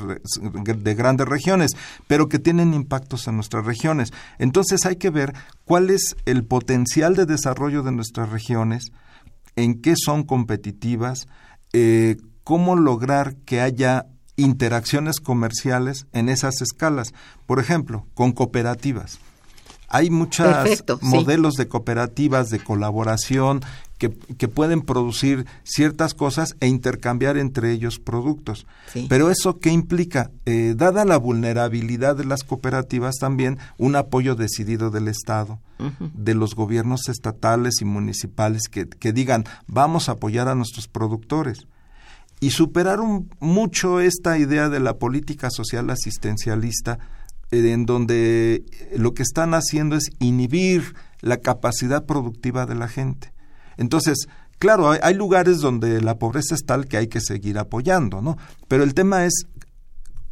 de 0.77 0.95
grandes 0.95 1.27
regiones, 1.27 1.71
pero 2.07 2.29
que 2.29 2.39
tienen 2.39 2.75
impactos 2.75 3.27
en 3.27 3.37
nuestras 3.37 3.65
regiones. 3.65 4.13
Entonces 4.39 4.85
hay 4.85 4.97
que 4.97 5.09
ver 5.09 5.33
cuál 5.65 5.89
es 5.89 6.15
el 6.27 6.45
potencial 6.45 7.17
de 7.17 7.25
desarrollo 7.25 7.83
de 7.83 7.93
nuestras 7.93 8.29
regiones, 8.29 8.85
en 9.57 9.81
qué 9.81 9.95
son 9.97 10.25
competitivas, 10.25 11.27
eh, 11.73 12.17
cómo 12.43 12.77
lograr 12.77 13.37
que 13.47 13.63
haya 13.63 14.05
interacciones 14.37 15.20
comerciales 15.20 16.07
en 16.12 16.28
esas 16.28 16.61
escalas. 16.61 17.12
Por 17.47 17.61
ejemplo, 17.61 18.07
con 18.14 18.32
cooperativas. 18.32 19.18
Hay 19.89 20.11
muchos 20.11 20.49
sí. 20.68 20.82
modelos 21.03 21.55
de 21.55 21.68
cooperativas 21.68 22.51
de 22.51 22.59
colaboración 22.59 23.61
que, 23.99 24.11
que 24.11 24.49
pueden 24.49 24.82
producir 24.82 25.47
ciertas 25.62 26.14
cosas 26.14 26.57
e 26.59 26.66
intercambiar 26.66 27.37
entre 27.37 27.70
ellos 27.70 28.01
productos. 28.01 28.66
Sí. 28.93 29.07
Pero 29.09 29.30
eso 29.30 29.61
qué 29.61 29.70
implica? 29.70 30.32
Eh, 30.47 30.74
dada 30.76 31.05
la 31.05 31.16
vulnerabilidad 31.16 32.16
de 32.16 32.24
las 32.24 32.43
cooperativas, 32.43 33.16
también 33.20 33.59
un 33.78 33.95
apoyo 33.95 34.35
decidido 34.35 34.91
del 34.91 35.07
Estado, 35.07 35.61
de 36.01 36.35
los 36.35 36.55
gobiernos 36.55 37.09
estatales 37.09 37.74
y 37.80 37.85
municipales 37.85 38.68
que, 38.70 38.89
que 38.89 39.12
digan 39.12 39.45
vamos 39.66 40.09
a 40.09 40.12
apoyar 40.12 40.49
a 40.49 40.55
nuestros 40.55 40.89
productores 40.89 41.66
y 42.45 42.51
superar 42.51 43.01
un- 43.01 43.31
mucho 43.41 44.01
esta 44.01 44.37
idea 44.39 44.69
de 44.69 44.81
la 44.81 44.95
política 44.99 45.49
social 45.51 45.89
asistencialista 45.91 46.99
eh, 47.51 47.73
en 47.73 47.87
donde 47.87 48.65
lo 48.97 49.15
que 49.15 49.23
están 49.23 49.55
haciendo 49.55 49.97
es 49.97 50.11
inhibir 50.19 50.95
la 51.21 51.37
capacidad 51.39 52.05
productiva 52.05 52.67
de 52.67 52.75
la 52.75 52.89
gente. 52.89 53.33
Entonces, 53.77 54.27
claro, 54.59 54.91
hay, 54.91 54.99
hay 55.03 55.15
lugares 55.15 55.59
donde 55.61 56.01
la 56.01 56.19
pobreza 56.19 56.55
es 56.55 56.65
tal 56.65 56.87
que 56.87 56.97
hay 56.97 57.09
que 57.09 57.21
seguir 57.21 57.59
apoyando, 57.59 58.21
¿no? 58.21 58.37
Pero 58.69 58.83
el 58.85 58.93
tema 58.95 59.25
es 59.25 59.47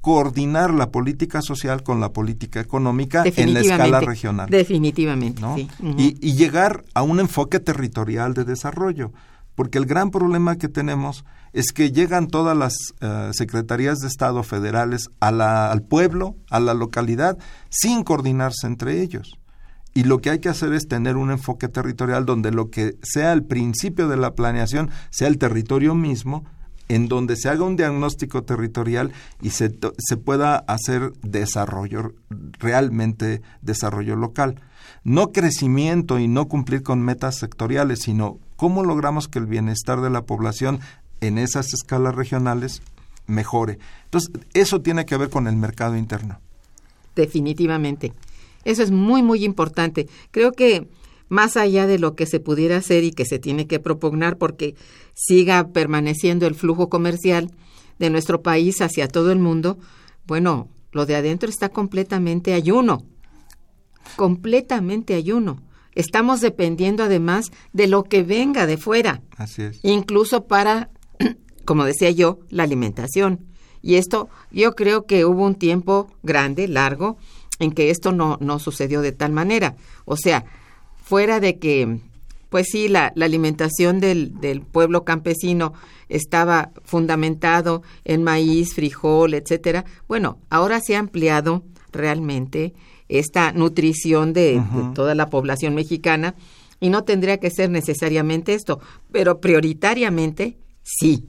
coordinar 0.00 0.74
la 0.74 0.90
política 0.90 1.40
social 1.42 1.82
con 1.82 2.00
la 2.00 2.12
política 2.12 2.60
económica 2.60 3.22
en 3.24 3.54
la 3.54 3.60
escala 3.60 4.00
regional. 4.00 4.50
Definitivamente, 4.50 5.40
¿no? 5.40 5.54
sí. 5.56 5.68
Y, 5.96 6.16
y 6.20 6.34
llegar 6.34 6.82
a 6.94 7.02
un 7.02 7.20
enfoque 7.20 7.60
territorial 7.60 8.34
de 8.34 8.44
desarrollo. 8.44 9.12
Porque 9.54 9.78
el 9.78 9.86
gran 9.86 10.10
problema 10.10 10.56
que 10.56 10.68
tenemos 10.68 11.24
es 11.52 11.72
que 11.72 11.92
llegan 11.92 12.28
todas 12.28 12.56
las 12.56 12.74
eh, 13.00 13.30
secretarías 13.32 13.98
de 13.98 14.08
Estado 14.08 14.42
federales 14.42 15.08
al 15.20 15.82
pueblo, 15.82 16.36
a 16.50 16.60
la 16.60 16.74
localidad, 16.74 17.38
sin 17.68 18.04
coordinarse 18.04 18.66
entre 18.66 19.02
ellos. 19.02 19.38
Y 19.94 20.04
lo 20.04 20.20
que 20.20 20.30
hay 20.30 20.38
que 20.38 20.48
hacer 20.48 20.72
es 20.72 20.88
tener 20.88 21.16
un 21.16 21.30
enfoque 21.30 21.68
territorial 21.68 22.24
donde 22.24 22.50
lo 22.50 22.70
que 22.70 22.96
sea 23.02 23.32
el 23.32 23.44
principio 23.44 24.08
de 24.08 24.16
la 24.16 24.34
planeación 24.34 24.90
sea 25.10 25.28
el 25.28 25.36
territorio 25.36 25.94
mismo, 25.94 26.44
en 26.88 27.08
donde 27.08 27.36
se 27.36 27.48
haga 27.48 27.64
un 27.64 27.76
diagnóstico 27.76 28.42
territorial 28.42 29.12
y 29.40 29.50
se, 29.50 29.78
se 29.98 30.16
pueda 30.16 30.56
hacer 30.56 31.12
desarrollo, 31.22 32.14
realmente 32.58 33.42
desarrollo 33.60 34.16
local. 34.16 34.60
No 35.04 35.32
crecimiento 35.32 36.18
y 36.18 36.28
no 36.28 36.48
cumplir 36.48 36.82
con 36.82 37.02
metas 37.02 37.36
sectoriales, 37.36 38.00
sino 38.00 38.38
cómo 38.56 38.84
logramos 38.84 39.28
que 39.28 39.38
el 39.38 39.46
bienestar 39.46 40.00
de 40.00 40.10
la 40.10 40.22
población 40.22 40.80
en 41.22 41.38
esas 41.38 41.72
escalas 41.72 42.14
regionales 42.14 42.82
mejore. 43.26 43.78
Entonces, 44.04 44.30
eso 44.52 44.82
tiene 44.82 45.06
que 45.06 45.16
ver 45.16 45.30
con 45.30 45.46
el 45.46 45.56
mercado 45.56 45.96
interno. 45.96 46.40
Definitivamente. 47.16 48.12
Eso 48.64 48.82
es 48.82 48.90
muy, 48.90 49.22
muy 49.22 49.44
importante. 49.44 50.08
Creo 50.30 50.52
que 50.52 50.88
más 51.28 51.56
allá 51.56 51.86
de 51.86 51.98
lo 51.98 52.14
que 52.14 52.26
se 52.26 52.40
pudiera 52.40 52.76
hacer 52.76 53.04
y 53.04 53.12
que 53.12 53.24
se 53.24 53.38
tiene 53.38 53.66
que 53.66 53.80
propugnar 53.80 54.36
porque 54.36 54.74
siga 55.14 55.68
permaneciendo 55.68 56.46
el 56.46 56.54
flujo 56.54 56.88
comercial 56.88 57.50
de 57.98 58.10
nuestro 58.10 58.42
país 58.42 58.80
hacia 58.82 59.08
todo 59.08 59.32
el 59.32 59.38
mundo, 59.38 59.78
bueno, 60.26 60.68
lo 60.92 61.06
de 61.06 61.16
adentro 61.16 61.48
está 61.48 61.68
completamente 61.68 62.52
ayuno. 62.52 63.04
Completamente 64.16 65.14
ayuno. 65.14 65.62
Estamos 65.94 66.40
dependiendo 66.40 67.02
además 67.02 67.46
de 67.72 67.86
lo 67.86 68.04
que 68.04 68.22
venga 68.22 68.66
de 68.66 68.78
fuera 68.78 69.22
Así 69.36 69.62
es. 69.62 69.80
incluso 69.82 70.46
para, 70.46 70.88
como 71.64 71.84
decía 71.84 72.10
yo, 72.10 72.40
la 72.48 72.62
alimentación. 72.62 73.40
Y 73.82 73.96
esto, 73.96 74.28
yo 74.50 74.74
creo 74.74 75.06
que 75.06 75.24
hubo 75.24 75.44
un 75.44 75.56
tiempo 75.56 76.08
grande, 76.22 76.68
largo, 76.68 77.16
en 77.58 77.72
que 77.72 77.90
esto 77.90 78.12
no, 78.12 78.38
no 78.40 78.58
sucedió 78.58 79.00
de 79.02 79.12
tal 79.12 79.32
manera. 79.32 79.76
O 80.04 80.16
sea, 80.16 80.44
fuera 81.02 81.40
de 81.40 81.58
que, 81.58 81.98
pues 82.48 82.66
sí, 82.70 82.88
la, 82.88 83.12
la 83.16 83.24
alimentación 83.24 84.00
del, 84.00 84.40
del 84.40 84.62
pueblo 84.62 85.04
campesino 85.04 85.72
estaba 86.08 86.70
fundamentado 86.84 87.82
en 88.04 88.22
maíz, 88.22 88.74
frijol, 88.74 89.34
etcétera. 89.34 89.84
Bueno, 90.06 90.38
ahora 90.50 90.80
se 90.80 90.96
ha 90.96 90.98
ampliado 90.98 91.64
realmente 91.92 92.74
esta 93.08 93.52
nutrición 93.52 94.32
de, 94.32 94.62
toda 94.94 95.14
la 95.14 95.28
población 95.28 95.74
mexicana 95.74 96.34
y 96.80 96.88
no 96.88 97.04
tendría 97.04 97.38
que 97.38 97.50
ser 97.50 97.70
necesariamente 97.70 98.54
esto, 98.54 98.80
pero 99.10 99.40
prioritariamente 99.40 100.56
sí. 100.82 101.26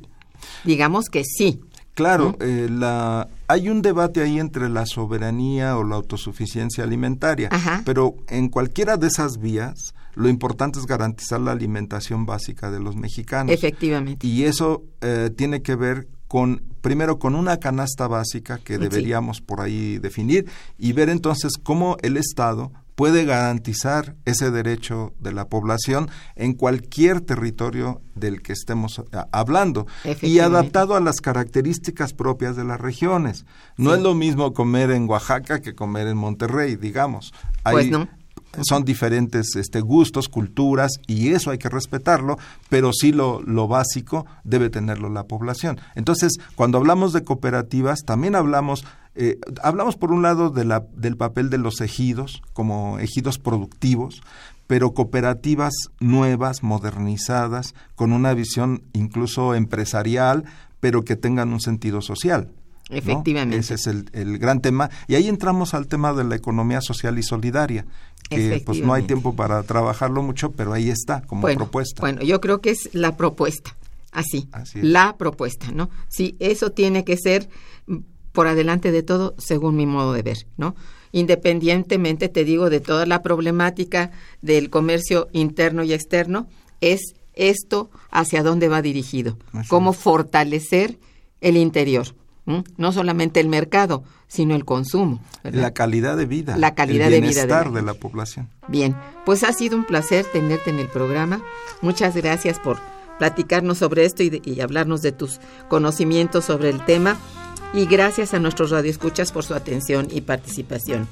Digamos 0.64 1.06
que 1.10 1.24
sí. 1.24 1.60
Claro, 1.96 2.36
eh, 2.40 2.68
la, 2.72 3.28
hay 3.48 3.70
un 3.70 3.84
debate 3.84 4.22
ahí 4.22 4.40
entre 4.40 4.68
la 4.68 4.86
soberanía 4.88 5.78
o 5.78 5.84
la 5.84 5.96
autosuficiencia 5.96 6.84
alimentaria, 6.84 7.50
Ajá. 7.52 7.84
pero 7.86 8.16
en 8.30 8.50
cualquiera 8.50 8.98
de 8.98 9.08
esas 9.08 9.38
vías, 9.38 9.94
lo 10.16 10.28
importante 10.28 10.80
es 10.80 10.88
garantizar 10.88 11.40
la 11.40 11.52
alimentación 11.52 12.26
básica 12.26 12.72
de 12.72 12.80
los 12.80 12.96
mexicanos. 12.96 13.54
Efectivamente. 13.54 14.26
Y 14.26 14.46
eso 14.46 14.84
eh, 15.02 15.30
tiene 15.36 15.62
que 15.62 15.76
ver 15.76 16.08
con, 16.28 16.64
primero, 16.82 17.20
con 17.20 17.36
una 17.36 17.58
canasta 17.58 18.08
básica 18.08 18.58
que 18.58 18.76
Sí. 18.78 18.80
deberíamos 18.82 19.42
por 19.42 19.62
ahí 19.62 20.00
definir 20.00 20.50
y 20.80 20.94
ver 20.94 21.10
entonces 21.10 21.52
cómo 21.62 21.98
el 22.02 22.18
Estado 22.18 22.72
puede 22.96 23.26
garantizar 23.26 24.16
ese 24.26 24.52
derecho 24.52 25.14
de 25.20 25.34
la 25.34 25.48
población 25.50 26.10
en 26.36 26.54
cualquier 26.54 27.22
territorio 27.22 28.02
del 28.16 28.42
que 28.42 28.54
estemos 28.54 29.00
a- 29.12 29.28
hablando 29.32 29.88
y 30.22 30.40
adaptado 30.40 30.96
a 30.96 31.00
las 31.00 31.20
características 31.22 32.14
propias 32.14 32.56
de 32.56 32.64
las 32.64 32.80
regiones. 32.80 33.46
No 33.78 33.92
Sí. 33.92 33.98
es 33.98 34.04
lo 34.04 34.14
mismo 34.14 34.54
comer 34.54 34.92
en 34.92 35.10
Oaxaca 35.10 35.60
que 35.62 35.76
comer 35.76 36.08
en 36.08 36.18
Monterrey, 36.18 36.76
digamos. 36.76 37.34
Hay, 37.64 37.74
Pues 37.74 37.90
no. 37.90 38.08
son 38.62 38.86
diferentes 38.86 39.56
este, 39.56 39.82
gustos, 39.82 40.30
culturas, 40.30 40.92
y 41.08 41.30
eso 41.30 41.50
hay 41.50 41.58
que 41.58 41.70
respetarlo, 41.70 42.38
pero 42.70 42.92
sí 42.94 43.12
lo, 43.12 43.42
lo 43.42 43.68
básico 43.68 44.28
debe 44.44 44.70
tenerlo 44.70 45.10
la 45.10 45.24
población. 45.24 45.80
Entonces, 45.96 46.34
cuando 46.56 46.78
hablamos 46.78 47.14
de 47.14 47.24
cooperativas, 47.24 48.02
también 48.06 48.36
hablamos 48.36 48.86
eh, 49.16 49.38
hablamos 49.62 49.96
por 49.96 50.12
un 50.12 50.22
lado 50.22 50.50
de 50.50 50.66
la, 50.66 50.86
del 50.96 51.18
papel 51.18 51.50
de 51.50 51.58
los 51.58 51.82
ejidos 51.82 52.42
como 52.54 53.00
ejidos 53.00 53.38
productivos, 53.38 54.24
pero 54.68 54.94
cooperativas 54.94 55.74
nuevas, 56.00 56.64
modernizadas, 56.64 57.76
con 57.96 58.12
una 58.12 58.34
visión 58.34 58.84
incluso 58.94 59.56
empresarial, 59.56 60.46
pero 60.80 61.04
que 61.04 61.16
tengan 61.16 61.54
un 61.54 61.60
sentido 61.60 62.02
social. 62.02 62.50
Efectivamente. 62.90 63.58
Ese 63.58 63.76
es 63.76 63.88
el, 63.88 64.10
el, 64.14 64.38
gran 64.38 64.62
tema. 64.62 64.90
Y 65.08 65.16
ahí 65.16 65.28
entramos 65.28 65.74
al 65.74 65.88
tema 65.88 66.14
de 66.14 66.24
la 66.24 66.36
economía 66.36 66.82
social 66.82 67.18
y 67.18 67.24
solidaria, 67.24 67.86
que 68.30 68.62
pues 68.66 68.82
no 68.82 68.94
hay 68.94 69.04
tiempo 69.04 69.36
para 69.36 69.64
trabajarlo 69.64 70.24
mucho, 70.24 70.52
pero 70.52 70.74
ahí 70.74 70.90
está 70.90 71.22
como 71.22 71.48
propuesta. 71.48 72.02
Bueno, 72.02 72.22
yo 72.22 72.42
creo 72.42 72.62
que 72.62 72.72
es 72.72 72.90
la 72.94 73.16
propuesta, 73.16 73.76
así, 74.12 74.48
así 74.52 74.82
la 74.82 75.16
propuesta, 75.18 75.72
¿no? 75.72 75.90
Sí, 76.10 76.36
eso 76.40 76.72
tiene 76.72 77.04
que 77.04 77.18
ser 77.18 77.48
por 78.34 78.48
adelante 78.48 78.92
de 78.92 79.04
todo, 79.04 79.36
según 79.38 79.78
mi 79.78 79.86
modo 79.86 80.12
de 80.12 80.24
ver, 80.24 80.48
¿no? 80.58 80.76
Independientemente, 81.14 82.28
te 82.28 82.44
digo, 82.44 82.70
de 82.70 82.80
toda 82.80 83.06
la 83.06 83.22
problemática 83.22 84.12
del 84.42 84.70
comercio 84.70 85.30
interno 85.32 85.84
y 85.84 85.94
externo, 85.94 86.48
es 86.82 87.14
esto 87.36 87.90
hacia 88.10 88.44
dónde 88.44 88.68
va 88.68 88.82
dirigido, 88.82 89.38
cómo 89.70 89.94
fortalecer 89.94 91.00
el 91.40 91.56
interior, 91.58 92.16
no 92.78 92.92
solamente 92.92 93.40
el 93.40 93.48
mercado, 93.48 94.04
sino 94.28 94.56
el 94.56 94.66
consumo. 94.66 95.22
La 95.44 95.72
calidad 95.72 96.18
de 96.18 96.26
vida. 96.26 96.58
La 96.58 96.74
calidad 96.74 97.10
de 97.12 97.22
vida 97.22 97.46
de 97.46 97.48
la, 97.48 97.70
de 97.70 97.82
la 97.84 97.94
población. 97.94 98.50
Bien, 98.68 98.96
pues 99.26 99.44
ha 99.44 99.54
sido 99.54 99.78
un 99.78 99.86
placer 99.86 100.26
tenerte 100.34 100.72
en 100.72 100.80
el 100.80 100.88
programa. 100.88 101.44
Muchas 101.82 102.16
gracias 102.16 102.60
por 102.60 102.80
platicarnos 103.20 103.78
sobre 103.78 104.06
esto 104.06 104.24
y, 104.24 104.42
y 104.44 104.62
hablarnos 104.62 105.04
de 105.04 105.12
tus 105.12 105.40
conocimientos 105.70 106.46
sobre 106.46 106.70
el 106.70 106.84
tema 106.84 107.18
y 107.74 107.86
gracias 107.86 108.34
a 108.34 108.40
nuestros 108.40 108.70
radioescuchas 108.70 109.32
por 109.32 109.44
su 109.44 109.56
atención 109.56 110.08
y 110.12 110.22
participación. 110.22 111.08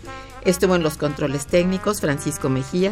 Estuvo 0.46 0.76
en 0.76 0.84
los 0.84 0.98
controles 0.98 1.48
técnicos 1.48 2.02
Francisco 2.02 2.50
Mejía, 2.50 2.92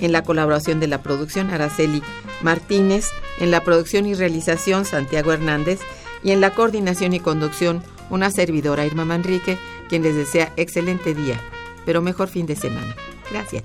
en 0.00 0.12
la 0.12 0.22
colaboración 0.22 0.80
de 0.80 0.86
la 0.86 1.02
producción 1.02 1.50
Araceli 1.50 2.02
Martínez, 2.42 3.10
en 3.40 3.50
la 3.50 3.62
producción 3.62 4.06
y 4.06 4.14
realización 4.14 4.84
Santiago 4.84 5.32
Hernández 5.32 5.80
y 6.22 6.30
en 6.30 6.40
la 6.40 6.54
coordinación 6.54 7.12
y 7.12 7.20
conducción 7.20 7.82
una 8.10 8.30
servidora 8.30 8.86
Irma 8.86 9.04
Manrique, 9.04 9.58
quien 9.88 10.02
les 10.02 10.14
desea 10.14 10.52
excelente 10.56 11.14
día, 11.14 11.40
pero 11.84 12.02
mejor 12.02 12.28
fin 12.28 12.46
de 12.46 12.56
semana. 12.56 12.94
Gracias. 13.30 13.64